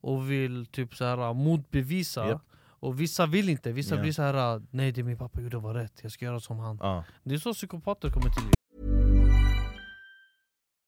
och 0.00 0.30
vill 0.30 0.66
typ 0.66 0.94
så 0.96 1.04
här 1.04 1.34
motbevisa. 1.34 2.28
Japp. 2.28 2.42
Och 2.82 3.00
vissa 3.00 3.26
vill 3.26 3.48
inte, 3.48 3.72
vissa 3.72 3.94
Ja. 3.94 4.00
blir 4.00 4.12
så 4.12 4.22
här 4.22 4.62
nej 4.70 4.92
det 4.92 5.02
min 5.02 5.18
pappa 5.18 5.40
gjorde 5.40 5.58
var 5.58 5.74
rätt, 5.74 5.92
jag 6.02 6.12
ska 6.12 6.24
göra 6.24 6.40
som 6.40 6.58
han. 6.58 6.78
Ja. 6.80 7.04
Det 7.22 7.34
är 7.34 7.38
så 7.38 7.54
psykopater 7.54 8.10
kommer 8.10 8.30
till 8.30 8.42
liv. 8.42 8.52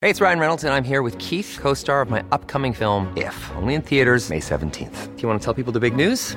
Hey, 0.00 0.12
it's 0.12 0.20
Ryan 0.20 0.38
Reynolds, 0.40 0.64
and 0.64 0.74
I'm 0.74 0.88
here 0.88 1.02
with 1.04 1.18
Keith, 1.18 1.60
co 1.62 1.74
star 1.74 2.02
of 2.02 2.10
my 2.10 2.20
upcoming 2.20 2.74
film, 2.74 3.06
If, 3.16 3.52
only 3.62 3.74
in 3.74 3.82
theaters, 3.82 4.30
May 4.30 4.40
17th. 4.40 5.08
Do 5.16 5.20
you 5.22 5.28
want 5.28 5.42
to 5.42 5.44
tell 5.44 5.64
people 5.64 5.80
the 5.80 5.90
big 5.90 5.96
news? 6.08 6.36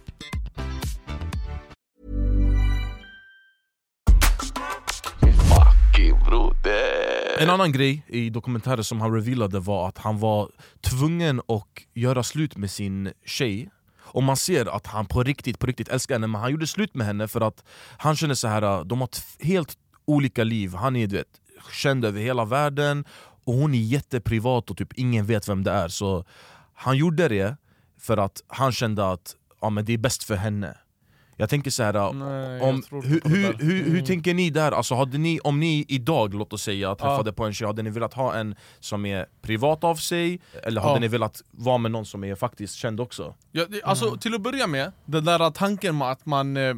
En 7.39 7.49
annan 7.49 7.71
grej 7.71 8.05
i 8.07 8.29
dokumentären 8.29 8.83
som 8.83 9.01
han 9.01 9.13
revealade 9.13 9.59
var 9.59 9.87
att 9.87 9.97
han 9.97 10.19
var 10.19 10.49
tvungen 10.81 11.39
att 11.39 11.67
göra 11.93 12.23
slut 12.23 12.57
med 12.57 12.71
sin 12.71 13.11
tjej. 13.25 13.69
Och 13.99 14.23
man 14.23 14.37
ser 14.37 14.75
att 14.75 14.87
han 14.87 15.05
på 15.05 15.23
riktigt, 15.23 15.59
på 15.59 15.67
riktigt 15.67 15.89
älskar 15.89 16.15
henne 16.15 16.27
men 16.27 16.41
han 16.41 16.51
gjorde 16.51 16.67
slut 16.67 16.95
med 16.95 17.07
henne 17.07 17.27
för 17.27 17.41
att 17.41 17.63
han 17.97 18.15
känner 18.15 18.33
så 18.33 18.47
här. 18.47 18.83
de 18.83 19.01
har 19.01 19.09
helt 19.45 19.77
olika 20.05 20.43
liv. 20.43 20.73
Han 20.75 20.95
är 20.95 21.07
du 21.07 21.17
vet, 21.17 21.41
känd 21.73 22.05
över 22.05 22.21
hela 22.21 22.45
världen 22.45 23.05
och 23.45 23.53
hon 23.53 23.73
är 23.73 23.79
jätteprivat 23.79 24.71
och 24.71 24.77
typ 24.77 24.93
ingen 24.93 25.25
vet 25.25 25.49
vem 25.49 25.63
det 25.63 25.71
är. 25.71 25.87
Så 25.87 26.25
han 26.73 26.97
gjorde 26.97 27.27
det 27.27 27.57
för 27.99 28.17
att 28.17 28.41
han 28.47 28.71
kände 28.71 29.11
att 29.11 29.35
ja, 29.61 29.69
men 29.69 29.85
det 29.85 29.93
är 29.93 29.97
bäst 29.97 30.23
för 30.23 30.35
henne. 30.35 30.77
Jag 31.41 31.49
tänker 31.49 31.71
så 31.71 31.83
här. 31.83 32.13
Nej, 32.13 32.57
jag 32.59 32.69
om, 32.69 32.81
tror 32.81 33.01
hur, 33.03 33.21
hur, 33.25 33.53
hur, 33.59 33.83
hur 33.83 33.87
Mm. 33.89 34.05
tänker 34.05 34.33
ni 34.33 34.49
där? 34.49 34.71
Alltså, 34.71 34.95
hade 34.95 35.17
ni, 35.17 35.39
om 35.39 35.59
ni 35.59 35.85
idag, 35.87 36.33
låt 36.33 36.53
oss 36.53 36.63
säga, 36.63 36.95
träffade 36.95 37.29
Ja. 37.29 37.33
på 37.33 37.45
en 37.45 37.53
tjej, 37.53 37.67
hade 37.67 37.81
ni 37.83 37.89
velat 37.89 38.13
ha 38.13 38.35
en 38.35 38.55
som 38.79 39.05
är 39.05 39.25
privat 39.41 39.83
av 39.83 39.95
sig? 39.95 40.39
Eller 40.63 40.81
hade 40.81 40.93
Ja. 40.93 40.99
ni 40.99 41.07
velat 41.07 41.41
vara 41.51 41.77
med 41.77 41.91
någon 41.91 42.05
som 42.05 42.23
är 42.23 42.35
faktiskt 42.35 42.75
känd 42.75 42.99
också? 42.99 43.35
Ja, 43.51 43.65
det, 43.69 43.83
alltså, 43.83 44.07
Mm. 44.07 44.19
Till 44.19 44.33
att 44.35 44.41
börja 44.41 44.67
med, 44.67 44.91
den 45.05 45.25
där 45.25 45.51
tanken 45.51 45.97
med 45.97 46.11
att 46.11 46.25
man 46.25 46.57
eh, 46.57 46.73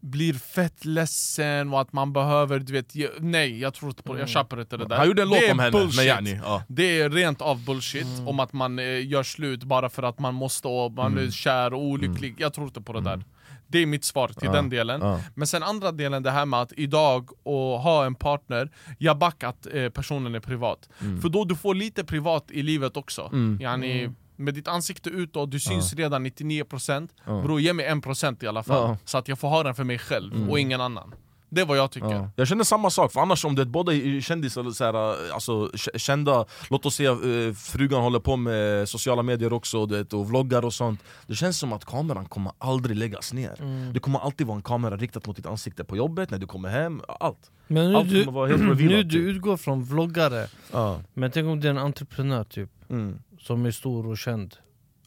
blir 0.00 0.34
fett 0.34 0.84
ledsen 0.84 1.72
och 1.74 1.80
att 1.80 1.92
man 1.92 2.12
behöver, 2.12 2.58
du 2.58 2.72
vet, 2.72 2.94
ge, 2.94 3.08
nej 3.18 3.60
jag 3.60 3.74
tror 3.74 3.90
inte 3.90 4.02
på 4.02 4.14
det, 4.14 4.20
jag 4.20 4.28
köper 4.28 4.60
inte 4.60 4.76
det 4.76 4.84
där. 4.84 4.86
Mm. 4.86 4.98
Han 4.98 5.06
gjorde 5.06 5.22
en 5.22 5.28
låt 5.28 5.50
om 5.52 5.58
henne, 5.58 5.70
bullshit. 5.70 5.96
med 5.96 6.06
Yani. 6.06 6.40
Ja. 6.44 6.62
Det 6.68 7.00
är 7.00 7.10
rent 7.10 7.40
av 7.40 7.64
bullshit, 7.64 8.06
om 8.26 8.40
att 8.40 8.52
man 8.52 8.78
eh, 8.78 9.06
gör 9.08 9.22
slut 9.22 9.64
bara 9.64 9.88
för 9.88 10.02
att 10.02 10.18
man 10.18 10.34
måste 10.34 10.68
och 10.68 10.92
man 10.92 11.12
Mm. 11.12 11.26
är 11.26 11.30
kär 11.30 11.74
och 11.74 11.82
olycklig. 11.82 12.34
Jag 12.38 12.52
tror 12.54 12.66
inte 12.66 12.80
på 12.80 12.92
det 12.92 13.00
där. 13.00 13.24
Det 13.72 13.78
är 13.78 13.86
mitt 13.86 14.04
svar 14.04 14.28
till 14.28 14.36
Ja, 14.46 14.52
den 14.52 14.70
delen. 14.70 15.00
ja. 15.00 15.20
Men 15.34 15.46
sen 15.46 15.62
andra 15.62 15.92
delen, 15.92 16.22
det 16.22 16.30
här 16.30 16.46
med 16.46 16.60
att 16.60 16.72
idag 16.76 17.30
och 17.42 17.80
ha 17.80 18.04
en 18.06 18.14
partner, 18.14 18.70
jag 18.98 19.18
backar 19.18 19.48
att 19.48 19.66
eh, 19.72 19.88
personen 19.88 20.34
är 20.34 20.40
privat. 20.40 20.88
Mm. 21.00 21.20
För 21.20 21.28
då 21.28 21.44
du 21.44 21.56
får 21.56 21.74
lite 21.74 22.04
privat 22.04 22.50
i 22.50 22.62
livet 22.62 22.96
också. 22.96 23.30
Yani, 23.60 24.10
med 24.36 24.54
ditt 24.54 24.68
ansikte 24.68 25.10
utåt, 25.10 25.50
du 25.50 25.60
syns 25.60 25.94
redan 25.94 26.26
99% 26.26 27.08
Bror 27.24 27.60
ge 27.60 27.72
mig 27.72 27.86
1% 27.88 28.44
i 28.44 28.46
alla 28.46 28.62
fall, 28.62 28.76
Ja. 28.76 28.84
Mm. 28.86 28.96
så 29.04 29.18
att 29.18 29.28
jag 29.28 29.38
får 29.38 29.48
ha 29.48 29.62
den 29.62 29.74
för 29.74 29.84
mig 29.84 29.98
själv 29.98 30.50
och 30.50 30.58
ingen 30.60 30.80
annan. 30.80 31.14
Det 31.54 31.60
är 31.60 31.64
vad 31.66 31.76
jag 31.78 31.90
tycker. 31.90 32.10
Ja. 32.10 32.30
Jag 32.36 32.48
känner 32.48 32.64
samma 32.64 32.90
sak, 32.90 33.12
för 33.12 33.20
annars 33.20 33.44
om 33.44 33.54
det 33.54 33.66
båda 33.66 33.92
är 33.92 34.20
kändisar, 34.20 34.70
så 34.70 34.84
här, 34.84 34.94
alltså, 35.34 35.68
k- 35.68 35.98
kända, 35.98 36.44
låt 36.70 36.86
oss 36.86 36.94
säga 36.94 37.10
eh, 37.10 37.54
frugan 37.54 38.02
håller 38.02 38.20
på 38.20 38.36
med 38.36 38.88
sociala 38.88 39.22
medier 39.22 39.52
också 39.52 39.86
du 39.86 39.96
vet, 39.98 40.12
och 40.12 40.28
vloggar 40.28 40.64
och 40.64 40.74
sånt 40.74 41.00
Det 41.26 41.34
känns 41.34 41.58
som 41.58 41.72
att 41.72 41.84
kameran 41.84 42.24
kommer 42.26 42.52
aldrig 42.58 42.96
läggas 42.96 43.32
ner 43.32 43.90
Det 43.92 44.00
kommer 44.00 44.18
alltid 44.18 44.46
vara 44.46 44.56
en 44.56 44.62
kamera 44.62 44.96
riktad 44.96 45.20
mot 45.26 45.36
ditt 45.36 45.46
ansikte 45.46 45.84
på 45.84 45.96
jobbet, 45.96 46.30
när 46.30 46.38
du 46.38 46.46
kommer 46.46 46.68
hem, 46.68 47.00
allt 47.20 47.50
Men 47.66 47.90
nu, 47.90 47.96
Allt 47.96 48.08
du, 48.10 48.24
nu 48.56 48.74
du 48.74 49.02
typ. 49.10 49.14
utgår 49.14 49.56
från 49.56 49.84
vloggare, 49.84 50.46
Ja. 50.72 51.00
men 51.14 51.30
tänk 51.30 51.46
om 51.48 51.60
det 51.60 51.66
är 51.68 51.70
en 51.70 51.78
entreprenör 51.78 52.44
typ, 52.44 52.70
Mm. 52.90 53.18
som 53.40 53.66
är 53.66 53.70
stor 53.70 54.06
och 54.06 54.18
känd. 54.18 54.56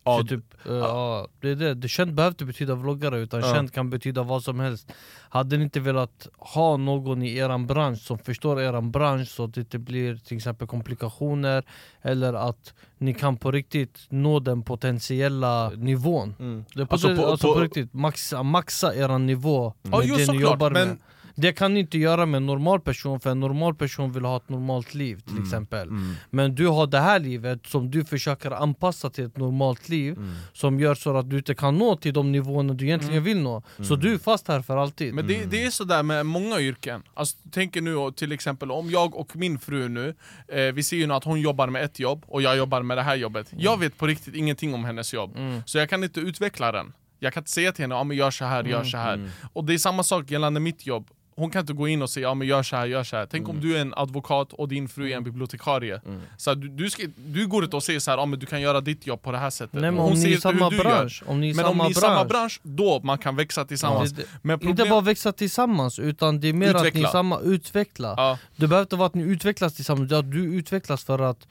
Ja, 0.08 0.24
typ, 0.30 0.66
eh, 0.66 0.74
ja, 0.76 1.28
det 1.42 1.50
är 1.50 1.56
det. 1.56 1.74
det. 1.74 1.88
Känd 1.88 2.14
behöver 2.14 2.32
inte 2.32 2.46
betyda 2.46 2.76
vloggare, 2.76 3.20
utan 3.20 3.40
Ja. 3.40 3.54
känd 3.54 3.74
kan 3.74 3.90
betyda 3.90 4.24
vad 4.24 4.44
som 4.44 4.60
helst. 4.60 4.92
Hade 5.30 5.58
ni 5.58 5.64
inte 5.64 5.80
velat 5.80 6.28
ha 6.38 6.78
någon 6.78 7.24
i 7.24 7.36
eran 7.38 7.68
bransch 7.68 8.00
som 8.02 8.18
förstår 8.20 8.62
eran 8.62 8.92
bransch 8.92 9.28
så 9.28 9.44
att 9.44 9.54
det 9.54 9.60
inte 9.62 9.80
blir 9.80 10.16
till 10.18 10.38
exempel 10.38 10.68
komplikationer, 10.68 11.64
eller 12.02 12.34
att 12.34 12.74
ni 12.98 13.14
kan 13.14 13.38
på 13.38 13.52
riktigt 13.52 14.00
nå 14.10 14.40
den 14.40 14.62
potentiella 14.64 15.70
nivån. 15.70 16.36
Mm. 16.40 16.66
Det 16.76 16.82
är 16.82 16.86
på, 16.86 16.94
Alltså 16.94 17.08
alltså, 17.08 17.24
på- 17.24 17.30
alltså 17.32 17.48
på- 17.48 17.54
på 17.54 17.60
riktigt, 17.60 17.94
maxa, 17.94 18.44
maxa 18.44 18.96
eran 18.96 19.26
nivå 19.26 19.74
Ja, 19.82 19.90
med 19.90 20.00
jo, 20.08 20.14
det 20.16 20.20
ni 20.20 20.26
såklart, 20.26 20.42
jobbar 20.52 20.72
men 20.72 20.88
med. 20.88 20.98
Det 21.38 21.54
kan 21.54 21.74
ni 21.74 21.80
inte 21.80 21.98
göra 21.98 22.26
med 22.26 22.38
en 22.38 22.46
normal 22.46 22.80
person 22.80 23.20
för 23.20 23.30
en 23.30 23.40
normal 23.40 23.76
person 23.76 24.12
vill 24.12 24.26
ha 24.26 24.38
ett 24.38 24.50
normalt 24.50 24.94
liv 24.94 25.20
till 25.20 25.32
Mm. 25.32 25.44
exempel 25.44 25.90
Men 26.30 26.56
du 26.56 26.68
har 26.68 26.88
det 26.88 27.00
här 27.00 27.20
livet 27.20 27.66
som 27.68 27.92
du 27.92 28.06
försöker 28.06 28.52
anpassa 28.52 29.10
till 29.10 29.26
ett 29.26 29.38
normalt 29.38 29.90
liv 29.90 30.14
Mm. 30.18 30.34
Som 30.54 30.80
gör 30.80 30.96
så 30.96 31.18
att 31.18 31.30
du 31.30 31.38
inte 31.38 31.56
kan 31.56 31.78
nå 31.78 31.96
till 31.96 32.14
de 32.14 32.32
nivåerna 32.32 32.74
du 32.74 32.86
egentligen 32.86 33.24
vill 33.24 33.38
nå 33.42 33.64
Mm. 33.78 33.86
Så 33.88 33.96
du 33.96 34.14
är 34.14 34.18
fast 34.18 34.48
här 34.48 34.62
för 34.62 34.78
alltid 34.78 35.14
Men 35.14 35.28
det, 35.28 35.46
det 35.52 35.64
är 35.64 35.70
sådär 35.70 36.04
med 36.04 36.26
många 36.26 36.60
yrken. 36.60 37.04
Alltså, 37.14 37.38
tänk 37.52 37.76
nu 37.76 37.96
till 38.16 38.32
exempel 38.32 38.72
om 38.72 38.90
jag 38.90 39.16
och 39.16 39.36
min 39.36 39.60
fru 39.60 39.90
nu, 39.90 40.16
eh, 40.48 40.62
vi 40.74 40.84
ser 40.84 40.98
ju 40.98 41.08
nu 41.08 41.14
att 41.14 41.24
hon 41.24 41.42
jobbar 41.42 41.68
med 41.68 41.84
ett 41.84 42.00
jobb 42.00 42.24
och 42.28 42.42
jag 42.42 42.58
jobbar 42.58 42.82
med 42.82 42.98
det 42.98 43.04
här 43.04 43.16
jobbet. 43.16 43.48
Jag 43.58 43.80
vet 43.80 43.98
på 43.98 44.08
riktigt 44.08 44.36
ingenting 44.36 44.74
om 44.74 44.86
hennes 44.86 45.14
jobb, 45.14 45.38
så 45.66 45.78
jag 45.78 45.90
kan 45.90 46.04
inte 46.04 46.20
utveckla 46.20 46.72
den. 46.72 46.94
Jag 47.20 47.34
kan 47.34 47.42
inte 47.42 47.52
säga 47.52 47.72
till 47.72 47.84
henne, 47.84 48.04
men 48.04 48.18
gör 48.18 48.32
så 48.32 48.46
här, 48.46 48.64
gör 48.64 48.84
så 48.84 48.98
här. 48.98 49.30
Och 49.54 49.66
det 49.66 49.74
är 49.74 49.78
samma 49.78 50.04
sak 50.04 50.32
gällande 50.32 50.60
mitt 50.60 50.86
jobb. 50.86 51.08
Hon 51.38 51.50
kan 51.50 51.60
inte 51.62 51.74
gå 51.74 51.88
in 51.88 52.02
och 52.02 52.10
säga 52.10 52.28
ja 52.28 52.34
men 52.34 52.48
gör 52.48 52.64
så 52.64 52.76
här, 52.76 52.86
gör 52.86 53.04
så 53.04 53.16
här. 53.18 53.26
Tänk 53.26 53.50
om 53.50 53.60
du 53.62 53.78
är 53.78 53.82
en 53.82 53.94
advokat 53.94 54.54
och 54.54 54.68
din 54.68 54.88
fru 54.90 55.12
är 55.12 55.18
en 55.18 55.24
bibliotekarie. 55.24 56.02
Så 56.38 56.50
här, 56.50 56.56
du, 56.56 56.70
du, 56.70 56.90
ska, 56.90 57.04
du 57.18 57.48
går 57.48 57.64
ut 57.64 57.74
och 57.74 57.84
säger 57.84 58.00
så 58.00 58.12
här, 58.12 58.18
ja 58.18 58.26
men 58.26 58.40
du 58.40 58.46
kan 58.46 58.62
göra 58.62 58.82
ditt 58.82 59.08
jobb 59.08 59.22
på 59.22 59.32
det 59.32 59.38
här 59.38 59.50
sättet. 59.50 59.74
Nej, 59.82 59.92
men 59.92 60.00
hon 60.00 60.12
om 60.12 60.20
ni 60.20 60.24
är 60.26 60.30
inte 60.30 60.42
samma 60.42 60.70
bransch, 60.70 61.24
om 61.28 61.42
ni 61.42 61.50
är 61.50 61.56
men 61.56 61.66
om 61.66 61.72
samma 61.72 61.84
ni 61.84 61.90
är 61.90 61.94
samma 61.94 62.26
bransch. 62.26 62.60
då 62.64 63.00
man 63.04 63.18
kan 63.18 63.36
växa 63.36 63.66
tillsammans. 63.66 64.12
Det- 64.12 64.22
det- 64.22 64.28
Men 64.42 64.54
Inte 64.54 64.66
problem- 64.68 64.90
bara 64.90 65.02
växa 65.02 65.32
tillsammans, 65.32 66.00
utan 66.00 66.40
det 66.40 66.48
är 66.48 66.54
mer 66.54 66.68
att 66.70 66.82
ni 66.82 66.88
Utveckla. 66.88 67.08
är 67.08 67.12
samma, 67.12 67.40
utveckla 67.40 68.14
Ja. 68.18 68.38
Det 68.56 68.68
behöver 68.68 68.82
inte 68.86 68.96
vara 68.96 69.08
att 69.08 69.16
ni 69.16 69.24
utvecklas 69.24 69.74
tillsammans, 69.76 70.12
ja, 70.12 70.22
du 70.22 70.44
utvecklas 70.56 71.04
för 71.04 71.20
att 71.20 71.48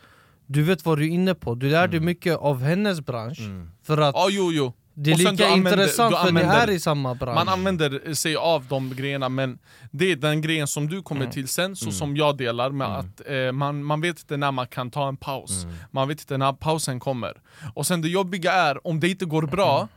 du 0.46 0.62
vet 0.62 0.84
vad 0.84 0.98
du 0.98 1.04
är 1.04 1.08
inne 1.10 1.34
på, 1.34 1.54
du 1.54 1.70
lär 1.70 1.88
dig 1.88 2.00
mycket 2.00 2.36
av 2.36 2.62
hennes 2.62 3.00
bransch 3.00 3.38
För 3.82 3.98
att 3.98 4.14
Ja, 4.14 4.28
jo, 4.30 4.52
jo. 4.52 4.72
Det 4.94 5.10
är 5.12 5.16
lika 5.16 5.30
använder- 5.48 5.70
intressant 5.70 6.14
för 6.16 6.28
använder- 6.28 6.66
är 6.66 6.70
i 6.70 6.80
samma 6.80 7.14
bransch 7.14 7.34
Man 7.34 7.48
använder 7.48 8.14
sig 8.14 8.36
av 8.36 8.64
de 8.68 8.90
grejerna 8.96 9.28
men 9.28 9.58
det 9.90 10.12
är 10.12 10.16
den 10.16 10.40
grejen 10.40 10.66
som 10.66 10.88
du 10.88 11.02
kommer 11.02 11.26
till 11.26 11.48
sen, 11.48 11.76
så 11.76 11.90
som 11.90 12.16
jag 12.16 12.36
delar 12.36 12.70
med 12.70 12.86
att 12.98 13.20
eh, 13.26 13.52
man, 13.52 13.84
man 13.84 14.00
vet 14.00 14.20
inte 14.20 14.36
när 14.36 14.52
man 14.52 14.66
kan 14.66 14.90
ta 14.90 15.08
en 15.08 15.16
paus. 15.16 15.66
Man 15.90 16.08
vet 16.08 16.20
inte 16.20 16.36
när 16.38 16.52
pausen 16.52 17.00
kommer. 17.00 17.32
Och 17.74 17.86
sen 17.86 18.02
det 18.02 18.08
jobbiga 18.08 18.52
är, 18.52 18.86
om 18.86 19.00
det 19.00 19.08
inte 19.08 19.24
går 19.24 19.42
bra, 19.42 19.88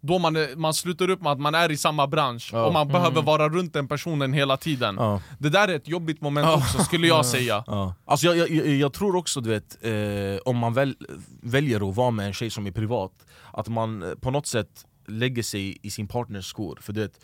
då 0.00 0.18
man, 0.18 0.36
är- 0.36 0.56
man 0.56 0.74
slutar 0.74 1.10
upp 1.10 1.22
med 1.22 1.32
att 1.32 1.40
man 1.40 1.54
är 1.54 1.70
i 1.70 1.76
samma 1.76 2.06
bransch 2.06 2.54
och 2.54 2.72
man 2.72 2.88
behöver 2.88 3.22
vara 3.22 3.48
runt 3.48 3.72
den 3.72 3.88
personen 3.88 4.32
hela 4.32 4.56
tiden. 4.56 4.96
Ja. 4.98 5.20
Det 5.38 5.48
där 5.50 5.68
är 5.68 5.74
ett 5.76 5.88
jobbigt 5.88 6.20
moment 6.20 6.48
också 6.48 6.78
skulle 6.84 7.06
jag 7.06 7.26
säga. 7.26 7.64
Ja. 7.66 7.94
Alltså 8.04 8.26
jag, 8.26 8.36
jag, 8.36 8.50
jag, 8.50 8.66
jag 8.66 8.92
tror 8.92 9.16
också 9.16 9.40
du 9.40 9.50
vet, 9.50 9.78
eh, 9.84 10.40
om 10.44 10.56
man 10.56 10.74
väl, 10.74 10.96
väljer 11.42 11.88
att 11.90 11.96
vara 11.96 12.10
med 12.10 12.26
en 12.26 12.32
tjej 12.32 12.50
som 12.50 12.66
är 12.66 12.70
privat, 12.70 13.12
att 13.56 13.68
man 13.68 14.02
eh, 14.02 14.14
på 14.14 14.30
något 14.30 14.46
sätt 14.46 14.86
lägger 15.08 15.42
sig 15.42 15.78
i 15.82 15.90
sin 15.90 16.08
partners 16.08 16.46
skor. 16.46 16.78
För 16.82 16.92
du 16.92 17.00
vet, 17.00 17.20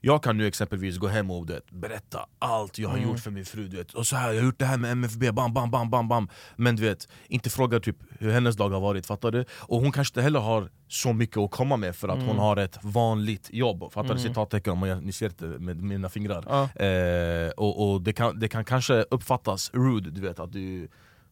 jag 0.00 0.22
kan 0.22 0.36
nu 0.38 0.46
exempelvis 0.46 0.98
gå 0.98 1.06
hem 1.08 1.30
och 1.30 1.46
du 1.46 1.52
vet, 1.52 1.70
berätta 1.70 2.26
allt 2.38 2.78
jag 2.78 2.88
har 2.88 2.98
gjort 2.98 3.20
för 3.20 3.30
min 3.30 3.44
fru, 3.44 3.68
du 3.68 3.76
vet. 3.76 3.94
och 3.94 4.06
så 4.06 4.16
här, 4.16 4.32
jag 4.32 4.40
har 4.40 4.46
gjort 4.46 4.58
det 4.58 4.64
här 4.64 4.76
med 4.78 4.90
MFB, 4.92 5.32
bam 5.32 5.54
bam 5.54 5.70
bam 5.70 5.90
bam 5.90 6.08
bam 6.08 6.28
Men 6.56 6.76
du 6.76 6.82
vet, 6.82 7.08
inte 7.28 7.50
fråga 7.50 7.80
typ 7.80 7.96
hur 8.18 8.30
hennes 8.32 8.56
dag 8.56 8.70
har 8.70 8.80
varit, 8.80 9.06
fattar 9.06 9.30
du? 9.30 9.44
Och 9.50 9.80
hon 9.80 9.92
kanske 9.92 10.12
inte 10.12 10.22
heller 10.22 10.40
har 10.40 10.70
så 10.88 11.12
mycket 11.12 11.36
att 11.36 11.50
komma 11.50 11.76
med 11.76 11.96
för 11.96 12.08
att 12.08 12.22
hon 12.22 12.38
har 12.38 12.56
ett 12.56 12.78
vanligt 12.82 13.48
jobb, 13.52 13.92
fattar 13.92 14.14
du? 14.14 14.20
Citattecken 14.20 14.72
om 14.72 14.82
jag, 14.82 15.02
ni 15.02 15.12
ser 15.12 15.26
inte 15.26 15.44
med 15.44 15.82
mina 15.82 16.08
fingrar 16.08 16.44
Ja. 16.48 16.84
eh, 16.84 17.50
Och, 17.50 17.92
och 17.92 18.02
det, 18.02 18.12
kan, 18.12 18.38
det 18.40 18.48
kan 18.48 18.64
kanske 18.64 19.02
uppfattas 19.10 19.70
rude, 19.74 20.10
du 20.10 20.20
vet 20.20 20.38
att 20.40 20.52
du 20.52 20.88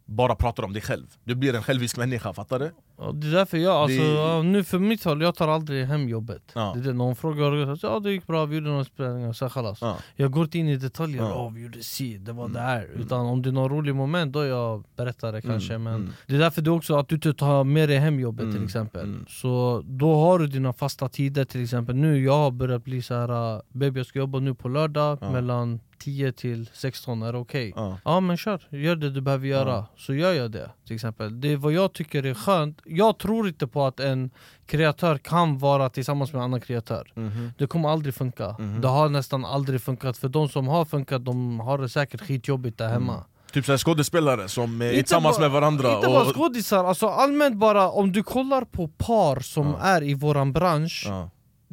bara 0.06 0.34
pratar 0.34 0.62
om 0.62 0.72
dig 0.72 0.82
själv 0.82 1.06
Du 1.24 1.34
blir 1.34 1.54
en 1.54 1.62
självisk 1.62 1.96
människa, 1.96 2.32
fattar 2.32 2.58
du? 2.58 2.70
Det 2.96 3.26
är 3.26 3.32
därför 3.32 3.58
jag, 3.58 3.74
alltså, 3.74 4.00
Det- 4.02 4.14
ja, 4.14 4.42
nu 4.42 4.64
för 4.64 4.78
mitt 4.78 5.04
håll, 5.04 5.22
jag 5.22 5.34
tar 5.34 5.48
aldrig 5.48 5.84
hem 5.86 6.08
jobbet. 6.08 6.42
Ja. 6.54 6.72
det 6.74 6.80
är 6.80 6.84
det, 6.84 6.92
Någon 6.92 7.16
frågar, 7.16 7.78
ja 7.82 8.00
det 8.00 8.12
gick 8.12 8.26
bra, 8.26 8.44
vi 8.44 8.54
gjorde 8.54 8.68
några 8.70 8.84
spelningar, 8.84 9.32
så 9.32 9.50
Ja. 9.80 9.96
Jag 10.16 10.30
går 10.30 10.44
inte 10.44 10.58
in 10.58 10.68
i 10.68 10.76
detaljer, 10.76 11.22
Ja. 11.22 11.34
åh 11.34 11.52
vi 11.52 11.62
gjorde 11.62 11.82
si, 11.82 12.18
det 12.18 12.32
var 12.32 12.48
det 12.48 12.60
här 12.60 12.88
Utan 12.96 13.26
om 13.26 13.42
det 13.42 13.48
är 13.50 13.52
någon 13.52 13.70
rolig 13.70 13.94
moment, 13.94 14.32
då 14.32 14.44
jag 14.44 14.84
berättar 14.96 15.32
det 15.32 15.42
kanske 15.42 15.78
men 15.78 16.12
Det 16.26 16.34
är 16.34 16.38
därför 16.38 16.62
det 16.62 16.68
är 16.70 16.72
också 16.72 16.96
att 16.96 17.08
du 17.08 17.14
inte 17.14 17.34
tar 17.34 17.64
med 17.64 17.88
dig 17.88 17.98
hem 17.98 18.20
jobbet 18.20 18.52
till 18.54 18.64
exempel. 18.64 19.16
Så 19.28 19.82
då 19.86 20.14
har 20.14 20.38
du 20.38 20.46
dina 20.46 20.72
fasta 20.72 21.08
tider 21.08 21.44
till 21.44 21.62
exempel. 21.62 21.96
Nu 21.96 22.22
jag 22.24 22.36
har 22.36 22.50
börjat 22.50 22.84
bli 22.84 23.02
så 23.02 23.14
här, 23.14 23.62
baby 23.78 24.00
jag 24.00 24.06
ska 24.06 24.18
jobba 24.18 24.38
nu 24.38 24.54
på 24.54 24.68
lördag 24.68 25.18
mellan 25.32 25.80
10 25.98 26.32
till 26.32 26.70
16, 26.72 27.22
är 27.22 27.34
okej? 27.34 27.72
Ja. 27.76 27.98
Ja 28.04 28.20
men 28.20 28.36
kör, 28.36 28.60
gör 28.70 28.96
det 28.96 29.10
du 29.10 29.20
behöver 29.20 29.46
göra, 29.46 29.86
så 29.96 30.14
gör 30.14 30.32
jag 30.32 30.50
det 30.50 30.70
till 30.86 30.94
exempel. 30.94 31.40
Det 31.40 31.52
är 31.52 31.56
vad 31.56 31.72
jag 31.72 31.92
tycker 31.92 32.26
är 32.26 32.34
skönt, 32.34 32.80
jag 32.86 33.18
tror 33.18 33.48
inte 33.48 33.66
på 33.66 33.86
att 33.86 34.00
en 34.00 34.30
kreatör 34.66 35.18
kan 35.18 35.58
vara 35.58 35.88
tillsammans 35.88 36.32
med 36.32 36.38
en 36.38 36.44
annan 36.44 36.60
kreatör. 36.60 37.12
Det 37.58 37.66
kommer 37.66 37.88
aldrig 37.88 38.14
funka, 38.14 38.56
det 38.82 38.88
har 38.88 39.08
nästan 39.08 39.44
aldrig 39.44 39.82
funkat. 39.82 40.16
För 40.16 40.28
de 40.28 40.48
som 40.48 40.68
har 40.68 40.84
funkat, 40.84 41.24
de 41.24 41.60
har 41.60 41.78
det 41.78 41.88
säkert 41.88 42.20
skitjobbigt 42.20 42.78
där 42.78 42.88
hemma. 42.88 43.24
Typ 43.52 43.64
såhär 43.66 43.78
skådespelare 43.78 44.48
som 44.48 44.80
är 44.82 44.86
Inte 44.86 44.96
tillsammans 45.02 45.38
med 45.38 45.50
varandra 45.50 45.94
Inte 45.94 46.08
bara 46.08 46.22
och... 46.22 46.34
skådisar, 46.34 46.84
alltså 46.84 47.08
allmänt 47.08 47.56
bara 47.56 47.90
om 47.90 48.12
du 48.12 48.22
kollar 48.22 48.64
på 48.64 48.88
par 48.88 49.40
som 49.40 49.74
är 49.80 50.02
i 50.02 50.14
våran 50.14 50.52
bransch 50.52 51.04
Ja. 51.08 51.30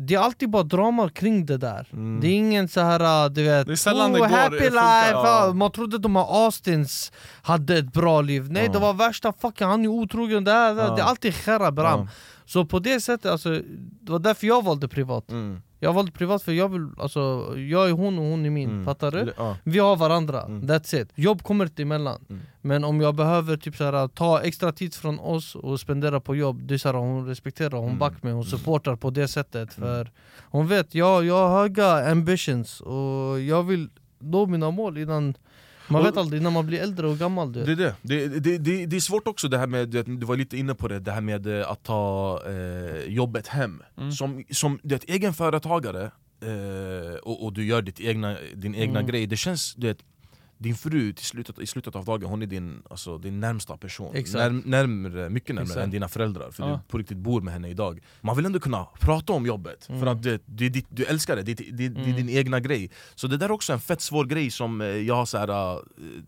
Det 0.08 0.16
är 0.16 0.20
alltid 0.20 0.50
bara 0.50 0.64
drama 0.64 1.10
kring 1.10 1.46
det 1.46 1.58
där 1.58 1.88
Det 2.22 2.28
är 2.28 2.34
ingen 2.34 2.68
så 2.68 2.82
här, 2.82 3.30
du 3.30 3.44
vet 3.44 3.68
Det 3.68 3.72
är 3.74 3.76
sällan 3.76 4.12
det 4.14 4.20
oh, 4.20 4.28
går, 4.30 4.36
happy 4.38 4.58
det 4.58 4.64
life, 4.64 5.06
funkar. 5.12 5.46
ja. 5.48 5.54
Man 5.54 5.72
trodde 5.72 5.98
de 5.98 6.16
här 6.16 6.46
Austins 6.46 7.12
hade 7.42 7.78
ett 7.78 7.94
bra 7.94 8.22
liv 8.22 8.52
Nej 8.52 8.70
det 8.74 8.80
var 8.80 8.94
värsta 8.94 9.34
fucking, 9.34 9.68
han 9.68 9.84
är 9.84 9.88
otrogen, 9.88 10.44
det, 10.44 10.52
här, 10.52 10.74
det 10.96 11.02
är 11.02 11.06
alltid 11.06 11.36
skärra 11.36 11.72
bram 11.72 12.00
Ja. 12.00 12.08
Så 12.46 12.66
på 12.66 12.80
det 12.80 13.02
sättet, 13.02 13.32
alltså, 13.32 13.50
det 14.02 14.12
var 14.12 14.20
därför 14.20 14.48
jag 14.48 14.64
valde 14.64 14.88
privat 14.88 15.32
Mm. 15.32 15.62
Jag 15.84 15.94
valde 15.94 16.12
privat 16.12 16.44
för 16.44 16.52
jag 16.52 16.70
vill, 16.70 16.89
alltså, 16.98 17.54
jag 17.58 17.89
är 17.89 17.91
hon 17.91 18.20
och 18.20 18.26
hon 18.26 18.46
är 18.46 18.50
min, 18.50 18.86
fattar 18.86 19.12
du? 19.12 19.34
Ja. 19.38 19.58
Vi 19.63 19.80
har 19.80 19.96
varandra, 19.96 20.46
that's 20.48 21.02
it. 21.02 21.10
Jobb 21.15 21.44
kommer 21.44 21.65
inte 21.65 21.82
emellan. 21.82 22.26
Men 22.62 22.84
om 22.84 23.02
jag 23.02 23.15
behöver 23.15 23.58
typ 23.58 23.76
såhär, 23.76 24.08
ta 24.08 24.41
extra 24.41 24.72
tid 24.72 24.94
från 24.94 25.20
oss 25.20 25.56
och 25.56 25.80
spendera 25.80 26.20
på 26.20 26.36
jobb, 26.36 26.62
det 26.63 26.74
är 26.74 26.78
såhär, 26.78 26.96
hon 26.96 27.28
respekterar, 27.28 27.78
hon 27.78 27.98
backar 27.98 28.20
mig, 28.22 28.34
hon 28.34 28.46
supportar 28.46 28.96
på 28.96 29.10
det 29.10 29.28
sättet. 29.28 29.74
För 29.74 30.12
hon 30.41 30.67
vet, 30.67 30.96
jag, 30.96 31.26
jag 31.26 31.48
har 31.48 31.62
höga 31.62 32.12
ambitions 32.12 32.82
och 32.82 33.39
jag 33.39 33.63
vill 33.63 33.89
nå 34.20 34.46
mina 34.46 34.72
mål 34.72 34.98
innan 34.98 35.34
man 35.92 36.02
Och- 36.02 36.08
vet 36.08 36.18
aldrig, 36.18 36.42
innan 36.42 36.54
man 36.54 36.66
blir 36.68 36.80
äldre 36.80 37.08
och 37.08 37.18
gammal. 37.18 37.54
Du. 37.54 37.64
Det 37.66 37.72
är 37.72 37.76
det. 37.76 37.96
Det, 38.02 38.28
det, 38.40 38.58
det, 38.58 38.86
det 38.86 38.96
är 38.96 39.00
svårt 39.00 39.28
också 39.28 39.48
det 39.48 39.58
här 39.58 39.68
med, 39.68 39.90
du, 39.90 40.26
var 40.26 40.36
lite 40.38 40.58
inne 40.58 40.76
på 40.76 40.88
det, 40.88 41.00
det 41.00 41.12
här 41.12 41.22
med 41.22 41.48
eh, 41.60 41.72
att 41.72 41.84
ta 41.84 42.42
eh, 42.48 43.14
jobbet 43.14 43.48
hem 43.48 43.84
Som, 44.18 44.44
som 44.52 44.80
du 44.84 44.96
vet, 44.96 45.04
egen 45.10 45.34
företagare, 45.34 46.12
eh, 46.44 47.16
och, 47.24 47.46
och 47.46 47.54
du 47.54 47.66
gör 47.66 47.82
ditt 47.82 48.00
egna, 48.00 48.38
din 48.56 48.76
egna 48.76 49.02
grej, 49.04 49.28
det 49.28 49.38
känns, 49.38 49.76
du 49.76 49.88
vet 49.88 49.98
din 50.62 50.76
fru 50.76 51.13
till 51.13 51.26
slutet, 51.26 51.60
i 51.60 51.67
slutet 51.67 51.95
av 51.95 52.06
dagen, 52.06 52.30
hon 52.30 52.41
är 52.41 52.45
din, 52.45 52.82
alltså, 52.89 53.17
din 53.17 53.39
närmsta 53.39 53.78
person. 53.78 54.13
Närm, 54.34 54.63
närmare, 54.65 55.30
Mycket 55.30 55.56
närmare 55.56 55.63
Exakt. 55.63 55.84
än 55.84 55.91
dina 55.91 56.08
föräldrar, 56.08 56.52
för 56.52 56.63
Ja. 56.63 56.69
du 56.69 56.80
på 56.91 56.97
riktigt 56.97 57.17
bor 57.17 57.41
med 57.41 57.54
henne 57.54 57.69
idag 57.69 58.00
Man 58.21 58.36
vill 58.36 58.45
ändå 58.45 58.60
kunna 58.60 58.86
prata 59.00 59.34
om 59.34 59.45
jobbet, 59.45 59.86
för 59.86 60.06
att 60.08 60.24
det, 60.24 60.41
det, 60.45 60.69
ditt- 60.69 60.88
du 60.89 61.06
älskar 61.06 61.36
det, 61.36 61.41
det, 61.41 61.54
det, 61.54 61.71
det, 61.71 61.89
det 61.89 62.10
är 62.10 62.13
din 62.13 62.30
egna 62.30 62.60
grej 62.60 62.89
Så 63.15 63.28
det 63.28 63.38
där 63.38 63.45
är 63.45 63.52
också 63.52 63.74
en 63.74 63.80
fett 63.80 64.02
svår 64.02 64.26
grej 64.26 64.52
som 64.52 64.82
eh, 64.82 64.88
jag 64.88 65.15
har 65.15 65.26
så 65.26 65.38
här, 65.38 65.74
eh, 65.74 65.80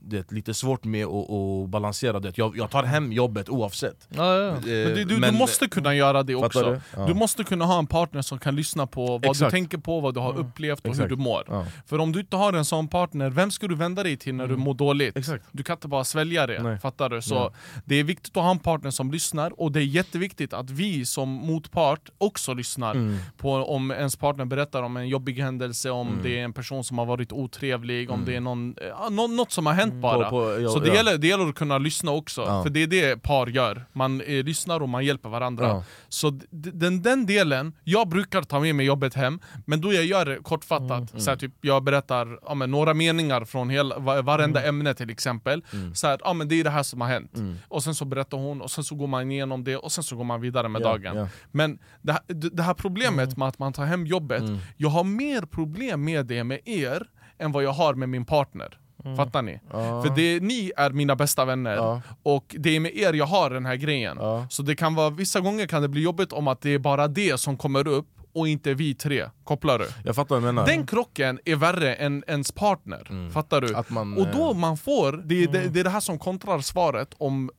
det, 0.02 0.32
lite 0.32 0.54
svårt 0.54 0.84
med 0.84 1.06
att, 1.06 1.70
balansera 1.70 2.20
det. 2.20 2.38
Jag, 2.38 2.58
jag 2.58 2.70
tar 2.72 2.84
hem 2.84 3.12
jobbet 3.12 3.50
oavsett 3.50 4.08
Ja, 4.10 4.38
ja. 4.38 4.48
Eh, 4.50 4.56
Men 4.56 4.66
det, 4.66 5.04
du, 5.06 5.20
du 5.20 5.32
måste 5.32 5.68
kunna 5.68 5.96
göra 5.96 6.24
det 6.24 6.36
också. 6.36 6.80
du? 6.96 7.06
Du 7.08 7.14
måste 7.14 7.44
kunna 7.44 7.66
ha 7.66 7.80
en 7.80 7.88
partner 7.88 8.22
som 8.22 8.40
kan 8.40 8.56
lyssna 8.56 8.88
på 8.88 9.06
vad 9.06 9.26
Exakt. 9.26 9.52
du 9.52 9.58
tänker 9.58 9.78
på, 9.78 10.00
vad 10.00 10.14
du 10.14 10.20
har 10.20 10.38
upplevt 10.38 10.80
och 10.80 10.86
Exakt. 10.86 11.12
hur 11.12 11.16
du 11.16 11.22
mår. 11.24 11.66
För 11.86 12.00
om 12.00 12.12
du 12.12 12.20
inte 12.20 12.36
har 12.36 12.54
en 12.54 12.66
sån 12.66 12.88
partner, 12.88 13.30
vem 13.30 13.52
ska 13.52 13.68
du 13.68 13.76
vända 13.76 14.04
dig 14.04 14.18
till 14.18 14.23
när 14.32 14.48
du 14.48 14.56
mår 14.58 14.74
dåligt? 14.74 15.18
Exakt. 15.18 15.46
Du 15.52 15.64
kan 15.64 15.74
inte 15.78 15.88
bara 15.88 16.04
svälja 16.04 16.48
det, 16.48 16.64
Nej. 16.64 16.78
fattar 16.80 17.10
du? 17.10 17.22
Så 17.22 17.36
Ja. 17.36 17.54
det 17.86 17.96
är 17.96 18.04
viktigt 18.04 18.38
att 18.38 18.44
ha 18.44 18.52
en 18.52 18.60
partner 18.60 18.92
som 18.92 19.12
lyssnar, 19.12 19.60
och 19.62 19.72
det 19.72 19.80
är 19.80 19.84
jätteviktigt 19.86 20.54
att 20.54 20.70
vi 20.70 21.06
som 21.06 21.30
motpart 21.30 22.10
också 22.18 22.54
lyssnar 22.54 22.92
Mm. 22.96 23.18
på 23.38 23.54
om 23.54 23.92
ens 23.92 24.16
partner 24.16 24.46
berättar 24.46 24.84
om 24.84 24.98
en 24.98 25.08
jobbig 25.08 25.40
händelse, 25.40 25.90
om 25.90 26.08
Mm. 26.08 26.24
det 26.24 26.40
är 26.40 26.44
en 26.44 26.54
person 26.54 26.84
som 26.84 26.98
har 26.98 27.06
varit 27.06 27.32
otrevlig, 27.32 28.12
om 28.12 28.26
det 28.26 28.36
är 28.36 28.40
någon, 28.42 28.76
ja, 28.90 29.10
nå- 29.12 29.28
något 29.28 29.52
som 29.52 29.66
har 29.66 29.74
hänt 29.74 29.94
bara. 29.94 30.24
På- 30.24 30.30
på- 30.30 30.62
ja, 30.62 30.70
så 30.70 30.80
det, 30.80 30.88
ja. 30.88 30.94
gäller, 30.96 31.18
det 31.18 31.28
gäller 31.28 31.50
att 31.50 31.56
kunna 31.56 31.78
lyssna 31.78 32.12
också, 32.12 32.46
för 32.64 32.70
det 32.70 32.84
är 32.84 32.88
det 32.88 33.24
par 33.24 33.48
gör. 33.48 33.86
Man 33.94 34.22
eh, 34.22 34.44
lyssnar 34.44 34.80
och 34.80 34.90
man 34.90 35.06
hjälper 35.06 35.30
varandra. 35.30 35.84
Så 36.10 36.40
den, 36.50 37.02
den 37.02 37.26
delen, 37.26 37.74
jag 37.84 38.08
brukar 38.10 38.42
ta 38.42 38.60
med 38.60 38.76
mig 38.76 38.86
jobbet 38.86 39.14
hem, 39.14 39.40
men 39.66 39.82
då 39.82 39.94
jag 39.94 40.06
gör 40.06 40.26
det 40.26 40.36
kortfattat, 40.44 41.22
så 41.22 41.30
här, 41.30 41.38
typ, 41.38 41.52
jag 41.62 41.84
berättar 41.84 42.40
ja, 42.46 42.54
men, 42.56 42.72
några 42.72 42.94
meningar 42.94 43.46
från 43.46 43.70
hela, 43.70 44.00
va- 44.16 44.22
varenda 44.22 44.64
ämne 44.64 44.94
till 44.94 45.10
exempel, 45.10 45.64
så 45.94 46.08
här, 46.08 46.20
ja, 46.24 46.34
men 46.34 46.48
det 46.48 46.60
är 46.60 46.64
det 46.64 46.70
här 46.70 46.84
som 46.84 47.02
har 47.02 47.08
hänt. 47.08 47.32
Och 47.68 47.84
sen 47.84 47.96
så 47.96 48.06
berättar 48.06 48.38
hon, 48.38 48.62
och 48.62 48.72
sen 48.72 48.84
så 48.84 48.96
går 48.96 49.08
man 49.08 49.32
igenom 49.32 49.64
det, 49.64 49.76
och 49.78 49.92
sen 49.92 50.04
så 50.04 50.16
går 50.16 50.24
man 50.24 50.42
vidare 50.42 50.68
med 50.70 50.82
Ja, 50.82 50.86
dagen. 50.88 51.18
ja. 51.18 51.28
Men 51.52 51.80
det, 52.02 52.12
här- 52.12 52.22
det 52.52 52.64
här 52.64 52.74
problemet 52.74 53.38
med 53.38 53.48
att 53.48 53.60
man 53.60 53.74
tar 53.74 53.86
hem 53.86 54.06
jobbet, 54.08 54.44
jag 54.78 54.90
har 54.90 55.04
mer 55.04 55.42
problem 55.42 56.04
med 56.04 56.26
det 56.26 56.44
med 56.44 56.60
er, 56.66 57.04
än 57.38 57.52
vad 57.52 57.64
jag 57.64 57.72
har 57.74 57.94
med 57.94 58.10
min 58.10 58.26
partner. 58.26 58.80
Fattar 59.18 59.42
ni? 59.42 59.60
För 59.72 60.16
det, 60.16 60.40
ni 60.40 60.72
är 60.78 60.90
mina 60.90 61.16
bästa 61.16 61.46
vänner, 61.46 61.76
Ja. 61.76 62.02
och 62.24 62.56
det 62.60 62.76
är 62.76 62.80
med 62.80 62.92
er 62.98 63.14
jag 63.14 63.26
har 63.26 63.50
den 63.50 63.66
här 63.66 63.76
grejen. 63.76 64.18
Ja. 64.20 64.48
Så 64.50 64.64
det 64.64 64.76
kan 64.76 64.96
vara, 64.96 65.10
vissa 65.10 65.40
gånger 65.40 65.68
kan 65.68 65.82
det 65.82 65.88
bli 65.88 66.02
jobbigt 66.04 66.34
om 66.34 66.48
att 66.48 66.62
det 66.62 66.70
är 66.70 66.80
bara 66.80 67.08
det 67.08 67.40
som 67.40 67.58
kommer 67.58 67.88
upp 67.88 68.08
och 68.34 68.48
inte 68.48 68.74
vi 68.74 68.96
tre. 68.96 69.30
Kopplar 69.44 69.80
du? 69.80 69.88
Jag 70.04 70.16
fattar 70.16 70.36
vad 70.36 70.42
du 70.44 70.46
menar. 70.46 70.66
Den 70.66 70.88
krocken 70.88 71.40
är 71.46 71.56
värre 71.56 71.96
än 71.96 72.24
ens 72.28 72.52
partner. 72.52 73.30
Fattar 73.32 73.62
du? 73.62 73.76
Att 73.76 73.90
man, 73.90 74.18
och 74.18 74.28
då 74.28 74.52
eh, 74.52 74.58
man 74.58 74.78
får, 74.78 75.12
det 75.26 75.44
är, 75.44 75.48
det, 75.48 75.68
det 75.68 75.80
är 75.80 75.84
det 75.84 75.90
här 75.90 76.00
som 76.00 76.20
kontrar 76.20 76.60
svaret 76.60 77.14
om 77.18 77.52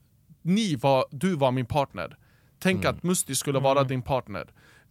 ni 0.42 0.76
var, 0.76 1.04
du 1.10 1.34
var 1.34 1.50
min 1.52 1.66
partner. 1.66 2.16
Tänk 2.58 2.84
att 2.84 3.02
Musti 3.02 3.34
skulle 3.34 3.58
vara 3.58 3.84
din 3.84 4.02
partner. 4.02 4.46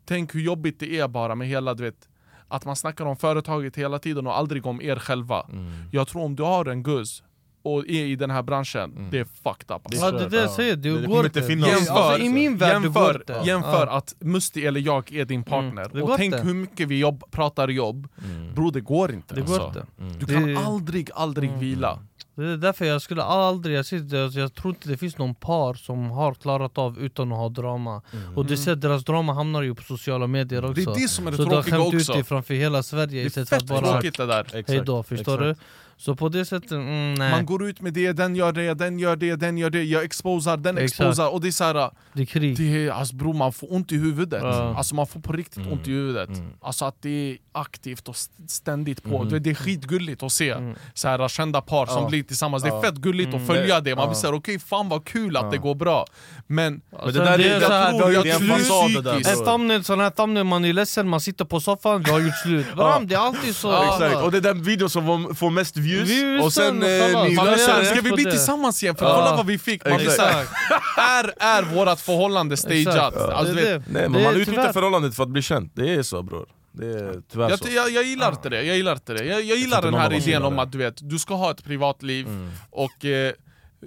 Tänk 0.05 0.35
hur 0.35 0.41
jobbigt 0.41 0.79
det 0.79 0.99
är 0.99 1.07
bara 1.07 1.35
med 1.35 1.47
hela, 1.47 1.73
du 1.73 1.83
vet, 1.83 2.09
att 2.47 2.65
man 2.65 2.75
snackar 2.75 3.05
om 3.05 3.17
företaget 3.17 3.75
hela 3.77 3.99
tiden 3.99 4.27
och 4.27 4.37
aldrig 4.37 4.65
om 4.65 4.81
er 4.81 4.95
själva. 4.95 5.49
Jag 5.91 6.07
tror 6.07 6.23
om 6.23 6.35
du 6.35 6.43
har 6.43 6.65
en 6.65 6.83
guzz 6.83 7.23
och 7.63 7.79
är 7.87 8.05
i 8.05 8.15
den 8.15 8.29
här 8.31 8.43
branschen, 8.43 9.07
det 9.11 9.19
är 9.19 9.25
fucked 9.43 9.75
up. 9.75 9.81
Ja, 9.91 10.11
det 10.11 10.23
är 10.23 10.29
det 10.29 10.37
jag 10.41 10.49
säger, 10.51 10.75
det, 10.75 10.99
Det 11.01 11.07
går 11.07 11.25
inte 11.25 11.41
finnas- 11.41 11.69
Jämför, 11.69 11.93
alltså, 11.93 12.21
I 12.25 12.29
min 12.29 12.57
värld 12.57 12.81
det 12.81 12.87
går 12.89 13.03
jämför, 13.27 13.45
jämför 13.47 13.87
att 13.87 14.15
Musti 14.19 14.65
eller 14.65 14.79
jag 14.81 15.11
är 15.13 15.25
din 15.25 15.43
partner, 15.43 15.89
det 15.93 16.01
och 16.01 16.13
tänk 16.17 16.35
hur 16.35 16.53
mycket 16.53 16.87
vi 16.87 16.99
jobb, 16.99 17.23
pratar 17.31 17.67
jobb. 17.67 18.07
Bro, 18.55 18.69
det 18.71 18.81
går 18.81 19.11
inte. 19.13 19.35
Det 19.35 19.41
går 19.41 19.59
alltså. 19.59 19.85
inte. 20.01 20.25
Du 20.25 20.33
kan 20.33 20.47
Det- 20.47 20.57
aldrig, 20.59 21.09
aldrig 21.13 21.51
vila. 21.51 21.99
Det 22.35 22.43
är 22.45 22.57
därför 22.57 22.85
jag 22.85 23.01
skulle 23.01 23.23
aldrig, 23.23 23.77
jag, 23.77 23.85
sitter, 23.85 24.39
jag 24.39 24.53
tror 24.53 24.73
inte 24.73 24.89
det 24.89 24.97
finns 24.97 25.17
någon 25.17 25.35
par 25.35 25.73
som 25.73 26.11
har 26.11 26.33
klarat 26.33 26.77
av 26.77 26.99
utan 26.99 27.31
att 27.31 27.37
ha 27.37 27.49
drama 27.49 28.01
Och 28.35 28.45
du 28.45 28.57
ser 28.57 28.75
deras 28.75 29.03
drama 29.05 29.33
hamnar 29.33 29.61
ju 29.61 29.75
på 29.75 29.83
sociala 29.83 30.27
medier 30.27 30.65
också 30.65 30.73
Det 30.73 30.81
är 30.91 30.95
det 31.01 31.07
som 31.07 31.27
är 31.27 31.31
det 31.31 31.37
Så 31.37 31.43
du 31.43 31.55
har 31.55 31.61
tråkiga 31.63 31.77
skämt 31.83 31.93
ut 31.93 31.99
också. 31.99 32.13
dig 32.13 32.23
framför 32.23 32.53
hela 32.53 32.83
Sverige 32.83 33.07
Det 33.07 33.21
är 33.21 33.25
istället 33.25 33.49
för 33.49 33.55
fett 33.55 33.63
att 33.71 33.81
bara 33.83 33.91
tråkigt 33.91 34.17
det 34.17 34.25
där. 34.25 34.63
Hejdå, 34.67 35.03
förstår 35.03 35.43
exakt. 35.43 35.59
du? 35.59 35.65
Så 35.97 36.15
på 36.15 36.29
det 36.29 36.45
sättet, 36.45 36.71
mm, 36.71 37.13
nej, 37.13 37.31
Man 37.31 37.45
går 37.45 37.65
ut 37.69 37.81
med 37.81 37.93
det, 37.93 38.11
den 38.11 38.35
gör 38.35 38.51
det, 38.51 38.73
den 38.73 38.99
gör 38.99 39.15
det, 39.15 39.35
den 39.35 39.57
gör 39.57 39.69
det, 39.69 39.83
jag 39.83 40.03
exposar, 40.03 40.57
den 40.57 40.77
Exakt. 40.77 40.99
exposar. 41.01 41.33
Och 41.33 41.41
det 41.41 41.47
är 41.47 41.51
såhär 41.51 41.89
det 42.13 42.21
är 42.21 42.25
krig. 42.25 42.57
det 42.57 42.85
är, 42.85 42.91
alltså 42.91 43.15
bror 43.15 43.33
man 43.33 43.53
får 43.53 43.73
ont 43.73 43.91
i 43.91 43.97
huvudet, 43.97 44.39
Ja. 44.43 44.75
alltså 44.77 44.95
man 44.95 45.07
får 45.07 45.19
på 45.19 45.33
riktigt 45.33 45.67
ont 45.71 45.87
i 45.87 45.91
huvudet. 45.91 46.29
Alltså 46.61 46.85
att 46.85 47.01
det 47.01 47.09
är 47.31 47.37
aktivt 47.53 48.07
och 48.09 48.15
st- 48.15 48.33
ständigt 48.47 49.03
på, 49.03 49.23
det 49.23 49.49
är 49.49 49.53
skitgulligt 49.55 50.23
att 50.23 50.31
se 50.31 50.55
så 50.93 51.07
här, 51.07 51.27
kända 51.27 51.61
par 51.61 51.85
som 51.85 52.03
Ja. 52.03 52.09
blir 52.09 52.23
tillsammans, 52.23 52.63
det 52.63 52.69
är 52.69 52.81
fett 52.81 52.95
gulligt 52.95 53.33
att 53.33 53.47
följa 53.47 53.81
det, 53.81 53.95
man 53.95 54.07
blir 54.09 54.15
såhär 54.15 54.33
okej 54.33 54.59
fan 54.59 54.89
vad 54.89 55.05
kul 55.05 55.37
att 55.37 55.51
det 55.51 55.57
går 55.57 55.75
bra. 55.75 56.05
Men, 56.47 56.81
Alltså, 56.99 57.19
det 57.19 57.25
där 57.25 57.37
det 57.37 57.43
är- 57.43 57.49
är 57.49 57.53
jag 57.61 57.63
så 57.63 57.73
här, 57.73 57.89
tror 57.99 58.09
vi 58.09 58.15
har 58.15 58.23
det 58.23 58.29
är 58.29 58.33
gjort 58.33 58.41
en 58.41 58.47
slut 58.57 58.67
fasad 58.67 59.03
där. 59.03 59.39
En 59.39 59.45
thumbnail, 59.45 59.83
sån 59.83 59.99
här 59.99 60.09
thumbnail, 60.09 60.43
man 60.45 60.65
är 60.65 60.73
ledsen, 60.73 61.07
man 61.09 61.21
sitter 61.21 61.45
på 61.45 61.59
soffan, 61.59 62.03
vi 62.03 62.11
har 62.11 62.19
gjort 62.19 62.37
slut. 62.43 62.75
Bram, 62.75 63.07
det 63.07 63.15
är 63.15 63.19
alltid 63.19 63.55
så. 63.55 63.83
Exakt, 63.83 64.15
och 64.15 64.31
det 64.31 64.37
är 64.37 64.41
den 64.41 64.63
videon 64.63 64.89
som 64.89 65.35
får- 65.35 65.49
mest 65.49 65.77
views, 65.77 66.09
Views, 66.09 66.43
och 66.43 66.53
sen 66.53 66.81
sen, 66.81 67.13
eh, 67.15 67.23
ni 67.23 67.35
löser 67.35 67.83
ska 67.83 68.01
vi 68.01 68.11
bli 68.11 68.23
det. 68.23 68.31
tillsammans 68.31 68.83
igen? 68.83 68.95
För 68.95 69.05
Ja. 69.05 69.15
kolla 69.15 69.35
vad 69.35 69.45
vi 69.45 69.57
fick! 69.59 69.85
Man 69.85 69.97
blir 69.97 70.09
såhär, 70.09 70.45
är, 70.97 71.33
är 71.43 71.61
vårat 71.63 72.01
förhållande 72.01 72.57
stageat? 72.57 73.17
Alltså. 73.17 73.53
Nej 73.53 73.81
men 73.87 74.11
man 74.11 74.21
är 74.21 74.33
utnyttjar 74.33 74.73
förhållandet 74.73 75.15
för 75.15 75.23
att 75.23 75.29
bli 75.29 75.41
känd, 75.41 75.69
det 75.73 75.93
är 75.93 76.03
så 76.03 76.23
bror 76.23 76.45
Det 76.75 76.85
är 76.85 77.21
tyvärr 77.31 77.49
Jag, 77.49 77.59
så 77.59 77.67
jag, 77.71 77.89
jag 77.89 78.03
gillar 78.03 78.31
inte 78.31 78.49
det, 78.49 78.63
jag 78.63 78.75
gillar 78.77 78.93
inte 78.93 79.13
det. 79.13 79.25
Jag, 79.25 79.43
jag 79.43 79.57
gillar 79.57 79.81
den 79.81 79.93
här 79.93 80.13
idén 80.13 80.43
om 80.43 80.59
att 80.59 80.71
du 80.71 80.77
vet, 80.77 81.09
du 81.09 81.19
ska 81.19 81.33
ha 81.33 81.51
ett 81.51 81.63
privatliv 81.63 82.27
Mm. 82.27 82.51
och 82.69 83.05
eh, 83.05 83.33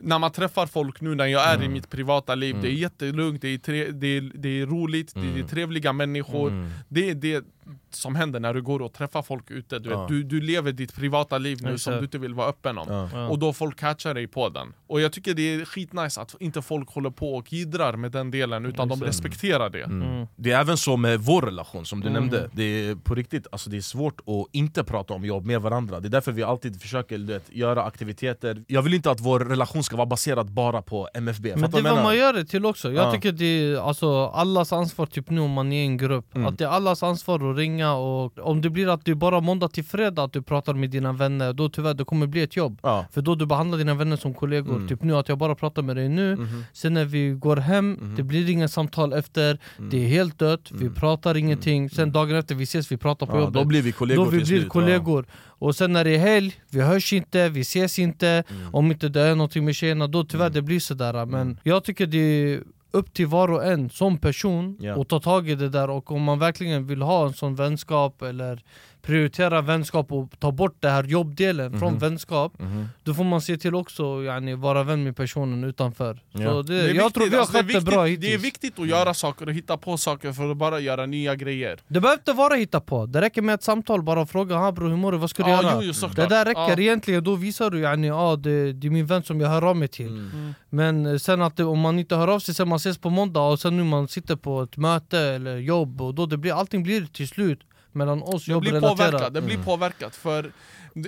när 0.03 0.19
man 0.19 0.33
träffar 0.33 0.67
folk 0.67 1.01
nu 1.01 1.15
när 1.15 1.27
jag 1.27 1.45
är 1.49 1.63
i 1.63 1.69
mitt 1.69 1.91
privata 1.91 2.35
liv, 2.35 2.57
det 2.63 2.69
är 2.69 2.73
jättelugnt, 2.73 3.43
det 3.43 3.49
är, 3.49 3.59
tre, 3.59 3.91
det 3.91 4.07
är, 4.07 4.31
det 4.35 4.61
är 4.61 4.67
roligt, 4.67 5.15
det 5.15 5.21
Mm. 5.21 5.37
är 5.43 5.49
trevliga 5.49 5.93
människor. 5.93 6.71
Det 6.89 7.11
är 7.11 7.15
det 7.15 7.45
som 7.91 8.15
händer 8.17 8.41
när 8.41 8.55
du 8.55 8.63
går 8.63 8.83
och 8.83 8.93
träffar 8.93 9.23
folk 9.23 9.51
ute, 9.51 9.79
du, 9.79 9.89
vet, 9.89 9.99
Ja. 9.99 10.07
du, 10.09 10.23
du 10.23 10.41
lever 10.41 10.73
ditt 10.73 10.95
privata 10.97 11.39
liv 11.39 11.59
nu 11.63 11.79
som 11.79 11.95
du 11.95 12.01
inte 12.01 12.19
vill 12.19 12.35
vara 12.35 12.49
öppen 12.49 12.79
om. 12.79 12.87
Ja. 12.91 13.09
Ja. 13.13 13.29
Och 13.29 13.39
då 13.39 13.53
folk 13.53 13.79
catchar 13.79 14.15
dig 14.15 14.27
på 14.27 14.49
den. 14.49 14.73
Och 14.87 15.01
jag 15.01 15.13
tycker 15.13 15.35
det 15.35 15.55
är 15.55 15.65
skitnice 15.65 16.21
att 16.21 16.35
inte 16.41 16.63
folk 16.63 16.89
håller 16.91 17.11
på 17.11 17.35
och 17.35 17.53
jiddrar 17.53 17.97
med 17.97 18.13
den 18.13 18.31
delen 18.31 18.67
utan 18.67 18.89
de 18.89 19.03
respekterar 19.05 19.71
det. 19.71 19.83
Mm. 19.83 20.27
Det 20.37 20.53
är 20.53 20.61
även 20.61 20.77
så 20.77 20.97
med 20.97 21.21
vår 21.21 21.43
relation 21.43 21.87
som 21.87 22.01
du 22.01 22.11
nämnde, 22.11 22.51
det 22.53 22.63
är 22.63 22.95
på 22.95 23.15
riktigt 23.15 23.47
alltså 23.53 23.71
det 23.71 23.77
är 23.77 23.81
svårt 23.81 24.21
att 24.21 24.47
inte 24.55 24.85
prata 24.85 25.15
om 25.15 25.25
jobb 25.25 25.47
med 25.47 25.61
varandra. 25.61 26.01
Det 26.01 26.09
är 26.09 26.11
därför 26.11 26.33
vi 26.33 26.43
alltid 26.43 26.81
försöker 26.81 27.19
du 27.19 27.25
vet, 27.25 27.45
göra 27.53 27.83
aktiviteter. 27.85 28.65
Jag 28.69 28.83
vill 28.83 28.95
inte 28.95 29.11
att 29.11 29.21
vår 29.21 29.41
relation 29.41 29.85
ska 29.87 29.97
vara 29.97 30.07
baserad 30.07 30.51
bara 30.53 30.83
på 30.83 31.09
MFB, 31.15 31.53
Men 31.57 31.71
det 31.71 31.81
du 31.83 31.89
är 31.89 31.95
vad 31.95 32.03
man 32.03 32.17
gör 32.17 32.33
det 32.33 32.45
till 32.45 32.67
också, 32.67 32.93
jag 32.93 33.07
Ja. 33.07 33.13
tycker 33.13 33.33
det 33.33 33.45
är 33.45 33.89
alltså, 33.89 34.27
allas 34.27 34.73
ansvar 34.73 35.07
typ 35.07 35.31
nu 35.31 35.41
om 35.41 35.51
man 35.51 35.73
är 35.73 35.83
i 35.83 35.87
en 35.87 35.97
grupp 35.97 36.27
Mm. 36.37 36.47
Att 36.47 36.59
det 36.59 36.65
är 36.65 36.69
allas 36.69 37.03
ansvar 37.03 37.51
att 37.51 37.57
ringa 37.57 37.93
och 37.95 38.39
om 38.39 38.61
det 38.61 38.71
blir 38.71 38.89
att 38.89 39.05
det 39.05 39.11
är 39.11 39.15
bara 39.15 39.41
måndag 39.41 39.69
till 39.69 39.85
fredag 39.85 40.23
att 40.23 40.33
du 40.33 40.43
pratar 40.43 40.75
med 40.75 40.91
dina 40.91 41.13
vänner 41.13 41.53
Då 41.53 41.69
tyvärr, 41.69 41.95
det 41.95 42.05
kommer 42.05 42.27
bli 42.27 42.43
ett 42.43 42.57
jobb 42.57 42.79
Ja. 42.83 43.05
För 43.13 43.23
då 43.23 43.35
du 43.35 43.47
behandlar 43.47 43.79
dina 43.79 43.95
vänner 43.95 44.17
som 44.17 44.35
kollegor, 44.35 44.75
Mm. 44.77 44.89
typ 44.89 45.03
nu 45.03 45.17
att 45.17 45.29
jag 45.29 45.39
bara 45.39 45.55
pratar 45.55 45.83
med 45.83 45.97
dig 45.97 46.09
nu 46.09 46.37
Mhm. 46.37 46.65
Sen 46.73 46.95
när 46.95 47.05
vi 47.05 47.31
går 47.31 47.57
hem, 47.57 47.91
Mhm. 47.93 48.17
det 48.17 48.23
blir 48.23 48.51
inga 48.51 48.69
samtal 48.69 49.13
efter 49.13 49.59
Mm. 49.79 49.91
Det 49.91 50.05
är 50.05 50.09
helt 50.09 50.39
dött, 50.39 50.69
vi 50.71 50.91
pratar 50.91 51.37
ingenting 51.37 51.91
Sen 51.91 52.13
dagen 52.13 52.37
efter 52.37 52.55
vi 52.55 52.63
ses, 52.65 52.93
vi 52.93 52.97
pratar 52.97 53.27
på 53.27 53.37
Ja, 53.37 53.41
jobbet 53.41 53.55
då 53.55 53.65
blir 53.65 53.83
vi 53.83 53.93
kollegor 53.93 54.25
då 54.25 54.31
vi 54.31 54.45
blir 54.45 54.67
kollegor 54.69 55.27
Och 55.59 55.77
sen 55.77 55.93
när 55.93 56.05
det 56.05 56.15
är 56.15 56.19
helg, 56.19 56.55
vi 56.71 56.81
hörs 56.81 57.13
inte, 57.13 57.49
vi 57.49 57.61
ses 57.61 57.99
inte 57.99 58.45
Mm. 58.51 58.75
Om 58.75 58.91
inte 58.91 59.09
det 59.09 59.21
är 59.23 59.35
någonting 59.35 59.65
med 59.65 59.75
tjejerna, 59.75 60.07
då 60.07 60.25
tyvärr 60.25 60.51
det 60.51 60.63
blir 60.63 60.81
sådär 60.81 61.27
Men 61.27 61.61
jag 61.63 61.85
tycker 61.85 62.07
det 62.07 62.19
är 62.19 62.63
upp 62.91 63.15
till 63.15 63.27
var 63.27 63.51
och 63.53 63.65
en 63.67 63.91
som 63.91 64.19
person 64.19 64.77
Ja. 64.81 65.01
att 65.01 65.09
ta 65.09 65.21
tag 65.21 65.49
i 65.49 65.55
det 65.55 65.69
där 65.69 65.91
och 65.91 66.11
om 66.13 66.23
man 66.23 66.39
verkligen 66.39 66.87
vill 66.87 67.03
ha 67.03 67.27
en 67.27 67.33
sån 67.33 67.55
vänskap 67.55 68.23
eller 68.23 68.63
prioritera 69.07 69.61
vänskap 69.63 70.13
och 70.13 70.31
ta 70.39 70.53
bort 70.53 70.77
den 70.81 70.91
här 70.93 71.05
jobbdelen 71.05 71.79
från 71.79 71.99
vänskap 71.99 72.53
ja. 72.59 72.65
Mhm. 72.65 72.89
Då 73.05 73.15
får 73.15 73.25
man 73.25 73.41
se 73.41 73.57
till 73.57 73.75
också 73.75 74.23
yani, 74.25 74.55
vara 74.55 74.83
vän 74.83 75.05
med 75.05 75.17
personen 75.17 75.65
utanför 75.65 76.21
Ja. 76.33 76.39
Så 76.51 76.63
det, 76.63 76.75
Det 76.75 76.81
är 76.81 76.87
Jag 76.87 76.93
viktigt, 76.95 77.15
tror 77.15 77.25
vi 77.27 77.31
har 77.35 77.41
alltså, 77.41 77.53
det 77.53 77.59
är 77.59 77.75
skött 77.75 77.85
det 77.85 77.91
bra 77.91 78.07
är 78.07 78.11
hittills 78.11 78.45
viktigt 78.45 78.79
att 78.79 78.87
göra 78.89 79.15
saker 79.15 79.47
och 79.47 79.53
hitta 79.53 79.77
på 79.77 79.97
saker 79.99 80.33
för 80.33 80.51
att 80.51 80.57
bara 80.57 80.81
göra 80.81 81.07
nya 81.07 81.35
grejer 81.35 81.79
Det 81.89 82.01
behöver 82.01 82.21
inte 82.21 82.33
vara 82.33 82.55
hitta 82.55 82.81
på, 82.81 83.07
det 83.07 83.21
räcker 83.21 83.43
med 83.43 83.55
ett 83.55 83.63
samtal, 83.63 84.03
bara 84.03 84.27
fråga 84.27 84.57
ha 84.57 84.73
bro 84.73 84.89
hur 84.89 84.97
mår 84.97 85.13
du, 85.13 85.19
vad 85.19 85.31
ska 85.31 85.43
du 85.43 85.51
Ja, 85.51 85.63
göra? 85.63 85.83
jo, 85.85 85.93
jo, 86.03 86.09
det 86.17 86.27
där 86.27 86.45
räcker 86.45 86.61
Ja. 86.61 86.79
egentligen, 86.79 87.25
då 87.25 87.35
visar 87.35 87.71
du 87.71 87.81
yani, 87.81 88.11
ah, 88.11 88.37
det, 88.37 88.73
det 88.73 88.87
är 88.87 88.91
min 88.91 89.07
vän 89.07 89.23
som 89.23 89.41
jag 89.41 89.49
hör 89.49 89.65
av 89.65 89.77
mig 89.77 89.89
till 89.89 90.07
Mm. 90.07 90.55
Men 90.71 91.07
eh, 91.07 91.17
sen 91.17 91.43
att 91.43 91.57
det, 91.57 91.65
om 91.65 91.81
man 91.81 91.99
inte 91.99 92.17
hör 92.17 92.29
av 92.29 92.39
sig 92.41 92.55
sen 92.55 92.69
man 92.69 92.77
ses 92.77 92.99
på 92.99 93.11
måndag 93.11 93.41
och 93.41 93.61
sen 93.61 93.77
nu 93.77 93.85
man 93.85 94.09
sitter 94.09 94.37
på 94.37 94.63
ett 94.63 94.77
möte 94.77 95.19
eller 95.21 95.57
jobb 95.57 96.01
och 96.03 96.15
då 96.15 96.27
det 96.27 96.37
blir, 96.37 96.53
allting 96.53 96.83
blir 96.83 97.07
till 97.07 97.29
slut 97.29 97.61
mellan 97.97 98.23
oss 98.23 98.45
Det 98.45 98.61
blir 98.61 98.81
påverkat, 98.81 99.35
det 99.35 99.43
blir 99.43 99.59
påverkat 99.63 100.17
för 100.17 100.53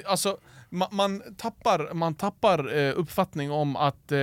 alltså, 0.07 0.39
man, 0.71 0.89
man 0.93 1.23
tappar, 1.37 1.95
man 1.95 2.15
tappar 2.15 2.77
eh, 2.77 2.93
uppfattning 2.97 3.51
om 3.51 3.77
att 3.77 4.13
eh, 4.13 4.19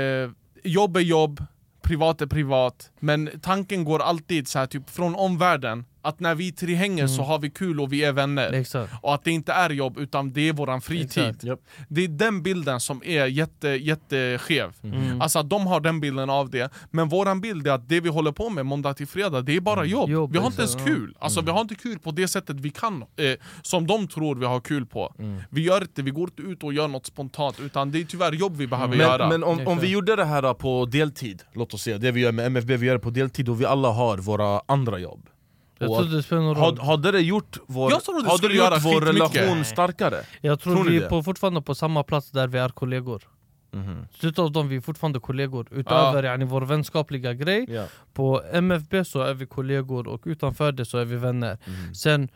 jobb 0.64 0.98
är 0.98 1.02
jobb, 1.02 1.46
privat 1.82 2.22
är 2.22 2.26
privat 2.26 2.92
Men 3.00 3.30
tanken 3.42 3.84
går 3.84 4.00
alltid 4.00 4.48
så 4.48 4.60
här, 4.60 4.66
typ 4.66 4.90
från 4.90 5.16
omvärlden 5.16 5.86
att 6.06 6.20
när 6.20 6.36
vi 6.36 6.52
tre 6.52 6.76
hänger 6.76 7.08
så 7.08 7.22
har 7.22 7.40
vi 7.40 7.50
kul 7.50 7.80
och 7.80 7.94
vi 7.94 8.04
är 8.04 8.12
vänner. 8.12 8.54
Exakt. 8.54 8.94
Och 9.02 9.14
att 9.14 9.24
det 9.24 9.32
inte 9.32 9.54
är 9.54 9.70
jobb 9.70 9.98
utan 9.98 10.34
det 10.34 10.50
är 10.50 10.54
våran 10.54 10.82
fritid. 10.82 11.38
Japp. 11.42 11.60
Det 11.88 12.04
är 12.04 12.08
den 12.08 12.44
bilden 12.44 12.80
som 12.80 13.02
är 13.06 13.26
jätte, 13.26 13.68
jätteskev. 13.68 14.74
Mm. 14.84 15.22
Alltså 15.22 15.40
att 15.40 15.50
de 15.50 15.68
har 15.68 15.80
den 15.80 16.00
bilden 16.00 16.30
av 16.30 16.50
det. 16.50 16.72
Men 16.92 17.10
våran 17.10 17.42
bild 17.42 17.68
är 17.68 17.72
att 17.72 17.90
det 17.90 18.00
vi 18.00 18.10
håller 18.10 18.32
på 18.32 18.50
med 18.50 18.66
måndag 18.66 18.94
till 18.94 19.08
fredag, 19.08 19.42
det 19.42 19.56
är 19.56 19.62
bara 19.62 19.86
jobb, 19.86 20.10
Jobb, 20.10 20.32
Vi 20.32 20.38
har 20.38 20.48
inte 20.48 20.62
ens 20.62 20.76
kul, 20.76 21.16
alltså 21.20 21.42
vi 21.42 21.52
har 21.52 21.62
inte 21.62 21.76
kul 21.76 22.00
på 22.00 22.12
det 22.12 22.28
sättet 22.28 22.56
vi 22.60 22.70
kan 22.70 23.02
eh, 23.02 23.34
Som 23.62 23.88
de 23.88 24.08
tror 24.08 24.36
vi 24.36 24.46
har 24.46 24.60
kul 24.60 24.86
på. 24.86 25.14
Vi 25.50 25.62
gör 25.62 25.82
inte, 25.82 26.02
vi 26.02 26.12
går 26.12 26.30
inte 26.30 26.42
ut 26.42 26.64
och 26.64 26.74
gör 26.74 26.88
något 26.88 27.06
spontant 27.06 27.60
Utan 27.60 27.92
det 27.92 28.00
är 28.00 28.04
tyvärr 28.04 28.32
jobb 28.32 28.56
vi 28.58 28.68
behöver 28.68 28.96
göra. 28.96 29.30
Men, 29.30 29.40
men 29.40 29.50
om, 29.50 29.68
om 29.68 29.80
vi 29.80 29.88
gjorde 29.88 30.16
det 30.16 30.26
här 30.26 30.54
på 30.54 30.86
deltid, 30.86 31.44
låt 31.54 31.74
oss 31.74 31.82
säga, 31.82 31.98
det 31.98 32.12
vi 32.12 32.22
gör 32.22 32.32
med 32.32 32.46
MFB, 32.46 32.78
vi 32.78 32.86
gör 32.86 32.94
det 32.94 33.00
på 33.00 33.10
deltid 33.10 33.50
och 33.50 33.62
vi 33.62 33.66
alla 33.66 33.90
har 33.90 34.18
våra 34.18 34.62
andra 34.66 35.00
jobb 35.00 35.30
Jag 35.78 35.90
Och 35.90 35.98
tror 35.98 36.16
det 36.18 36.24
spelar 36.24 36.42
någon 36.42 36.56
roll 36.56 36.64
Had, 36.64 36.80
Hade 36.80 37.12
det 37.12 37.20
gjort 37.20 37.58
vår, 37.68 37.92
Jag 37.92 38.02
det 38.24 38.30
hade 38.30 38.48
det 38.48 38.54
gjort 38.54 38.84
vår 38.84 39.02
relation 39.02 39.66
starkare? 39.66 40.18
Jag 40.42 40.60
tror 40.60 40.74
Tror 40.76 40.86
vi 40.86 40.98
är 40.98 41.10
på, 41.10 41.24
fortfarande 41.24 41.62
på 41.62 41.76
samma 41.76 42.04
plats 42.04 42.32
där 42.32 42.48
vi 42.48 42.58
är 42.58 42.70
kollegor 42.70 43.24
Mhm. 43.72 44.08
Slutet 44.20 44.40
av 44.40 44.52
dem, 44.52 44.68
vi 44.70 44.76
är 44.76 44.82
fortfarande 44.82 45.20
kollegor 45.20 45.68
Utöver 45.72 46.24
yani, 46.24 46.46
vår 46.46 46.62
vänskapliga 46.62 47.34
grej 47.34 47.66
Ja. 47.70 47.86
På 48.14 48.42
MFB 48.54 49.06
så 49.06 49.22
är 49.22 49.34
vi 49.34 49.46
kollegor 49.46 50.08
och 50.08 50.22
utanför 50.26 50.72
det 50.72 50.86
så 50.86 50.98
är 50.98 51.06
vi 51.06 51.16
vänner 51.16 51.58
Mm. 51.66 51.94
Sen 51.96 52.30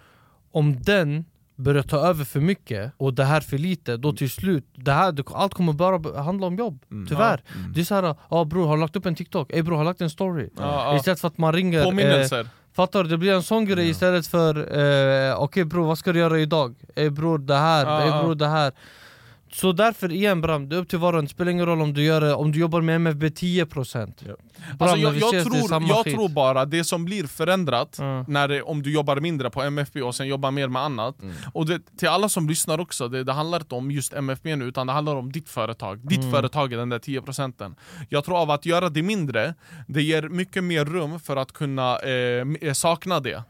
om 0.52 0.82
den 0.82 1.25
börjar 1.56 1.84
ta 1.84 1.97
över 1.97 2.25
för 2.25 2.39
mycket 2.39 2.91
och 2.97 3.13
det 3.13 3.23
här 3.23 3.41
för 3.41 3.58
lite, 3.58 3.97
då 3.97 4.13
till 4.13 4.30
slut, 4.32 4.65
det 4.75 4.91
här, 4.91 5.12
det, 5.12 5.23
allt 5.34 5.54
kommer 5.54 5.73
bara 5.73 6.21
handla 6.21 6.47
om 6.47 6.56
jobb 6.56 6.86
Mm. 6.91 7.08
Tyvärr, 7.08 7.43
det 7.73 7.80
är 7.80 7.86
såhär, 7.86 8.15
ja 8.30 8.45
bror 8.45 8.67
har 8.67 8.75
du 8.75 8.82
lagt 8.82 8.95
upp 8.95 9.06
en 9.06 9.15
TikTok? 9.15 9.52
Ey 9.54 9.62
bror 9.62 9.75
har 9.75 9.84
du 9.84 9.89
lagt 9.89 10.02
en 10.02 10.10
story? 10.10 10.49
Ja, 10.58 10.63
ja. 10.63 10.95
Istället 10.95 11.19
för 11.19 11.28
att 11.28 11.38
man 11.38 11.54
ringer, 11.54 11.80
eh, 11.80 11.86
Påminnelser 11.86 12.47
fattar 12.73 13.03
du? 13.03 13.10
Det 13.10 13.17
blir 13.17 13.34
en 13.34 13.43
sån 13.43 13.65
grej 13.65 13.89
istället 13.89 14.27
för 14.27 14.79
eh, 15.29 15.36
Okej 15.41 15.65
bror 15.65 15.88
vad 15.88 15.97
ska 15.97 16.13
du 16.13 16.19
göra 16.19 16.39
idag? 16.39 16.75
Ey 16.95 17.10
bror 17.10 17.38
det 17.38 17.55
här, 17.55 17.86
Ja, 17.86 18.01
ey 18.01 18.23
bror 18.23 18.36
det 18.36 18.47
här 18.47 18.71
Så 19.53 19.71
därför 19.71 20.12
igen 20.12 20.41
Bram, 20.41 20.69
det 20.69 20.75
är 20.75 20.79
upp 20.79 20.89
till 20.89 20.99
var 20.99 21.13
och 21.13 21.19
en, 21.19 21.25
det 21.25 21.31
spelar 21.31 21.51
ingen 21.51 21.65
roll 21.65 21.81
om 21.81 21.93
du, 21.93 22.03
gör 22.03 22.21
det, 22.21 22.33
om 22.33 22.51
du 22.51 22.59
jobbar 22.59 22.81
med 22.81 22.95
MFB 22.95 23.25
10% 23.27 24.13
Ja. 24.19 24.33
Bram, 24.77 24.89
Alltså, 24.89 24.97
jag, 24.97 25.15
jag, 25.17 25.17
ses, 25.17 25.31
det 25.31 25.38
är 25.57 25.59
tror, 25.59 25.67
samma 25.67 25.88
jag 25.88 26.03
skit. 26.03 26.13
tror 26.15 26.29
bara 26.29 26.65
det 26.65 26.83
som 26.83 27.05
blir 27.05 27.27
förändrat 27.27 27.95
Ja. 27.99 28.25
när 28.27 28.47
det, 28.47 28.62
om 28.62 28.81
du 28.83 28.91
jobbar 28.93 29.15
mindre 29.19 29.49
på 29.49 29.62
MFB 29.63 30.01
och 30.01 30.15
sen 30.15 30.27
jobbar 30.27 30.51
mer 30.51 30.67
med 30.67 30.81
annat 30.81 31.21
Mm. 31.21 31.35
Och 31.53 31.65
det, 31.65 31.79
till 31.97 32.07
alla 32.07 32.29
som 32.29 32.49
lyssnar 32.49 32.79
också, 32.79 33.07
det, 33.07 33.23
det 33.23 33.33
handlar 33.33 33.59
inte 33.59 33.75
om 33.75 33.91
just 33.91 34.13
MFB 34.13 34.55
nu 34.55 34.65
utan 34.65 34.88
det 34.88 34.93
handlar 34.93 35.15
om 35.15 35.31
ditt 35.31 35.49
företag 35.49 35.99
Ditt 36.07 36.19
Mm. 36.19 36.31
företag 36.31 36.73
är 36.73 36.77
den 36.77 36.89
där 36.89 36.99
10 36.99 37.21
procenten 37.21 37.75
Jag 38.09 38.23
tror 38.25 38.38
av 38.41 38.51
att 38.51 38.65
göra 38.65 38.89
det 38.89 39.01
mindre, 39.03 39.53
det 39.88 40.01
ger 40.03 40.21
mycket 40.29 40.63
mer 40.63 40.85
rum 40.85 41.19
för 41.19 41.35
att 41.35 41.51
kunna 41.51 41.97
eh, 41.99 42.47
eh, 42.62 42.73
sakna 42.73 43.19
det 43.19 43.43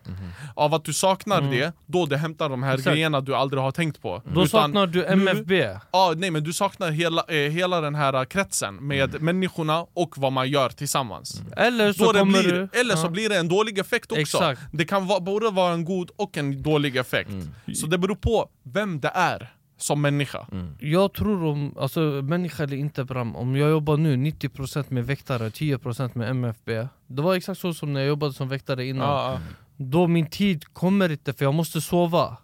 Av 0.55 0.73
att 0.73 0.83
du 0.85 0.93
saknar 0.93 1.41
det, 1.41 1.73
då 1.85 2.05
det 2.05 2.17
hämtar 2.17 2.49
de 2.49 2.63
här 2.63 2.69
Mm. 2.69 2.79
Exakt. 2.79 2.93
grejerna 2.93 3.21
du 3.21 3.35
aldrig 3.35 3.61
har 3.63 3.71
tänkt 3.71 4.01
på 4.01 4.21
Då 4.25 4.31
Utan 4.43 4.47
saknar 4.47 4.87
du 4.87 4.99
nu- 5.01 5.43
Ja, 5.91 6.13
nej 6.17 6.31
men 6.31 6.43
du 6.43 6.53
saknar 6.53 6.91
hela, 6.91 7.23
eh, 7.27 7.35
hela 7.51 7.81
den 7.81 7.95
här 7.95 8.25
kretsen 8.25 8.75
med 8.75 9.09
Mm. 9.09 9.25
människorna 9.25 9.85
och 9.93 10.17
vad 10.17 10.31
man 10.31 10.49
gör 10.49 10.69
tillsammans 10.69 11.41
Eller 11.57 11.93
så 11.93 12.05
kommer 12.13 12.43
blir, 12.43 12.53
du... 12.73 12.79
eller 12.79 12.95
så 12.95 13.05
Ja. 13.05 13.09
blir 13.09 13.29
det 13.29 13.37
en 13.37 13.47
dålig 13.47 13.77
effekt 13.79 14.11
också. 14.11 14.21
Exakt. 14.21 14.61
Det 14.71 14.85
kan 14.85 15.07
va, 15.07 15.19
både 15.19 15.49
vara 15.49 15.73
en 15.73 15.85
god 15.85 16.11
och 16.15 16.37
en 16.37 16.63
dålig 16.63 16.95
effekt. 16.95 17.29
Mm. 17.29 17.75
Så 17.75 17.87
det 17.87 17.97
beror 17.97 18.15
på 18.15 18.49
vem 18.63 18.99
det 18.99 19.11
är 19.15 19.53
som 19.77 20.01
människa. 20.01 20.47
Jag 20.79 21.13
tror 21.13 21.43
om, 21.45 21.75
alltså 21.79 21.99
människa 22.01 22.63
eller 22.63 22.77
inte 22.77 23.03
Bram, 23.03 23.35
om 23.35 23.55
jag 23.55 23.69
jobbar 23.69 23.97
nu 23.97 24.15
90% 24.15 24.85
med 24.89 25.05
väktare, 25.05 25.49
10% 25.49 26.11
med 26.15 26.29
MFB 26.29 26.87
Det 27.07 27.21
var 27.21 27.35
exakt 27.35 27.59
så 27.61 27.73
som 27.73 27.93
när 27.93 27.99
jag 27.99 28.07
jobbade 28.07 28.33
som 28.33 28.49
väktare 28.49 28.85
innan 28.85 29.07
ja. 29.09 29.39
Då 29.77 30.07
min 30.07 30.29
tid 30.29 30.73
kommer 30.73 31.11
inte 31.11 31.33
för 31.33 31.45
jag 31.45 31.53
måste 31.53 31.81
sova 31.81 32.37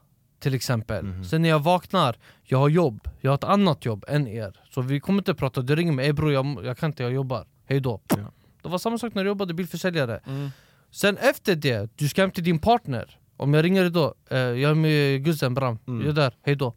till 0.46 0.54
exempel. 0.54 1.06
Mhm. 1.06 1.24
Sen 1.24 1.42
när 1.42 1.50
jag 1.50 1.60
vaknar, 1.60 2.16
jag 2.44 2.58
har 2.58 2.70
jobb, 2.70 3.08
jag 3.22 3.32
har 3.32 3.36
ett 3.36 3.44
annat 3.44 3.86
jobb 3.86 4.06
än 4.08 4.28
er. 4.28 4.62
Så 4.72 4.82
vi 4.82 5.00
kommer 5.00 5.20
inte 5.20 5.34
prata, 5.34 5.62
du 5.62 5.76
ringer 5.76 5.92
mig, 5.92 6.14
bror 6.14 6.34
jag, 6.34 6.60
jag 6.64 6.78
kan 6.78 6.90
inte, 6.90 7.04
jag 7.04 7.12
jobbar, 7.14 7.46
hejdå 7.66 8.02
Det 8.62 8.70
var 8.70 8.78
samma 8.78 8.98
sak 8.98 9.14
när 9.14 9.22
jag 9.24 9.28
jobbade 9.28 9.54
bilförsäljare. 9.54 10.20
Mm. 10.28 10.50
Sen 10.92 11.18
efter 11.18 11.56
det, 11.56 11.90
du 11.96 12.08
ska 12.08 12.22
hem 12.22 12.32
till 12.32 12.44
din 12.44 12.60
partner. 12.60 13.20
Om 13.38 13.54
jag 13.54 13.64
ringer 13.66 13.86
idag, 13.86 14.14
eh, 14.30 14.38
jag 14.38 14.72
är 14.72 14.76
med 14.76 15.24
Guzen 15.24 15.54
Bram, 15.54 15.80
Mm. 15.88 16.02
jag 16.02 16.10
är 16.10 16.14
där, 16.22 16.34
hejdå 16.42 16.74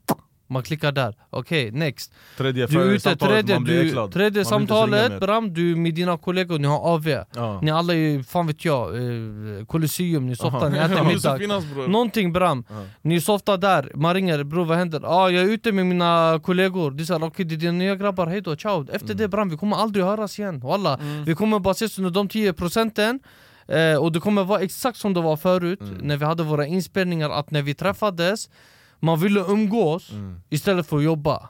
Man 0.51 0.63
klickar 0.63 0.93
där, 0.93 1.15
okej 1.31 1.71
next 1.71 2.13
Tredje 2.37 2.67
Du 2.67 2.81
är 2.81 2.85
ute, 2.85 3.17
tredje, 3.17 3.59
du, 3.59 4.09
tredje 4.13 4.45
samtalet. 4.45 5.21
Bram, 5.21 5.55
du 5.55 5.73
är 5.73 5.77
med 5.77 5.95
dina 5.95 6.19
kollegor, 6.19 6.59
ni 6.59 6.67
har 6.69 6.79
AV 6.95 7.09
Ja. 7.35 7.59
Ni 7.63 7.71
alla 7.71 7.95
är, 7.95 8.23
fan 8.23 8.47
vet 8.47 8.65
jag, 8.65 8.97
eh, 8.97 9.65
Colosseum, 9.67 10.27
ni 10.27 10.37
softar, 10.37 10.71
ni 10.71 10.79
äter 10.79 11.05
middag. 11.49 11.89
Någonting 11.89 12.33
Bram, 12.33 12.65
Ja. 12.69 12.75
ni 13.03 13.21
softar 13.21 13.57
där, 13.57 13.93
man 13.95 14.15
ringer 14.15 14.45
bror 14.45 14.65
vad 14.65 14.79
händer? 14.79 15.01
Ah, 15.05 15.29
jag 15.31 15.45
är 15.45 15.49
ute 15.49 15.73
med 15.73 15.87
mina 15.87 16.41
kollegor, 16.43 16.91
de 16.91 17.07
säger 17.07 17.25
okej 17.25 17.45
det 17.45 17.55
är 17.55 17.57
dina 17.57 17.73
nya 17.73 17.97
grabbar, 17.97 18.27
hejdå, 18.27 18.57
ciao 18.57 18.87
Efter 18.93 19.15
det 19.15 19.29
Bram, 19.29 19.49
vi 19.49 19.57
kommer 19.57 19.77
aldrig 19.77 20.05
höras 20.05 20.39
igen, 20.39 20.61
Walla. 20.61 20.99
Vi 21.27 21.35
kommer 21.35 21.59
bara 21.59 21.73
ses 21.73 21.99
under 21.99 22.11
de 22.11 22.29
10 22.29 22.53
procenten 22.53 23.21
eh, 23.69 23.95
Och 24.03 24.13
det 24.13 24.21
kommer 24.21 24.45
vara 24.45 24.61
exakt 24.61 24.99
som 24.99 25.15
det 25.15 25.21
var 25.21 25.37
förut, 25.37 25.81
när 26.03 26.17
vi 26.17 26.25
hade 26.25 26.43
våra 26.43 26.67
inspelningar, 26.67 27.31
att 27.31 27.51
när 27.51 27.63
vi 27.63 27.75
träffades 27.75 28.49
Man 29.01 29.21
ville 29.21 29.41
umgås 29.41 30.11
istället 30.51 30.87
för 30.87 30.97
att 30.97 31.03
jobba. 31.03 31.49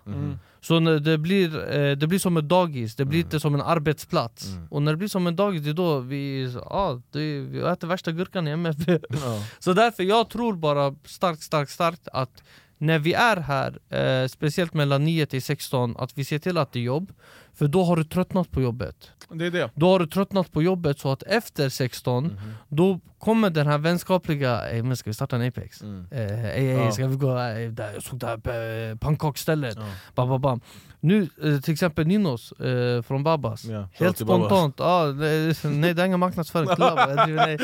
Så 0.60 0.80
när 0.80 0.98
det, 0.98 1.18
blir, 1.18 1.74
eh, 1.74 1.96
det 1.96 2.06
blir 2.06 2.18
som 2.18 2.36
ett 2.36 2.48
dagis, 2.48 2.96
det 2.96 3.04
blir 3.04 3.20
inte 3.20 3.40
som 3.40 3.54
en 3.54 3.60
arbetsplats. 3.60 4.46
Och 4.70 4.82
när 4.82 4.92
det 4.92 4.96
blir 4.96 5.08
som 5.08 5.26
en 5.26 5.36
dagis, 5.36 5.62
det 5.62 5.70
är 5.70 5.74
då 5.74 5.98
vi, 5.98 6.54
ah, 6.66 7.00
det, 7.12 7.40
vi 7.40 7.60
äter 7.60 7.88
värsta 7.88 8.12
gurkan 8.12 8.48
i 8.48 8.50
MFB 8.50 8.98
Så 9.58 9.72
därför, 9.72 10.02
jag 10.02 10.28
tror 10.30 10.54
bara 10.54 10.94
starkt, 11.04 11.42
starkt, 11.42 11.70
starkt 11.70 12.08
att 12.12 12.42
när 12.78 12.98
vi 12.98 13.12
är 13.12 13.36
här, 13.36 13.78
eh, 13.98 14.28
speciellt 14.28 14.74
mellan 14.74 15.04
9 15.04 15.26
till 15.26 15.42
16, 15.42 15.96
att 15.96 16.18
vi 16.18 16.24
ser 16.24 16.38
till 16.38 16.58
att 16.58 16.72
det 16.72 16.78
är 16.78 16.82
jobb 16.82 17.12
För 17.58 17.68
då 17.68 17.82
har 17.84 17.96
du 17.96 18.04
tröttnat 18.04 18.50
på 18.50 18.62
jobbet 18.62 19.10
Det 19.28 19.46
är 19.46 19.50
det. 19.50 19.70
Då 19.74 19.88
har 19.92 19.98
du 19.98 20.06
tröttnat 20.06 20.52
på 20.52 20.62
jobbet 20.62 20.98
så 20.98 21.12
att 21.12 21.22
efter 21.22 21.68
16, 21.68 22.40
då 22.68 23.00
kommer 23.18 23.50
den 23.50 23.66
här 23.66 23.78
vänskapliga 23.78 24.68
Ey 24.70 24.82
men 24.82 24.96
ska 24.96 25.10
vi 25.10 25.14
starta 25.14 25.36
en 25.36 25.48
Apex? 25.48 25.82
Mm. 25.82 26.06
Eh, 26.10 26.44
ey, 26.44 26.66
ey, 26.66 26.84
Ja. 26.84 26.92
ska 26.92 27.06
vi 27.06 27.16
gå, 27.16 27.30
eh, 27.38 27.70
där, 27.70 27.92
jag 27.94 28.02
såg 28.02 28.18
det 28.18 28.26
här 28.26 28.90
eh, 28.90 28.96
pannkakstället 28.96 29.78
bam, 30.14 30.28
bam, 30.28 30.40
bam. 30.40 30.60
Nu 31.00 31.28
eh, 31.44 31.60
till 31.60 31.72
exempel 31.72 32.06
Ninos 32.06 32.52
eh, 32.52 33.02
från 33.02 33.24
Babas 33.24 33.64
Ja, 33.64 33.88
Helt 33.92 34.18
spontant, 34.18 34.80
ah, 34.80 35.06
nej, 35.06 35.94
det 35.94 36.02
är 36.02 36.06
ingen 36.06 36.20
marknadsföring, 36.20 36.68
nej. 37.36 37.58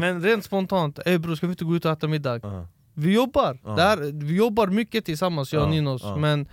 men 0.00 0.22
rent 0.22 0.44
spontant, 0.44 0.98
ey 1.06 1.18
bror 1.18 1.34
ska 1.34 1.46
vi 1.46 1.50
inte 1.52 1.64
gå 1.64 1.76
ut 1.76 1.84
och 1.84 1.92
äta 1.92 2.08
middag? 2.08 2.40
Ja. 2.42 2.66
Vi 2.94 3.14
jobbar, 3.14 3.58
Ja. 3.64 3.70
det 3.70 3.82
här, 3.82 3.96
vi 4.24 4.36
jobbar 4.36 4.66
mycket 4.66 5.04
tillsammans 5.04 5.52
jag 5.52 5.62
och 5.62 5.68
Ja, 5.68 5.72
Ninos 5.72 6.02
ja. 6.04 6.16
Men 6.16 6.48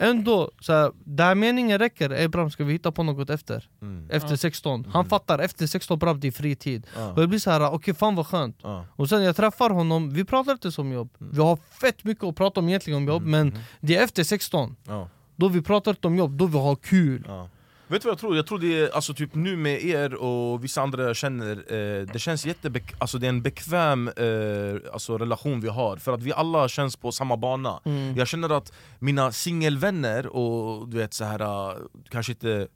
ändå, 0.00 0.50
så 0.60 0.72
här, 0.72 0.92
där 1.04 1.34
meningen 1.34 1.78
räcker, 1.78 2.10
ey 2.10 2.28
Bram 2.28 2.50
ska 2.50 2.64
vi 2.64 2.72
hitta 2.72 2.92
på 2.92 3.02
något 3.02 3.30
efter? 3.30 3.68
Mm. 3.82 4.10
Efter 4.10 4.36
16, 4.36 4.84
han 4.92 5.06
fattar 5.06 5.38
efter 5.38 5.66
16 5.66 5.98
Bram 5.98 6.20
det 6.20 6.28
är 6.28 6.32
fritid 6.32 6.86
Ja. 6.96 7.12
Och 7.12 7.20
det 7.20 7.26
blir 7.26 7.38
så 7.38 7.50
här, 7.50 7.72
okej 7.72 7.94
fan 7.94 8.14
vad 8.14 8.26
skönt 8.26 8.56
Ja. 8.62 8.84
Och 8.96 9.08
sen 9.08 9.22
jag 9.22 9.36
träffar 9.36 9.70
honom, 9.70 10.10
vi 10.10 10.24
pratar 10.24 10.52
inte 10.52 10.72
som 10.72 10.92
jobb 10.92 11.10
Vi 11.18 11.40
har 11.40 11.56
fett 11.56 12.04
mycket 12.04 12.24
att 12.24 12.36
prata 12.36 12.60
om 12.60 12.68
egentligen 12.68 12.96
om 12.96 13.08
jobb 13.08 13.22
Men 13.22 13.58
det 13.80 13.96
är 13.96 14.04
efter 14.04 14.24
16 14.24 14.76
Ja. 14.86 15.08
Då 15.36 15.48
vi 15.48 15.62
pratar 15.62 15.90
inte 15.90 16.06
om 16.06 16.16
jobb, 16.16 16.32
då 16.32 16.46
vi 16.46 16.58
har 16.58 16.76
kul 16.76 17.24
Ja. 17.28 17.48
Vet 17.90 18.02
du 18.02 18.06
vad 18.06 18.12
jag 18.12 18.18
tror? 18.18 18.36
Jag 18.36 18.46
tror 18.46 18.58
det 18.58 18.80
är 18.80 18.94
alltså, 18.94 19.14
typ 19.14 19.34
nu 19.34 19.56
med 19.56 19.84
er 19.84 20.14
och 20.14 20.64
vissa 20.64 20.82
andra 20.82 21.02
jag 21.02 21.16
känner, 21.16 21.50
eh, 21.50 22.06
det 22.12 22.18
känns 22.18 22.46
jättebek 22.46 22.94
alltså, 22.98 23.18
det 23.18 23.26
är 23.26 23.28
en 23.28 23.42
bekväm 23.42 24.08
eh, 24.08 24.92
alltså, 24.92 25.18
relation 25.18 25.60
vi 25.60 25.68
har. 25.68 25.96
För 25.96 26.12
att 26.12 26.22
vi 26.22 26.32
alla 26.32 26.68
känns 26.68 26.96
på 26.96 27.12
samma 27.12 27.36
bana. 27.36 27.80
Jag 28.16 28.28
känner 28.28 28.56
att 28.56 28.72
mina 28.98 29.32
singelvänner 29.32 30.26
och 30.26 30.88
du 30.88 30.96
vet 30.96 31.14
så 31.14 31.24
här 31.24 31.40
eh, 31.40 31.76
kanske 32.10 32.32
inte 32.32 32.68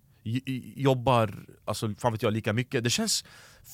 jobbar 0.77 1.35
alltså, 1.65 1.95
fan 1.99 2.13
vet 2.13 2.23
jag, 2.23 2.33
lika 2.33 2.53
mycket. 2.53 2.85
Det 2.85 2.91
känns 2.91 3.25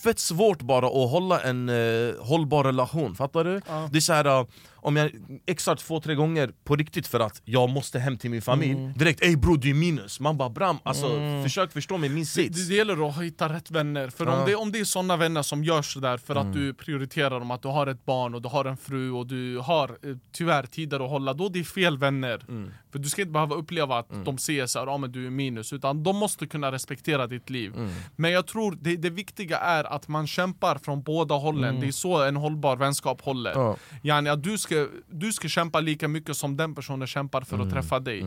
fett 0.02 0.18
svårt 0.18 0.62
bara 0.62 0.86
att 0.86 1.10
hålla 1.10 1.40
en 1.40 1.68
eh, 1.68 2.14
hållbar 2.20 2.64
relation, 2.64 3.14
fattar 3.14 3.44
du? 3.44 3.60
Det 3.90 3.98
är 3.98 4.00
så 4.00 4.12
här, 4.12 4.24
eh, 4.40 4.46
om 4.82 4.96
jag 4.96 5.10
exar 5.46 5.76
två, 5.76 6.00
tre 6.00 6.14
gånger 6.14 6.50
på 6.64 6.76
riktigt 6.76 7.06
för 7.06 7.20
att 7.20 7.42
jag 7.44 7.70
måste 7.70 7.98
hem 7.98 8.18
till 8.18 8.30
min 8.30 8.42
familj 8.42 8.92
Direkt 8.96 9.22
ey 9.24 9.36
bro 9.36 9.56
du 9.56 9.70
är 9.70 9.74
minus, 9.74 10.20
man 10.20 10.36
bara 10.36 10.48
bram, 10.48 10.78
alltså 10.82 11.06
försök 11.42 11.72
förstå 11.72 11.98
mig 11.98 12.08
min 12.08 12.18
Det, 12.20 12.26
sits. 12.26 12.68
det 12.68 12.74
gäller 12.74 13.08
att 13.08 13.22
hitta 13.22 13.48
rätt 13.52 13.70
vänner, 13.70 14.08
för 14.08 14.26
Ja. 14.26 14.40
om, 14.40 14.46
det, 14.46 14.54
om 14.54 14.72
det 14.72 14.80
är 14.80 14.84
såna 14.84 15.16
vänner 15.16 15.42
som 15.42 15.64
gör 15.64 15.82
sådär 15.82 16.16
för 16.16 16.36
att 16.36 16.52
du 16.52 16.74
prioriterar 16.74 17.30
dem, 17.40 17.50
att 17.50 17.62
du 17.62 17.68
har 17.68 17.86
ett 17.86 18.04
barn 18.06 18.34
och 18.34 18.42
du 18.42 18.48
har 18.48 18.64
en 18.64 18.76
fru 18.76 19.10
och 19.12 19.26
du 19.26 19.58
har 19.58 19.88
eh, 19.88 20.16
tyvärr 20.32 20.62
tider 20.66 21.00
att 21.04 21.10
hålla, 21.10 21.32
då 21.34 21.46
är 21.46 21.50
det 21.50 21.64
fel 21.64 21.98
vänner. 21.98 22.44
För 22.92 22.98
du 22.98 23.08
ska 23.08 23.22
inte 23.22 23.32
behöva 23.32 23.54
uppleva 23.54 23.98
att 23.98 24.24
de 24.24 24.38
ser 24.38 24.66
såhär, 24.66 24.86
ja 24.86 24.96
men 24.96 25.12
du 25.12 25.26
är 25.26 25.30
minus, 25.30 25.72
utan 25.72 26.02
de 26.02 26.16
måste 26.16 26.46
kunna 26.46 26.72
respektera 26.72 27.26
ditt 27.26 27.50
liv. 27.50 27.72
Men 28.16 28.30
jag 28.30 28.46
tror 28.46 28.78
det, 28.80 28.96
det 28.96 29.10
viktiga 29.10 29.58
är 29.58 29.79
att 29.84 30.08
man 30.08 30.26
kämpar 30.26 30.78
från 30.78 31.02
båda 31.02 31.34
hållen, 31.34 31.80
det 31.80 31.86
är 31.88 31.92
så 31.92 32.22
en 32.24 32.36
hållbar 32.36 32.76
vänskap 32.76 33.20
håller. 33.20 33.52
Ja. 33.52 33.76
Yani 34.02 34.30
att 34.30 34.42
du 34.42 34.58
ska, 34.58 34.86
du 35.10 35.32
ska 35.32 35.48
kämpa 35.48 35.80
lika 35.80 36.08
mycket 36.08 36.36
som 36.36 36.56
den 36.56 36.74
personen 36.74 37.06
kämpar 37.06 37.40
för 37.40 37.58
att 37.58 37.70
träffa 37.70 38.00
dig. 38.00 38.26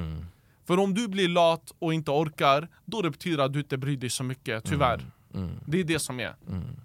För 0.66 0.80
om 0.80 0.94
du 0.94 1.08
blir 1.08 1.28
lat 1.28 1.74
och 1.80 1.94
inte 1.94 2.12
orkar, 2.12 2.68
då 2.86 3.02
det 3.02 3.10
betyder 3.10 3.44
att 3.44 3.54
du 3.54 3.60
inte 3.60 3.78
bryr 3.78 3.98
dig 3.98 4.10
så 4.10 4.24
mycket, 4.24 4.64
tyvärr. 4.64 5.06
Det 5.66 5.80
är 5.80 5.84
det 5.84 6.00
som 6.00 6.20
är. 6.20 6.36
För 6.46 6.83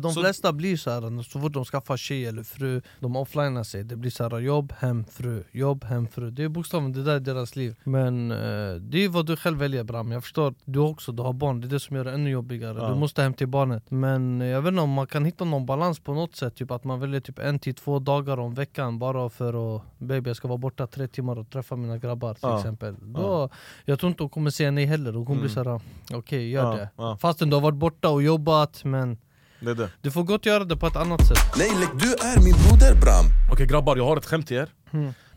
de 0.00 0.12
Så- 0.12 0.20
flesta 0.20 0.52
blir 0.52 0.76
så 0.76 0.90
här, 0.90 1.22
så 1.22 1.40
fort 1.40 1.52
de 1.52 1.64
skaffar 1.64 1.96
tjej 1.96 2.26
eller 2.26 2.42
fru, 2.42 2.82
de 3.00 3.16
offlinar 3.16 3.62
sig. 3.64 3.84
Det 3.84 3.96
blir 3.96 4.10
så 4.10 4.22
här 4.28 4.38
jobb, 4.38 4.72
hem, 4.78 5.04
fru, 5.04 5.44
jobb, 5.52 5.84
hem, 5.84 6.08
fru. 6.08 6.30
Det 6.30 6.44
är 6.44 6.48
bokstavligen 6.48 6.92
det 6.92 7.02
där 7.02 7.14
är 7.16 7.20
deras 7.20 7.56
liv. 7.56 7.76
Men 7.84 8.30
eh, 8.30 8.74
det 8.80 9.04
är 9.04 9.08
vad 9.08 9.26
du 9.26 9.36
själv 9.36 9.58
väljer 9.58 9.84
Bram, 9.84 10.12
jag 10.12 10.22
förstår 10.22 10.54
Du 10.64 10.78
också, 10.78 11.12
du 11.12 11.22
har 11.22 11.32
barn, 11.32 11.60
det 11.60 11.66
är 11.66 11.68
det 11.68 11.80
som 11.80 11.96
gör 11.96 12.04
det 12.04 12.12
ännu 12.12 12.30
jobbigare. 12.30 12.78
Ja. 12.78 12.88
Du 12.88 12.94
måste 12.94 13.22
hem 13.22 13.34
till 13.34 13.48
barnet. 13.48 13.90
Men 13.90 14.40
jag 14.40 14.62
vet 14.62 14.68
inte 14.70 14.82
om 14.82 14.90
man 14.90 15.06
kan 15.06 15.24
hitta 15.24 15.44
någon 15.44 15.66
balans 15.66 16.00
på 16.00 16.14
något 16.14 16.36
sätt. 16.36 16.54
Typ 16.56 16.70
att 16.70 16.84
man 16.84 17.00
väljer 17.00 17.20
typ 17.20 17.38
en 17.38 17.58
till 17.58 17.74
två 17.74 17.98
dagar 17.98 18.38
om 18.38 18.54
veckan 18.54 18.98
Bara 18.98 19.28
för 19.30 19.76
att, 19.76 19.82
baby 19.98 20.30
jag 20.30 20.36
ska 20.36 20.48
vara 20.48 20.58
borta 20.58 20.86
tre 20.86 21.08
timmar 21.08 21.38
och 21.38 21.50
träffa 21.50 21.76
mina 21.76 21.98
grabbar 21.98 22.34
till 22.34 22.40
Ja. 22.42 22.58
exempel. 22.58 22.94
Då, 23.00 23.48
Jag 23.84 23.98
tror 23.98 24.10
inte 24.10 24.22
hon 24.22 24.30
kommer 24.30 24.50
säga 24.50 24.70
nej 24.70 24.84
heller, 24.86 25.12
hon 25.12 25.26
kommer 25.26 25.40
bli 25.40 25.50
såhär 25.50 25.80
okej 26.14 26.50
gör 26.50 26.62
Ja, 26.72 26.76
det. 26.76 26.88
ja. 26.96 27.16
Fastän 27.20 27.50
du 27.50 27.56
har 27.56 27.60
varit 27.60 27.78
borta 27.78 28.08
och 28.08 28.22
jobbat 28.22 28.84
men 28.84 29.18
Det 29.60 29.70
är 29.70 29.74
det 29.74 29.90
du 30.02 30.10
får 30.10 30.22
gott 30.24 30.46
göra 30.46 30.64
det 30.64 30.76
på 30.76 30.86
ett 30.86 30.96
annat 30.96 31.26
sätt 31.26 31.38
Nej, 31.58 31.70
du 31.94 32.12
är 32.14 32.44
min 32.44 32.54
broder 32.68 32.94
Bram. 33.00 33.24
Okej 33.52 33.66
grabbar, 33.66 33.96
jag 33.96 34.04
har 34.06 34.16
ett 34.16 34.24
skämt 34.26 34.46
till 34.46 34.56
er 34.56 34.68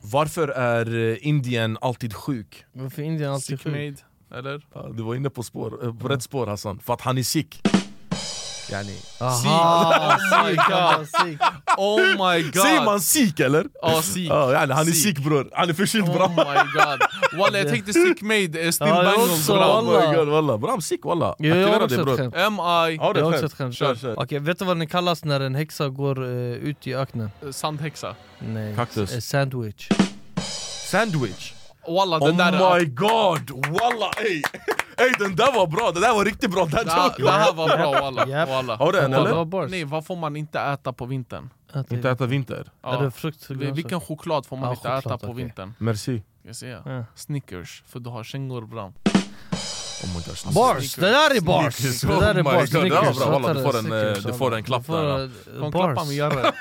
Varför 0.02 0.48
är 0.48 1.10
eh, 1.12 1.28
Indien 1.28 1.78
alltid 1.82 2.14
sjuk? 2.14 2.66
Varför 2.74 3.02
är 3.02 3.06
Indien 3.06 3.32
alltid 3.32 3.46
Sick 3.60 3.64
sjuk? 3.64 3.74
made, 3.74 4.40
eller? 4.40 4.62
Ja, 4.74 4.90
Du 4.94 5.04
var 5.04 5.16
inne 5.16 5.30
på, 5.30 5.44
spår, 5.44 5.86
eh, 5.86 5.96
på 5.96 6.08
rätt 6.08 6.24
spår 6.24 6.48
Hassan, 6.48 6.80
för 6.80 6.94
att 6.94 7.02
han 7.02 7.18
är 7.18 7.24
sick 7.24 7.62
yani, 8.72 8.98
Aha, 9.20 10.18
Oh 10.38 10.46
my 10.46 12.42
God. 12.44 12.58
Oh! 12.58 12.64
Säger 12.64 12.86
man 12.86 13.02
sik 13.02 13.40
eller? 13.40 13.66
Ja, 13.82 14.02
sick. 14.02 14.30
Ja, 14.30 14.52
yani, 14.52 14.74
han 14.74 14.88
är 14.88 14.92
sick 14.92 15.20
bror, 15.20 15.50
han 15.54 15.70
är 15.70 15.74
förkyld 15.74 16.04
Oh 16.10 16.14
bra 16.16 16.28
my 16.28 16.36
god! 16.74 17.00
Walla 17.40 17.58
jag 17.58 17.68
tänkte 17.68 17.94
sick 17.94 18.22
made, 18.22 18.44
eh, 18.66 18.72
still 18.72 18.88
Ja, 18.88 19.04
bangles 19.04 19.48
bra 19.48 19.80
Oh 19.80 19.86
my 19.86 19.92
Walla. 19.94 20.16
god 20.16 20.28
walla, 20.28 20.58
bram 20.58 20.82
sick 20.82 21.06
walla 21.06 21.36
jag 21.38 21.68
har 21.68 21.76
också 21.76 21.88
dig 21.88 22.00
ett 22.00 22.06
bror 22.06 22.18
skämt. 22.18 22.36
M.I. 22.38 22.62
Har 22.62 22.90
Jag 22.90 23.16
du 23.16 23.22
har 23.24 23.34
också 23.34 23.46
ett 23.46 23.54
skämt? 23.54 23.76
Kör 23.76 23.96
kör 23.96 24.20
Okej, 24.20 24.40
vet 24.40 24.60
du 24.60 24.66
vad 24.66 24.78
den 24.78 24.88
kallas 24.88 25.24
när 25.24 25.40
en 25.40 25.56
häxa 25.56 25.90
går 25.90 26.24
eh, 26.26 26.30
ut 26.54 26.88
i 26.88 26.96
öknen? 26.96 27.32
Sandhäxa 27.52 28.16
Nej, 28.40 28.76
Kaktus. 28.76 29.14
eh, 29.14 29.20
sandwich 29.20 29.90
Sandwich 30.92 31.54
Walla, 31.88 32.20
den 32.20 32.30
Oh 32.30 32.38
där 32.38 32.80
my 32.80 32.86
god! 32.86 33.66
Walla 33.68 34.12
ey! 34.18 34.42
Ey 35.00 35.12
den 35.20 35.36
där 35.36 35.52
var 35.54 35.68
bra, 35.68 35.91
det 35.91 36.00
där 36.00 36.14
var 36.14 36.26
riktigt 36.26 36.52
bra! 36.52 36.66
Den 36.66 36.86
det, 36.86 36.91
här, 36.91 37.12
det 37.18 37.32
här 37.32 37.54
var 37.54 37.68
bra 37.78 37.91
walla. 38.02 38.45
Walla. 38.45 38.76
Har 38.76 38.91
du 38.91 39.00
en 39.00 39.12
Ja, 39.12 39.18
eller? 39.22 39.68
Nej, 39.68 39.84
vad 39.84 40.06
får 40.06 40.16
man 40.16 40.36
inte 40.36 40.60
äta 40.60 40.93
på 40.93 41.06
vintern? 41.06 41.50
Att 41.72 41.91
Inte 41.91 42.10
äta 42.10 42.26
vinter? 42.26 42.72
Är 42.84 43.04
det 43.04 43.12
frukt? 43.12 43.50
Vi- 43.50 43.72
Vilken 43.72 44.02
choklad 44.02 44.45
får 44.45 44.58
man 44.58 44.66
Ja, 44.66 44.72
inte 44.72 44.82
choklad, 44.88 45.00
äta 45.16 45.18
på 45.18 45.32
okej. 45.32 45.43
vintern? 45.43 45.74
Merci 45.78 46.24
jag 46.43 46.56
säga? 46.56 46.82
Ja. 46.86 47.06
Snickers, 47.16 47.84
för 47.88 48.00
du 48.00 48.10
har 48.10 48.24
kängor 48.24 48.62
bram. 48.62 48.93
Oh 50.04 50.08
my 50.08 50.22
gosh 50.28 50.54
Bars! 50.54 50.95
Det 50.95 51.02
där 51.10 51.36
är 51.38 51.41
bars! 51.41 51.76
Snickers, 51.76 52.02
Det 52.02 52.20
där 52.20 52.36
är 52.36 52.39
oh 52.39 52.43
bars, 52.43 52.70
där 52.70 52.80
var 52.80 52.88
Snickers, 52.89 53.18
bra. 53.18 53.39
Walla, 53.39 53.54
du 53.54 53.64
får 53.64 53.78
en, 53.80 53.86
eh, 53.91 54.02
Snickers, 54.14 54.24
du 54.26 54.34
får 54.34 54.56
en 54.56 54.64
klapp 54.64 54.86
får, 54.86 54.97
där, 55.04 55.24
eh, 55.24 55.60
Kom 55.60 55.72
klappa. 55.72 56.06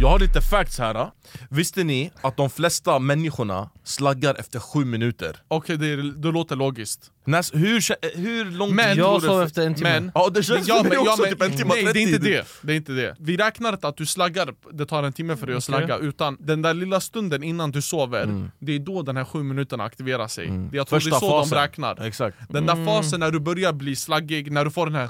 Jag 0.00 0.08
har 0.08 0.18
lite 0.18 0.40
facts 0.40 0.78
här 0.78 1.10
Visste 1.50 1.84
ni 1.84 2.10
att 2.20 2.36
de 2.36 2.50
flesta 2.50 2.98
människorna 2.98 3.70
slaggar 3.84 4.34
efter 4.34 4.58
sju 4.60 4.84
minuter? 4.84 5.36
Okej, 5.48 5.76
det, 5.76 6.12
det 6.12 6.28
låter 6.28 6.56
logiskt. 6.56 7.10
När, 7.24 7.56
hur, 7.56 7.80
kä- 7.80 8.16
hur 8.16 8.44
lång 8.44 8.74
Men- 8.74 8.88
tid 8.94 8.98
Jag 8.98 9.22
sov 9.22 9.42
efter 9.42 9.66
en 9.66 9.74
timme. 9.74 9.90
Men, 10.00 10.10
Ja 10.14 10.28
det 10.34 10.42
känns 10.42 10.68
Ja, 10.68 10.74
för 10.76 10.82
mig 10.82 10.90
men- 10.96 11.04
ja, 11.04 11.10
också 11.10 11.22
men- 11.22 11.30
typ 11.30 11.42
en 11.42 11.56
timme 11.56 11.74
Nej 11.74 11.82
det 11.84 11.90
är 11.90 11.92
30 11.92 12.00
inte 12.14 12.18
det, 12.18 12.46
det 12.62 12.72
är 12.72 12.76
inte 12.76 12.92
det. 12.92 13.16
Vi 13.18 13.36
räknar 13.36 13.72
inte 13.72 13.88
att 13.88 13.96
du 13.96 14.06
slaggar, 14.06 14.54
det 14.72 14.86
tar 14.86 15.02
en 15.02 15.12
timme 15.12 15.36
för 15.36 15.46
dig 15.46 15.56
att 15.56 15.64
slagga 15.64 15.96
Utan 15.98 16.36
den 16.40 16.62
där 16.62 16.74
lilla 16.74 17.00
stunden 17.00 17.42
innan 17.42 17.70
du 17.70 17.82
sover 17.82 18.50
Det 18.58 18.72
är 18.74 18.78
då 18.78 19.02
den 19.02 19.16
här 19.16 19.24
sju 19.24 19.42
minuterna 19.42 19.84
aktiverar 19.84 20.28
sig. 20.28 20.46
Det, 20.70 20.76
Jag 20.76 20.86
tror 20.86 21.00
det 21.00 21.16
är 21.16 21.20
så 21.20 21.44
de 21.44 21.54
räknar. 21.56 22.06
Exakt. 22.06 22.36
Den 22.48 22.66
där 22.66 22.84
fasen 22.86 23.20
när 23.20 23.30
du 23.30 23.40
börjar 23.40 23.72
bli 23.72 23.96
slaggig, 23.96 24.52
när 24.52 24.64
du 24.64 24.70
får 24.70 24.86
den 24.86 24.94
här 24.94 25.08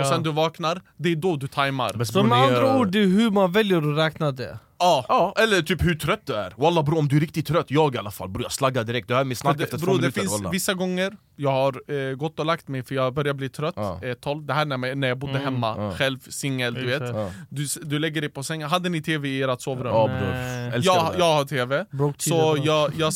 Och 0.00 0.06
sen 0.06 0.22
du 0.22 0.30
vaknar, 0.32 0.82
det 0.96 1.08
är 1.12 1.16
då 1.16 1.36
du 1.36 1.48
tajmar. 1.48 2.04
Så 2.04 2.22
med 2.22 2.38
andra 2.38 2.78
ord, 2.78 2.88
det 2.92 2.98
är 2.98 3.06
hur 3.06 3.30
man 3.30 3.52
väljer 3.52 3.92
att 3.92 3.98
räkna 3.98 4.32
det 4.32 4.58
Ja, 4.78 5.04
Ja, 5.08 5.34
eller 5.42 5.62
typ 5.62 5.82
hur 5.82 5.94
trött 5.94 6.20
du 6.24 6.34
är. 6.34 6.54
Walla 6.56 6.82
bror 6.82 6.98
om 6.98 7.08
du 7.08 7.16
är 7.16 7.20
riktigt 7.20 7.46
trött, 7.46 7.66
jag 7.68 7.94
i 7.94 7.98
alla 7.98 8.10
fall. 8.10 8.28
Bror 8.28 8.42
jag 8.42 8.52
slaggar 8.52 8.84
direkt, 8.84 9.08
du 9.08 9.14
hör 9.14 9.24
mig 9.24 9.36
snacka 9.36 9.58
det, 9.58 9.64
efter 9.64 9.78
två 9.78 9.84
bro, 9.86 9.94
det 9.94 10.00
minuter 10.00 10.20
finns 10.20 10.32
walla. 10.32 10.50
vissa 10.50 10.74
gånger 10.74 11.16
jag 11.36 11.50
har 11.50 11.92
eh, 12.10 12.14
gått 12.16 12.38
och 12.38 12.46
lagt 12.46 12.68
mig 12.68 12.82
för 12.82 12.94
jag 12.94 13.14
börjar 13.14 13.34
bli 13.34 13.48
trött, 13.48 13.74
Ja. 13.76 14.00
eh, 14.02 14.14
12, 14.14 14.46
det 14.46 14.52
här 14.54 14.64
när, 14.64 14.94
när 14.94 15.08
jag 15.08 15.18
bodde 15.18 15.38
hemma, 15.38 15.74
Ja. 15.78 15.94
själv, 15.94 16.18
singel, 16.28 16.74
du 16.74 16.86
vet. 16.86 17.02
Ja. 17.14 17.30
du, 17.48 17.66
du 17.82 17.98
lägger 17.98 18.20
dig 18.20 18.30
på 18.30 18.42
sängen, 18.42 18.68
hade 18.70 18.88
ni 18.88 19.02
tv 19.02 19.28
i 19.28 19.42
ert 19.42 19.60
sovrum? 19.60 19.86
Ja 19.94 20.06
bror, 20.06 20.80
jag, 20.84 21.14
jag 21.18 21.34
har 21.34 21.44
tv, 21.44 21.86
så 22.18 22.54
är 22.56 22.66
jag, 22.66 22.92
jag, 22.98 23.12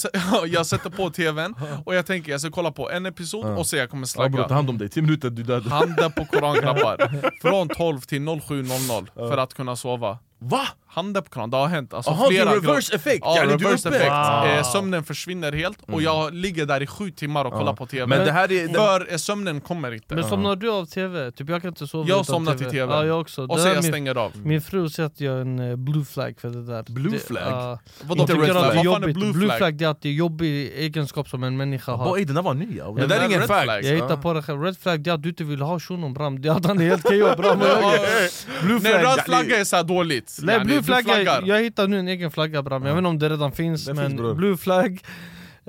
jag 0.46 0.66
sätter 0.66 0.90
på 0.90 1.10
tvn 1.10 1.54
och 1.84 1.94
jag 1.94 2.06
tänker 2.06 2.32
jag 2.32 2.40
ska 2.40 2.50
kolla 2.50 2.72
på 2.72 2.90
en 2.90 3.06
episod 3.06 3.58
och 3.58 3.66
se 3.66 3.76
jag 3.76 3.90
kommer 3.90 4.06
Ja 4.16 4.28
bror 4.28 4.38
ta 4.38 4.48
slagga 4.48 4.54
hand 4.54 4.70
om 4.70 4.78
dig, 4.78 4.88
10 4.88 5.02
minuter 5.02 5.30
du 5.30 5.42
död 5.42 5.66
Handen 5.66 6.12
på 6.12 6.24
koran 6.24 6.54
grabbar, 6.54 7.30
från 7.42 7.68
12 7.68 8.00
till 8.00 8.20
07.00 8.20 9.06
för 9.30 9.38
att 9.38 9.54
kunna 9.54 9.76
sova. 9.76 10.18
Va? 10.38 10.68
Handen 10.94 11.22
på 11.22 11.30
koran, 11.30 11.50
det 11.50 11.56
har 11.56 11.66
hänt 11.68 11.94
alltså, 11.94 12.10
Aha, 12.10 12.28
flera 12.28 12.54
reverse 12.54 12.94
effekt, 12.94 13.18
Ja, 13.24 13.38
är 13.42 13.46
reverse 13.46 13.88
uppe. 13.88 13.96
effekt. 13.98 14.12
Wow. 14.12 14.46
Eh, 14.46 14.62
sömnen 14.72 15.04
försvinner 15.04 15.52
helt 15.52 15.78
och 15.86 16.02
jag 16.02 16.34
ligger 16.34 16.66
där 16.66 16.82
i 16.82 16.86
sju 16.86 17.10
timmar 17.10 17.44
och 17.44 17.52
kollar 17.52 17.72
på 17.72 17.86
tv 17.86 18.06
Men 18.06 18.26
det 18.26 18.32
här 18.32 18.52
är... 18.52 18.68
För 18.68 19.12
eh, 19.12 19.16
sömnen 19.16 19.60
kommer 19.60 19.92
inte 19.94 20.14
Men 20.14 20.24
somnar 20.24 20.56
du 20.56 20.70
av 20.70 20.86
tv? 20.86 21.32
Typ 21.32 21.48
jag 21.48 21.62
kan 21.62 21.68
inte 21.68 21.86
sova 21.86 22.08
Jag 22.08 22.26
somnar 22.26 22.54
till 22.54 22.70
TV. 22.70 22.94
Ja 22.94 23.04
jag 23.04 23.20
också 23.20 23.42
Och 23.46 23.56
där 23.58 23.66
jag 23.66 23.74
min, 23.74 23.82
stänger 23.82 24.14
av 24.14 24.32
min 24.44 24.62
fru 24.62 24.88
säger 24.88 25.06
att 25.06 25.20
jag 25.20 25.36
är 25.36 25.40
en 25.40 25.70
eh, 25.70 25.76
blue 25.76 26.04
flag 26.04 26.40
för 26.40 26.48
det 26.50 26.66
där 26.66 26.82
Blue 26.88 27.12
det, 27.12 27.18
flag? 27.18 27.42
ja. 27.50 27.78
Vadå 28.02 28.20
Inte 28.20 28.32
red 28.32 28.40
tycker 28.40 28.54
att 28.54 28.72
flag? 28.72 28.84
Vad 28.84 28.94
fan 28.94 29.02
är 29.10 29.12
blue 29.14 29.32
blue 29.32 29.46
flag? 29.46 29.58
flag 29.58 29.74
det 29.78 29.84
är 29.84 29.88
att 29.88 30.02
det 30.02 30.08
är 30.08 30.12
jobbig 30.12 30.72
egenskap 30.76 31.28
som 31.28 31.42
en 31.44 31.56
människa 31.56 31.92
har 31.92 32.18
den 32.18 32.34
där 32.34 32.42
var 32.42 32.54
ny 32.54 32.76
ja. 32.76 32.92
Det 32.96 33.00
Ja, 33.00 33.06
där 33.06 33.20
är 33.20 33.26
ingen 33.26 33.40
red 33.40 33.46
flag. 33.46 33.84
Jag 33.84 33.94
hittar 33.94 34.16
på 34.16 34.32
det 34.32 34.42
själv, 34.42 34.62
red 34.62 34.78
flag 34.78 35.00
det 35.02 35.10
är 35.10 35.14
att 35.14 35.22
du 35.22 35.28
inte 35.28 35.44
vill 35.44 35.60
ha 35.62 35.80
shunon 35.80 36.14
bram, 36.14 36.42
det 36.42 36.48
är 36.48 36.52
att 36.52 36.66
han 36.66 36.80
är 36.80 36.84
helt 36.84 37.02
KO 37.02 37.42
bram 37.42 37.58
Blue 38.62 38.80
Nej 38.82 38.92
flag 38.92 39.04
röd 39.04 39.20
flagga 39.24 39.58
är 39.60 39.64
såhär 39.64 39.84
dåligt 39.84 40.38
blue 40.84 40.96
du 40.96 41.02
flag, 41.02 41.04
flaggar. 41.04 41.42
jag, 41.46 41.48
jag 41.58 41.62
hittar 41.64 41.88
nu 41.88 41.98
en 41.98 42.08
egen 42.08 42.30
flagga 42.30 42.62
bram, 42.62 42.86
jag 42.86 42.94
vet 42.94 42.98
inte 42.98 43.08
om 43.08 43.18
det 43.18 43.28
redan 43.28 43.52
finns 43.52 43.84
Det 43.84 43.94
men 43.94 44.18
finns, 44.18 44.36
blue 44.36 44.56
flag 44.56 45.00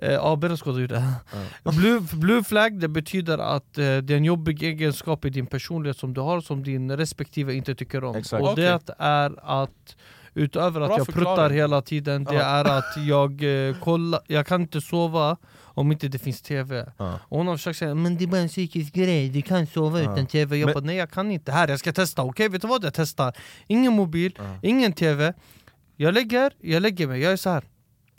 eh, 0.02 0.12
Ja, 0.14 0.36
Berescod 0.36 0.82
gjorde 0.82 0.96
det. 0.96 1.14
Blue, 1.72 2.02
blue 2.14 2.44
flag 2.44 2.80
det 2.80 2.88
betyder 2.88 3.38
att 3.38 3.78
eh, 3.78 3.84
det 3.98 4.14
är 4.14 4.18
en 4.18 4.26
jobbig 4.26 4.64
egenskap 4.64 5.26
i 5.26 5.30
din 5.30 5.46
personlighet 5.48 5.98
som 5.98 6.14
du 6.14 6.22
har 6.22 6.42
som 6.42 6.64
din 6.64 6.98
respektive 6.98 7.54
inte 7.54 7.76
tycker 7.76 8.04
om. 8.04 8.16
Exakt. 8.16 8.44
Och 8.44 8.52
Okej. 8.52 8.64
det 8.86 8.96
är 8.98 9.62
att 9.62 9.96
Utöver 10.36 10.82
att 10.82 10.88
Bra 10.88 10.98
jag 10.98 11.08
pruttar 11.08 11.20
förklaring. 11.26 11.58
hela 11.58 11.82
tiden, 11.82 12.24
det 12.24 12.36
är 12.38 12.66
att 12.78 12.98
jag 13.08 13.44
eh, 13.68 13.76
kollar, 13.80 14.22
jag 14.28 14.48
kan 14.48 14.62
inte 14.62 14.82
sova 14.82 15.38
om 15.74 15.92
inte 15.92 16.08
det 16.08 16.20
finns 16.20 16.42
tv. 16.42 16.92
Ja. 16.98 17.20
Och 17.24 17.38
hon 17.38 17.48
har 17.48 17.58
försökt 17.58 17.80
säga 17.80 17.96
men 17.96 18.18
det 18.18 18.24
är 18.24 18.28
bara 18.28 18.42
en 18.42 18.48
psykisk 18.48 18.94
grej, 18.94 19.30
du 19.30 19.42
kan 19.42 19.68
sova 19.68 20.00
utan 20.02 20.28
tv. 20.28 20.58
Jag 20.58 20.66
Men- 20.66 20.74
bara 20.74 20.84
nej 20.84 20.96
jag 20.96 21.12
kan 21.12 21.32
inte, 21.32 21.52
här 21.52 21.68
jag 21.68 21.80
ska 21.80 21.92
testa, 21.94 22.22
okej 22.22 22.50
vet 22.50 22.62
du 22.62 22.68
vad 22.68 22.84
jag 22.84 22.94
testar? 22.94 23.34
Ingen 23.68 23.94
mobil, 23.94 24.40
ingen 24.62 24.94
tv. 24.94 25.34
Jag 25.96 26.14
lägger, 26.14 26.52
jag 26.62 26.82
lägger 26.82 27.08
mig, 27.08 27.22
jag 27.22 27.32
är 27.34 27.38
så 27.38 27.50
här. 27.50 27.64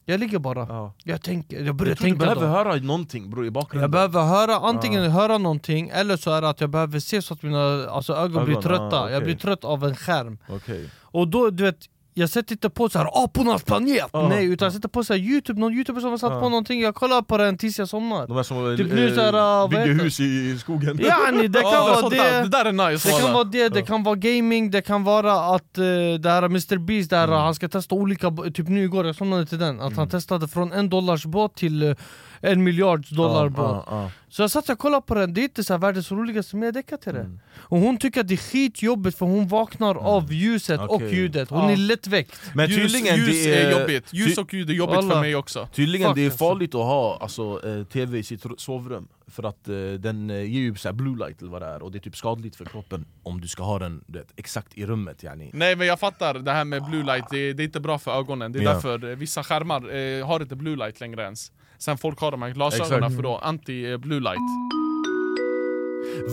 Jag 0.06 0.20
ligger 0.20 0.38
bara, 0.38 0.66
Ja. 0.68 0.94
jag 1.04 1.22
tänker, 1.22 1.60
jag 1.64 1.74
börjar 1.74 1.90
Jag 1.90 1.98
tror 1.98 2.06
du 2.06 2.10
tänka 2.12 2.24
behöver 2.24 2.40
då. 2.46 2.46
höra 2.70 2.76
någonting 2.76 3.30
bror 3.30 3.46
i 3.46 3.50
bakgrunden 3.50 3.82
Jag 3.82 3.90
behöver 3.90 4.22
höra, 4.22 4.56
antingen 4.56 5.10
höra 5.10 5.38
någonting 5.38 5.88
eller 5.94 6.16
så 6.16 6.30
är 6.30 6.40
det 6.42 6.48
att 6.48 6.60
jag 6.60 6.70
behöver 6.70 6.98
se 7.00 7.22
så 7.22 7.34
att 7.34 7.42
mina 7.42 7.86
alltså, 7.88 8.12
ögon, 8.14 8.44
blir 8.44 8.52
Ögon, 8.56 8.62
trötta. 8.62 9.00
ah, 9.00 9.10
Jag 9.10 9.16
okej. 9.16 9.24
blir 9.24 9.36
trött 9.36 9.64
av 9.64 9.84
en 9.84 9.96
skärm. 9.96 10.38
Okej 10.48 10.88
Och 11.00 11.28
då, 11.28 11.50
du 11.50 11.62
vet, 11.64 11.78
jag 12.16 12.30
sätter 12.30 12.52
inte 12.52 12.70
på 12.70 12.88
så 12.88 12.98
här 12.98 13.24
apornas 13.24 13.62
planet! 13.64 14.08
Ja. 14.12 14.28
Nej, 14.28 14.44
utan 14.46 14.66
jag 14.66 14.72
sätter 14.72 14.88
på 14.88 15.04
så 15.04 15.12
här 15.12 15.20
youtube, 15.20 15.60
någon 15.60 15.72
youtuber 15.72 16.00
som 16.00 16.10
har 16.10 16.18
satt 16.18 16.32
Ja. 16.32 16.40
på 16.40 16.48
någonting, 16.48 16.80
jag 16.80 16.94
kollar 16.94 17.22
på 17.22 17.38
den 17.38 17.58
tills 17.58 17.78
jag 17.78 17.88
somnar. 17.88 18.26
De 18.26 18.36
är 18.38 18.42
som 18.42 18.76
Typ 18.76 18.92
nu 18.92 19.14
så 19.14 19.20
här, 19.20 19.32
vad 19.32 19.70
bygger 19.70 19.86
hus 20.04 20.20
i 20.20 20.58
skogen 20.58 20.98
Yani, 21.00 21.48
det 21.48 21.60
kan 21.62 21.70
vara 21.72 22.08
det. 22.08 22.16
där, 22.16 22.42
det 22.42 22.48
där 22.48 22.64
är 22.64 22.90
nice 22.90 23.08
Det 23.08 23.20
kan 23.20 23.32
vara 23.32 23.44
det, 23.44 23.68
det 23.68 23.82
kan 23.82 24.02
vara 24.02 24.14
gaming, 24.16 24.70
det 24.70 24.82
kan 24.82 25.04
vara 25.04 25.32
att 25.54 25.78
uh, 25.78 26.14
det 26.20 26.30
här 26.30 26.42
Mr 26.42 26.78
Beast, 26.78 27.10
där 27.10 27.24
Mm. 27.28 27.38
han 27.38 27.54
ska 27.54 27.68
testa 27.68 27.94
olika, 27.94 28.30
typ 28.54 28.68
nu 28.68 28.84
igår, 28.84 29.06
jag 29.06 29.16
somnade 29.16 29.46
till 29.46 29.58
den, 29.58 29.80
att 29.80 29.96
han 29.96 30.08
testade 30.08 30.48
från 30.48 30.72
en 30.72 30.88
dollars 30.90 31.24
båt 31.26 31.54
till 31.54 31.82
eh, 31.82 31.94
en 32.40 32.64
miljards 32.64 33.10
dollar 33.10 33.48
båt. 33.48 33.58
Ja, 33.64 33.84
ja, 33.86 34.10
Så 34.28 34.42
jag 34.42 34.50
satt 34.50 34.68
och 34.68 34.78
kollade 34.78 35.02
på 35.06 35.14
den, 35.14 35.34
det 35.34 35.40
är 35.40 35.42
inte 35.42 35.64
så 35.64 35.72
här 35.72 35.78
världens 35.78 36.12
roligaste 36.12 36.56
men 36.56 36.62
jag 36.66 36.74
däckar 36.74 36.96
till 36.96 37.12
det. 37.14 37.20
Mm. 37.20 37.40
Och 37.56 37.78
hon 37.78 37.96
tycker 37.98 38.20
att 38.20 38.28
det 38.28 38.34
är 38.34 38.36
skitjobbigt 38.36 39.18
för 39.18 39.26
hon 39.26 39.48
vaknar 39.48 39.94
av 39.94 40.32
ljuset 40.32 40.80
och 40.80 40.92
Okej. 40.94 41.14
ljudet, 41.14 41.50
hon 41.50 41.70
är 41.70 41.76
lättväckt. 41.76 42.40
Men 42.54 42.70
Ljus, 42.70 42.76
tydligen 42.92 43.16
ljus 43.16 43.44
det 43.44 43.54
är 43.62 43.80
jobbigt, 43.80 44.12
ljus 44.12 44.38
och 44.38 44.54
ljud 44.54 44.70
är 44.70 44.74
jobbigt 44.74 44.96
Walla. 44.96 45.14
för 45.14 45.20
mig 45.20 45.36
också 45.36 45.68
Tydligen 45.72 46.06
Fuck, 46.08 46.16
det 46.16 46.22
är 46.22 46.26
alltså. 46.26 46.38
farligt 46.38 46.74
att 46.74 46.80
ha 46.80 47.18
alltså, 47.20 47.68
eh, 47.68 47.84
tv 47.84 48.18
i 48.18 48.22
sitt 48.22 48.42
sovrum 48.58 49.08
För 49.26 49.42
att 49.42 49.68
eh, 49.68 49.74
den 49.98 50.30
eh, 50.30 50.36
ger 50.36 50.60
ju 50.60 50.74
så 50.76 50.88
här 50.88 50.92
blue 50.92 51.18
light 51.18 51.40
eller 51.42 51.50
vad 51.50 51.62
det 51.62 51.66
är 51.68 51.82
Och 51.82 51.92
det 51.92 51.98
är 51.98 52.00
typ 52.00 52.16
skadligt 52.16 52.56
för 52.56 52.64
kroppen 52.64 53.06
om 53.22 53.40
du 53.40 53.48
ska 53.48 53.62
ha 53.62 53.78
den 53.78 54.04
vet, 54.06 54.26
exakt 54.36 54.78
i 54.78 54.86
rummet 54.86 55.22
yani. 55.22 55.50
Nej 55.52 55.76
men 55.76 55.86
jag 55.86 56.00
fattar, 56.00 56.34
det 56.34 56.52
här 56.52 56.64
med 56.64 56.84
blue 56.84 57.02
light, 57.02 57.24
det, 57.30 57.52
det 57.52 57.62
är 57.62 57.64
inte 57.64 57.80
bra 57.80 57.98
för 57.98 58.18
ögonen 58.18 58.52
Det 58.52 58.58
är 58.58 58.62
Ja. 58.62 58.72
därför 58.72 58.98
vissa 58.98 59.44
skärmar 59.44 59.94
eh, 59.94 60.26
har 60.26 60.40
inte 60.42 60.56
blue 60.56 60.76
light 60.76 61.00
längre 61.00 61.22
ens 61.22 61.52
Sen 61.84 61.98
folk 61.98 62.20
har 62.20 62.30
de 62.30 62.42
här 62.42 62.50
glasögonen 62.50 63.16
för 63.16 63.22
då 63.22 63.40
anti-blue 63.44 64.20
light 64.20 64.74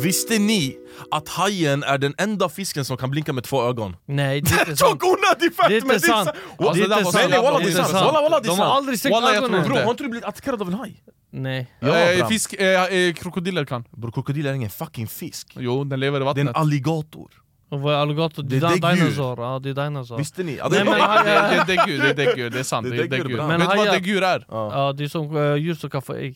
Visste 0.04 0.40
ni 0.40 0.78
att 1.12 1.30
hajen 1.30 1.84
är 1.84 1.98
den 1.98 2.14
enda 2.18 2.50
fisken 2.50 2.86
som 2.86 2.98
kan 2.98 3.12
blinka 3.12 3.34
med 3.34 3.44
två 3.44 3.64
ögon? 3.64 3.96
Nej 4.06 4.42
det 4.42 4.52
är 4.52 4.60
inte 4.60 4.78
sant. 4.78 4.80
Tjock 4.92 5.04
onödig 5.04 5.56
fact! 5.56 5.70
Det 5.70 5.78
är 5.78 5.82
inte 5.82 6.00
sant. 6.00 6.30
Det 6.58 6.66
är 6.66 6.70
inte 6.70 6.90
sant. 6.90 7.08
sant. 7.18 7.38
Walla, 7.42 7.60
Det 7.60 7.60
är 7.60 7.60
det 7.60 7.66
är 7.66 7.68
inte 7.70 7.78
sant. 7.78 7.90
sant. 7.92 8.06
Walla, 8.06 8.22
walla, 8.22 8.40
det 8.40 8.46
är 8.46 8.50
De 8.50 8.60
har 8.60 8.66
sant. 8.66 8.78
aldrig 8.78 9.00
tror 9.34 9.44
ögonen. 9.44 9.64
Bro, 9.64 9.72
inte. 9.76 9.84
har 9.84 9.92
inte 9.92 10.04
du 10.04 10.10
blivit 10.10 10.28
attackerad 10.28 10.62
av 10.62 10.68
en 10.68 10.74
haj? 10.74 11.04
Nej. 11.32 11.72
Ja, 11.80 11.98
eh, 11.98 12.28
fisk, 12.28 12.54
eh, 12.54 12.84
eh, 12.86 13.14
krokodiler 13.14 13.66
kan 13.66 13.84
Bror 13.92 14.12
krokodil 14.12 14.46
är 14.46 14.54
ingen 14.54 14.70
fucking 14.70 15.08
fisk 15.08 15.54
Jo, 15.60 15.84
den 15.84 16.00
lever 16.00 16.18
i 16.18 16.20
Det 16.20 16.24
är 16.24 16.26
vattnet 16.26 16.48
en 16.48 16.56
alligator 16.56 17.32
alligator? 17.72 18.44
Det 18.44 18.60
Det 18.60 18.68
är 18.68 18.70
däggdjur. 18.70 18.96
dinosaur. 19.06 19.42
Ja, 19.44 19.60
det 19.60 19.70
är 19.70 19.74
dinosaur. 19.74 20.18
Visste 20.18 20.44
ni? 20.44 20.56
Ja, 20.58 20.68
Nej, 20.72 20.84
men 20.86 20.94
det, 20.94 21.00
det, 21.00 21.24
det 21.24 21.32
är 21.32 21.66
däggdjur, 21.66 21.98
det 22.02 22.10
är 22.10 22.14
däggdjur, 22.14 22.50
det 22.50 22.60
är 22.60 22.64
sant, 22.64 22.90
Det 22.90 22.96
det 22.98 23.04
är 23.04 23.08
däggdjur, 23.08 23.36
bra. 23.38 23.48
Vet 23.48 23.60
Men 23.60 23.70
du 23.70 23.76
vad 23.78 23.88
däggdjur 23.88 24.24
är? 24.24 24.46
Ja. 24.50 24.72
Ja, 24.88 24.94
det 24.94 25.04
är 25.04 25.08
som 25.08 25.36
uh, 25.36 25.56
djur 25.58 25.76
som 25.76 25.90
kan 25.90 26.02
få 26.02 26.14
ägg. 26.16 26.36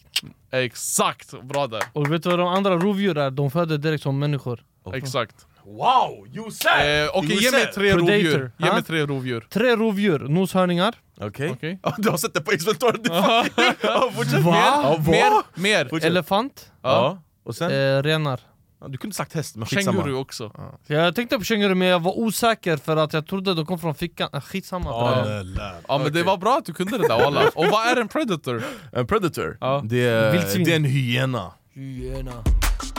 Exakt, 0.51 1.41
bra 1.41 1.67
där, 1.67 1.83
Och 1.93 2.11
vet 2.13 2.23
du 2.23 2.29
vad 2.29 2.39
de 2.39 2.47
andra 2.47 2.75
rovdjur 2.77 3.17
är? 3.17 3.31
De 3.31 3.51
föder 3.51 3.77
direkt 3.77 4.03
som 4.03 4.19
människor. 4.19 4.59
exakt 4.93 5.35
Wow, 5.65 6.27
you 6.33 6.51
said! 6.51 7.05
eh, 7.05 7.09
Okej, 7.13 7.31
You 7.31 7.41
ge 7.41 7.51
mig 7.51 7.65
tre 7.73 7.91
Predator. 7.91 7.99
rovdjur, 7.99 8.51
ge 8.57 8.73
mig 8.73 8.83
tre 8.83 9.05
rovdjur 9.05 9.47
Tre 9.49 9.75
rovdjur, 9.75 10.19
noshörningar, 10.19 10.95
Okej 11.21 11.49
Okej. 11.49 11.79
Ja, 11.83 11.95
Du 11.97 12.09
har 12.09 12.17
sett 12.17 12.33
det 12.33 12.41
på 12.41 12.51
du 12.51 12.57
Ja, 13.83 14.11
fortsätt? 14.15 14.45
Mer, 15.07 15.59
mer! 15.61 16.05
Elefant, 16.05 16.71
Ja, 16.81 17.21
och 17.45 17.55
sen? 17.55 17.71
eh, 17.71 18.03
renar. 18.03 18.39
Ja, 18.81 18.87
Du 18.87 18.97
kunde 18.97 19.15
sagt 19.15 19.33
häst, 19.33 19.55
men 19.55 19.65
skitsamma 19.67 19.97
Känguru 20.01 20.15
också 20.15 20.51
Jag 20.87 21.15
tänkte 21.15 21.37
på 21.37 21.43
känguru 21.43 21.75
men 21.75 21.87
jag 21.87 21.99
var 21.99 22.19
osäker 22.19 22.77
för 22.77 22.97
att 22.97 23.13
jag 23.13 23.27
trodde 23.27 23.53
de 23.53 23.65
kom 23.65 23.79
från 23.79 23.95
fickan. 23.95 24.29
Ah, 24.31 24.41
skitsamma. 24.41 24.89
Ja, 24.89 25.43
Ja 25.87 25.97
men 25.97 26.13
det 26.13 26.23
var 26.23 26.37
bra 26.37 26.57
att 26.57 26.65
du 26.65 26.73
kunde 26.73 26.97
det 26.97 27.07
där 27.07 27.17
walla 27.23 27.47
Och 27.55 27.65
vad 27.65 27.87
är 27.87 28.01
en 28.01 28.07
predator? 28.07 28.63
En 28.91 29.07
predator, 29.07 29.57
Ja. 29.61 29.81
det, 29.85 29.97
är, 30.07 30.31
det 30.65 30.71
är 30.71 30.75
en 30.75 30.83
hyena 30.85 31.51
Hyena. 31.73 32.43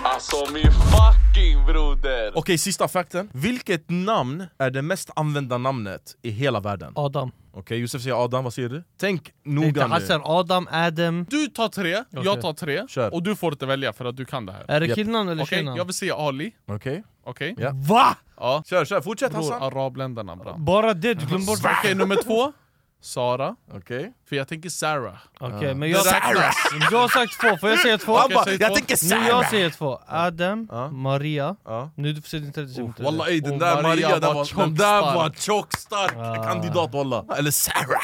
Alltså 0.02 0.36
min 0.52 0.62
fucking 0.72 1.66
broder! 1.66 2.32
Okej, 2.34 2.58
sista 2.58 2.88
fakten 2.88 3.30
Vilket 3.32 3.90
namn 3.90 4.46
är 4.58 4.70
det 4.70 4.82
mest 4.82 5.10
använda 5.16 5.58
namnet 5.58 6.02
i 6.22 6.30
hela 6.30 6.60
världen? 6.60 6.92
Adam. 6.96 7.32
Okej, 7.58 7.78
Josef 7.78 8.02
säger 8.02 8.24
Adam, 8.24 8.44
vad 8.44 8.54
säger 8.54 8.68
du? 8.68 8.84
Tänk 9.00 9.20
Inte 9.20 9.32
noga 9.44 9.86
nu 9.86 9.94
Hassan, 9.94 10.20
Adam, 10.24 10.68
Adam. 10.70 11.26
Du 11.30 11.46
tar 11.46 11.68
tre, 11.68 11.90
jag 12.10 12.26
Okej. 12.26 12.42
tar 12.42 12.52
tre, 12.52 12.82
Kör. 12.88 13.14
och 13.14 13.22
du 13.22 13.36
får 13.36 13.52
inte 13.52 13.66
välja 13.66 13.92
för 13.92 14.04
att 14.04 14.16
du 14.16 14.24
kan 14.24 14.46
det 14.46 14.52
här 14.52 14.64
Är 14.68 14.80
det 14.80 14.88
killnamn 14.94 15.28
eller 15.28 15.42
Okej, 15.42 15.56
tjejnamn? 15.56 15.76
jag 15.76 15.84
vill 15.84 15.94
säga 15.94 16.14
Ali, 16.16 16.52
Okej, 16.66 17.04
okej? 17.24 17.54
Ja. 17.58 17.70
Va? 17.74 18.16
Ja 18.36 18.62
kör, 18.66 18.84
kör, 18.84 19.00
fortsätt 19.00 19.32
Bror, 19.32 19.42
Hassan 19.42 19.62
arabländerna 19.62 20.36
bra 20.36 20.56
Bara 20.58 20.94
det, 20.94 21.14
du 21.14 21.26
glömde 21.26 21.46
bort 21.46 21.58
Okej, 21.80 21.94
nummer 21.94 22.22
två 22.22 22.52
Sara, 23.06 23.56
Okej? 23.74 24.12
för 24.28 24.36
jag 24.36 24.48
tänker 24.48 24.68
Sarah. 24.70 25.14
Okej, 25.40 25.74
men 25.74 25.80
Det 25.80 25.88
jag, 25.88 26.06
räknas. 26.06 26.56
du 26.90 26.96
har 26.96 27.08
sagt 27.08 27.40
två, 27.40 27.56
får 27.56 27.68
jag 27.70 27.78
säga 27.78 27.98
två? 27.98 28.18
Säg 28.44 28.56
jag 28.60 28.68
två. 28.68 28.74
tänker 28.74 28.92
Nu 29.04 29.08
Sarah! 29.08 29.28
jag 29.28 29.50
säger 29.50 29.70
två, 29.70 29.98
Adam, 30.08 30.68
Ja. 30.70 30.90
Maria 30.90 31.56
Ja. 31.64 31.90
Nu 31.94 32.12
du 32.12 32.22
får 32.22 32.28
säga 32.28 32.40
din 32.42 32.52
tredje 32.52 32.74
säg 32.74 32.84
min 32.84 32.92
tredje. 32.92 33.12
Walla 33.12 33.30
ey, 33.30 33.40
den 33.40 33.58
där 33.58 33.82
Maria 33.82 33.88
Maria, 34.08 34.08
den 34.20 34.34
var 34.34 34.34
var, 34.54 34.64
den 34.64 34.74
där 34.74 35.00
var 35.02 35.30
tjockstark 35.30 36.12
Ah. 36.16 36.44
kandidat 36.44 36.94
walla. 36.94 37.24
Eller 37.38 37.50
Sarah! 37.50 38.02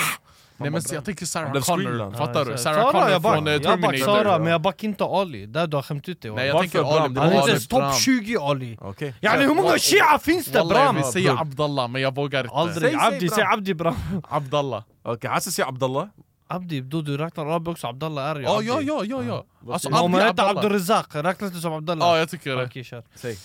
Nej 0.63 0.71
men 0.71 0.83
jag 0.93 1.05
tänker 1.05 1.27
Sarah 1.27 1.53
Connor, 1.53 1.61
Screenland. 1.83 2.17
fattar 2.17 2.45
du? 2.45 2.59
Sarah 2.59 2.91
Connor 2.93 3.21
från 3.21 3.49
eh, 3.49 3.59
Terminator. 3.61 3.99
Sara, 3.99 4.39
men 4.39 4.53
jag 4.53 4.61
backar 4.61 4.89
inte 4.89 5.05
Ali, 5.05 5.47
där 5.47 5.67
du 5.67 5.77
har 5.77 5.83
skämt 5.83 6.09
ut 6.09 6.23
dig 6.23 6.31
Nej 6.31 6.47
jag 6.47 6.61
tänker 6.61 6.79
Bram? 6.83 6.93
Ali 7.03 7.15
Det 7.15 7.21
Han 7.21 7.33
är 7.33 7.37
inte 7.37 7.51
ens 7.51 7.69
topp 7.69 7.79
Bram. 7.81 7.93
20 7.95 8.37
Ali 8.37 8.79
Okej. 8.81 9.15
Yani 9.21 9.43
hur 9.47 9.55
många 9.55 9.79
shia 9.79 10.19
finns 10.23 10.47
det 10.47 10.59
Wallah, 10.59 10.77
jag 10.77 10.85
Bram? 10.95 10.95
vill 11.03 11.13
säga 11.13 11.39
Abdallah 11.39 11.89
men 11.89 12.03
jag 12.03 12.15
vågar 12.15 12.45
inte. 12.45 12.55
Aldrig, 12.57 12.91
Säg, 12.91 13.01
säg 13.01 13.09
Abdi, 13.15 13.27
Bram. 13.29 13.37
säg 13.37 13.45
Abdi 13.45 13.75
Bram 13.75 13.95
Abdallah. 14.29 14.83
Okej, 15.03 15.31
Hassan 15.31 15.53
säger 15.53 15.69
Abdallah. 15.69 16.07
Abdi, 16.49 16.81
då 16.81 17.01
du 17.03 17.17
räknar 17.19 17.47
Arabi 17.47 17.71
också, 17.71 17.87
Abdallah 17.87 18.25
är 18.31 18.37
ju 18.37 18.43
Ja 18.43 18.57
Abdi 18.57 18.67
ja 18.69 18.81
ja 18.83 19.05
ja 19.05 19.23
ja. 19.23 19.73
Alltså 19.73 19.91
Men 19.91 19.99
Om 20.01 20.11
man 20.11 20.21
Abdi 20.21 20.43
heter. 20.43 20.57
Abdurrazak, 20.59 21.07
räknas 21.15 21.53
det 21.53 21.61
som 21.61 21.73
Abdallah? 21.73 22.09
Ja 22.09 22.19
jag 22.19 22.31
tycker 22.31 22.57
det. 22.57 22.65
Okej 22.65 22.85
kör 22.85 23.03
Säg. 23.15 23.37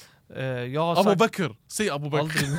Jag 0.74 0.82
har 0.82 0.92
Abu 0.92 1.04
sagt 1.04 1.20
Bakr, 1.20 1.56
säg 1.68 1.90
Abu 1.90 2.10
Bakr. 2.10 2.22
aldrig 2.22 2.50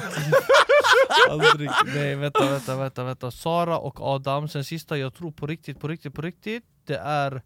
Aldrig, 1.30 1.70
nej 1.94 2.14
vänta 2.14 2.50
vänta 2.50 2.76
vänta 2.76 3.04
vänta 3.04 3.30
Sara 3.30 3.78
och 3.78 4.00
Adam, 4.00 4.48
sen 4.48 4.64
sista 4.64 4.98
jag 4.98 5.14
tror 5.14 5.30
på 5.30 5.46
riktigt, 5.46 5.80
på 5.80 5.88
riktigt, 5.88 6.14
på 6.14 6.22
riktigt 6.22 6.64
Det 6.86 6.96
är 6.96 7.42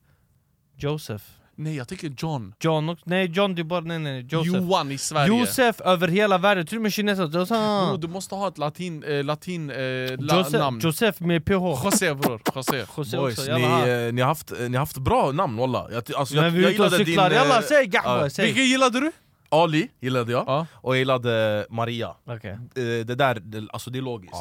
Josef 0.76 1.22
Nej 1.54 1.76
jag 1.76 1.88
tänker 1.88 2.12
John. 2.18 2.54
John 2.60 2.88
också, 2.88 3.04
nej 3.06 3.26
John 3.26 3.54
det 3.54 3.62
är 3.62 3.64
bara, 3.64 3.80
nej 3.80 3.98
nej 3.98 4.12
nej, 4.12 4.26
Josef 4.30 4.54
Johan 4.54 4.92
i 4.92 4.98
Sverige. 4.98 5.38
Josef 5.38 5.80
över 5.80 6.08
hela 6.08 6.38
världen, 6.38 6.66
till 6.66 6.76
och 6.76 6.82
med 6.82 6.92
kineser 6.92 7.24
Josef, 7.24 8.00
du 8.00 8.08
måste 8.08 8.34
ha 8.34 8.48
ett 8.48 8.58
latin, 8.58 9.02
eh, 9.02 9.24
latin 9.24 9.70
eh, 9.70 9.76
la, 9.76 10.38
Josef, 10.38 10.52
namn. 10.52 10.80
Josef 10.82 11.20
med 11.20 11.44
PH 11.44 11.50
José 11.84 12.14
bror, 12.14 12.40
José. 12.54 12.84
José 12.96 13.16
Boys, 13.16 13.38
också, 13.38 13.54
ni, 13.54 13.62
jalla 13.62 14.06
eh, 14.06 14.12
ni, 14.12 14.20
har 14.20 14.28
haft, 14.28 14.52
eh, 14.52 14.58
ni 14.58 14.72
har 14.76 14.78
haft 14.78 14.98
bra 14.98 15.32
namn 15.32 15.56
walla. 15.56 15.88
Jag, 15.92 16.14
alltså, 16.16 16.34
jag, 16.34 16.42
Men 16.42 16.54
vi 16.54 16.58
är 16.58 16.62
jag 16.62 16.72
ute 16.72 16.82
och 16.82 16.86
gillade 16.86 17.04
cyklar, 17.04 17.30
din... 17.30 17.38
jalla 17.38 17.58
eh, 17.58 17.64
säg 17.64 17.86
Gahwa! 17.86 18.28
Vilken 18.38 18.64
gillade 18.64 19.00
du? 19.00 19.12
Ali 19.52 19.88
gillade 20.00 20.32
jag, 20.32 20.44
Ja. 20.46 20.66
och 20.72 20.94
jag 20.94 20.98
gillade 20.98 21.66
Maria. 21.70 22.14
Okej. 22.26 22.50
Eh, 22.52 22.58
Det 23.06 23.14
där, 23.14 23.34
det, 23.34 23.66
alltså 23.72 23.90
det 23.90 23.98
är 23.98 24.02
logiskt. 24.02 24.34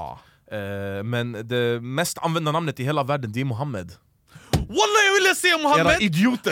Eh, 0.52 1.04
Men 1.04 1.48
det 1.48 1.82
mest 1.82 2.18
använda 2.18 2.52
namnet 2.52 2.80
i 2.80 2.84
hela 2.84 3.04
världen 3.04 3.32
det 3.32 3.42
är 3.42 3.46
Mohammed. 3.46 3.92
Wallah 4.54 5.02
jag 5.08 5.14
ville 5.22 5.36
säga 5.36 5.54
Era 5.56 5.64
Mohammed! 5.64 6.02
idioter! 6.02 6.52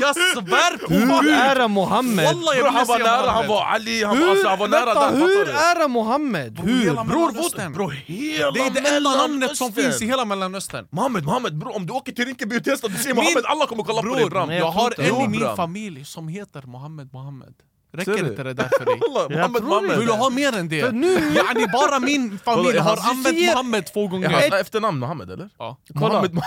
Jag 0.00 0.14
svär 0.16 0.76
på 0.86 0.94
Hur 0.94 1.30
är 1.32 1.54
det 1.54 1.68
Mohammed? 1.68 2.24
Wallah 2.24 2.56
jag 2.56 2.64
ville 2.64 2.68
han 2.78 2.86
var 2.86 2.98
säga 2.98 3.06
nära, 3.16 3.16
han 3.30 3.46
Mohammed! 3.46 3.48
var 3.48 3.64
Ali, 3.64 4.04
han 4.04 4.20
var, 4.20 4.28
alltså, 4.28 4.48
han 4.48 4.58
var 4.58 4.68
nära 4.68 4.84
Vänta, 4.84 5.10
där, 5.10 5.16
hur 5.18 5.44
fattar 5.46 5.76
är 5.76 5.78
det 5.82 5.88
Mohammed? 5.88 6.58
Hur? 6.60 6.84
Hela 6.84 7.04
Bror, 7.04 7.26
Mellanöstern. 7.32 7.72
vad- 7.72 7.72
bro, 7.72 7.88
hela 7.90 8.50
Det 8.50 8.60
är 8.60 8.70
det 8.70 8.96
enda 8.96 9.10
namnet 9.10 9.56
som 9.56 9.66
Mellanöstern. 9.66 9.72
finns 9.72 10.02
i 10.02 10.06
hela 10.06 10.24
mellanöstern. 10.24 10.86
Mohammed, 10.90 11.24
Mohammed, 11.24 11.58
bro, 11.58 11.70
om 11.72 11.86
du 11.86 11.92
åker 11.92 12.12
till 12.12 12.24
Rinkeby 12.24 12.58
och 12.58 12.62
testar, 12.64 12.88
du 12.88 12.96
säger 12.96 13.14
Mohammed, 13.14 13.44
alla 13.46 13.66
kommer 13.66 13.82
kolla 13.82 14.02
på 14.02 14.08
dig 14.08 14.16
Bror, 14.16 14.30
bram! 14.30 14.50
Jag 14.50 14.60
jag 14.60 14.70
har 14.70 14.90
tror 14.90 15.04
en 15.20 15.24
i 15.24 15.28
min 15.28 15.40
bram. 15.40 15.56
familj 15.56 16.04
som 16.04 16.28
heter 16.28 16.62
Mohammed 16.66 17.08
Mohammed. 17.12 17.54
Räcker 17.94 18.26
inte 18.28 18.42
det 18.42 18.54
där 18.54 18.70
för 18.78 18.84
dig? 18.84 19.00
Mohammed, 19.36 19.62
Mohammed! 19.64 19.98
Vill 19.98 20.06
du 20.06 20.12
ha 20.12 20.30
mer 20.30 20.56
än 20.58 20.68
det? 20.68 20.80
För 20.82 20.92
nu- 20.92 21.34
Yani 21.34 21.66
bara 21.72 21.98
min 21.98 22.38
familj 22.44 22.78
har 22.78 22.96
använt 23.10 23.40
Mohammed 23.40 23.86
två 23.92 24.04
Är 24.04 24.08
gånger. 24.08 24.30
hans 24.30 24.44
efternamn 24.52 24.98
Mohammed 24.98 25.30
eller? 25.30 25.48
Ja. 25.58 25.76
Kolla. 25.94 26.08
Mohammed, 26.08 26.38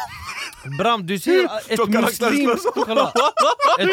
Bram, 0.79 1.07
du 1.07 1.19
ser 1.19 1.45
ett 1.67 1.79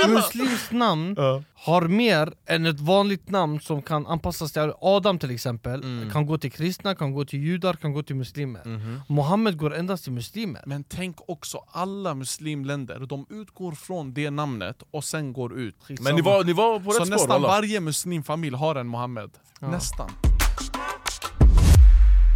muslimskt 0.08 0.72
namn 0.72 1.16
har 1.64 1.82
mer 1.88 2.34
än 2.46 2.66
ett 2.66 2.80
vanligt 2.80 3.30
namn 3.30 3.60
som 3.60 3.82
kan 3.82 4.06
anpassas 4.06 4.52
till 4.52 4.72
Adam 4.80 5.18
till 5.18 5.30
exempel, 5.30 5.82
kan 6.12 6.26
gå 6.26 6.38
till 6.38 6.52
kristna, 6.52 6.94
kan 6.94 7.12
gå 7.12 7.24
till 7.24 7.40
judar, 7.40 7.74
kan 7.74 7.92
gå 7.92 8.02
till 8.02 8.16
muslimer 8.16 8.62
Mohammed 9.08 9.56
går 9.58 9.74
endast 9.74 10.04
till 10.04 10.12
muslimer 10.12 10.62
Men 10.66 10.84
tänk 10.84 11.16
också 11.28 11.58
alla 11.70 12.14
muslimländer, 12.14 13.06
de 13.06 13.26
utgår 13.30 13.72
från 13.72 14.14
det 14.14 14.30
namnet 14.30 14.82
och 14.90 15.04
sen 15.04 15.32
går 15.32 15.58
ut. 15.58 15.76
Men 16.00 16.14
ni 16.14 16.22
var, 16.22 16.44
ni 16.44 16.52
var 16.52 16.80
på 16.80 16.90
Så 16.90 16.98
rätt 16.98 17.06
spår 17.06 17.14
nästan 17.14 17.30
alla. 17.30 17.48
varje 17.48 17.80
muslimfamilj 17.80 18.56
har 18.56 18.74
en 18.74 18.86
Mohammed. 18.86 19.30
Nästan. 19.60 20.10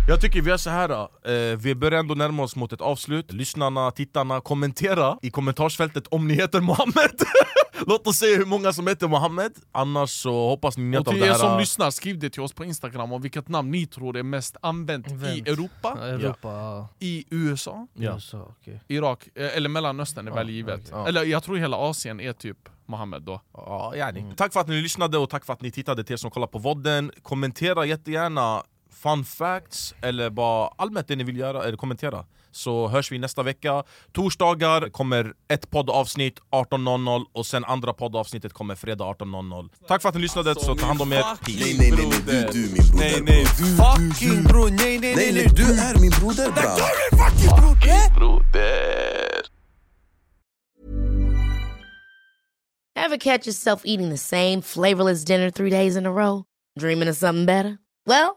Jag 0.08 0.20
tycker 0.20 0.42
vi 0.42 0.50
gör 0.50 0.56
så 0.56 0.70
här. 0.70 0.90
Eh, 0.90 1.56
vi 1.58 1.74
börjar 1.74 2.00
ändå 2.00 2.14
närma 2.14 2.42
oss 2.42 2.56
mot 2.56 2.72
ett 2.72 2.80
avslut. 2.80 3.32
Lyssnarna, 3.32 3.90
tittarna, 3.90 4.40
kommentera 4.40 5.18
i 5.22 5.30
kommentarsfältet 5.30 6.06
om 6.06 6.28
ni 6.28 6.34
heter 6.34 6.60
Mohammed. 6.60 7.10
Låt 7.86 8.06
oss 8.06 8.16
se 8.16 8.36
hur 8.36 8.44
många 8.44 8.72
som 8.72 8.86
heter 8.86 9.08
Mohammed. 9.08 9.52
Annars 9.72 10.10
så 10.10 10.48
hoppas 10.48 10.76
ni 10.76 10.82
Och 10.82 10.86
njöt 10.90 11.08
av 11.08 11.12
till 11.12 11.20
det 11.20 11.26
er 11.26 11.30
här. 11.30 11.38
som 11.38 11.58
lyssnar, 11.58 11.90
skriv 11.90 12.18
det 12.18 12.30
till 12.30 12.42
oss 12.42 12.52
på 12.52 12.64
Instagram 12.64 13.12
om 13.12 13.22
vilket 13.22 13.48
namn 13.48 13.70
ni 13.70 13.86
tror 13.86 14.16
är 14.16 14.22
mest 14.22 14.56
använt 14.62 15.10
i 15.10 15.14
Vänt. 15.14 15.48
Europa, 15.48 15.98
Europa, 16.02 16.48
ja. 16.48 16.88
i 16.98 17.24
USA, 17.30 17.86
Ja. 17.94 18.20
Så, 18.20 18.54
okej. 18.60 18.80
Irak, 18.88 19.28
eh, 19.34 19.56
eller 19.56 19.68
Mellanöstern 19.68 20.28
är 20.28 20.32
väl 20.32 20.50
givet. 20.50 20.88
Ja. 20.90 21.08
Eller 21.08 21.24
jag 21.24 21.42
tror 21.42 21.56
hela 21.56 21.76
Asien 21.76 22.20
är 22.20 22.32
typ 22.32 22.58
Mohammed 22.86 23.22
då. 23.22 23.40
Ja, 23.52 23.96
yani. 23.96 24.34
Tack 24.36 24.52
för 24.52 24.60
att 24.60 24.68
ni 24.68 24.82
lyssnade 24.82 25.18
och 25.18 25.30
tack 25.30 25.44
för 25.44 25.52
att 25.52 25.62
ni 25.62 25.70
tittade 25.70 26.04
till 26.04 26.12
er 26.12 26.16
som 26.16 26.30
kollar 26.30 26.46
på 26.46 26.58
vodden. 26.58 27.12
Kommentera 27.22 27.84
jättegärna 27.84 28.62
fun 29.02 29.24
facts 29.24 29.94
eller 30.02 30.30
bara 30.30 30.68
allmänt 30.76 31.08
det 31.08 31.16
ni 31.16 31.24
vill 31.24 31.36
göra, 31.36 31.64
eller 31.64 31.76
kommentera. 31.76 32.24
Så 32.50 32.88
hörs 32.88 33.12
vi 33.12 33.18
nästa 33.18 33.42
vecka. 33.42 33.84
Torsdagar 34.12 34.88
kommer 34.90 35.32
ett 35.48 35.70
poddavsnitt 35.70 36.40
18.00 36.50 37.24
och 37.32 37.46
sen 37.46 37.64
andra 37.64 37.92
poddavsnittet 37.92 38.52
kommer 38.52 38.74
fredag 38.74 39.04
18.00. 39.04 39.70
Tack 39.88 40.02
för 40.02 40.08
att 40.08 40.14
ni 40.14 40.20
lyssnade, 40.20 40.54
så 40.54 40.74
ta 40.74 40.86
hand 40.86 41.02
om 41.02 41.12
er. 41.12 41.22
Peace. 41.22 41.64
Nej 41.64 41.78
nej 41.78 41.90
nej, 41.90 42.06
nej 42.26 42.46
du, 42.52 42.62
du 42.62 42.68
min 42.72 42.80
broder 42.80 42.94
Nej, 42.94 43.22
nej, 43.22 43.44
du, 43.58 43.76
fucking 43.76 44.42
du, 44.42 44.48
bro, 44.48 44.64
nej, 44.64 44.98
nej, 44.98 45.16
nej 45.16 45.32
nej 45.32 45.48
du 45.56 45.62
är 45.62 46.00
min 46.00 46.10
broder 46.10 46.50
bram 46.52 46.78
Ever 52.96 53.16
catch 53.16 53.46
yourself 53.46 53.82
eating 53.84 54.10
the 54.10 54.18
same 54.18 54.62
flavorless 54.62 55.24
dinner 55.24 55.50
three 55.50 55.70
days 55.70 55.96
in 55.96 56.06
a 56.06 56.10
row? 56.10 56.44
Dreaming 56.78 57.08
of 57.08 57.16
something 57.16 57.46
better? 57.46 57.78
Well, 58.06 58.36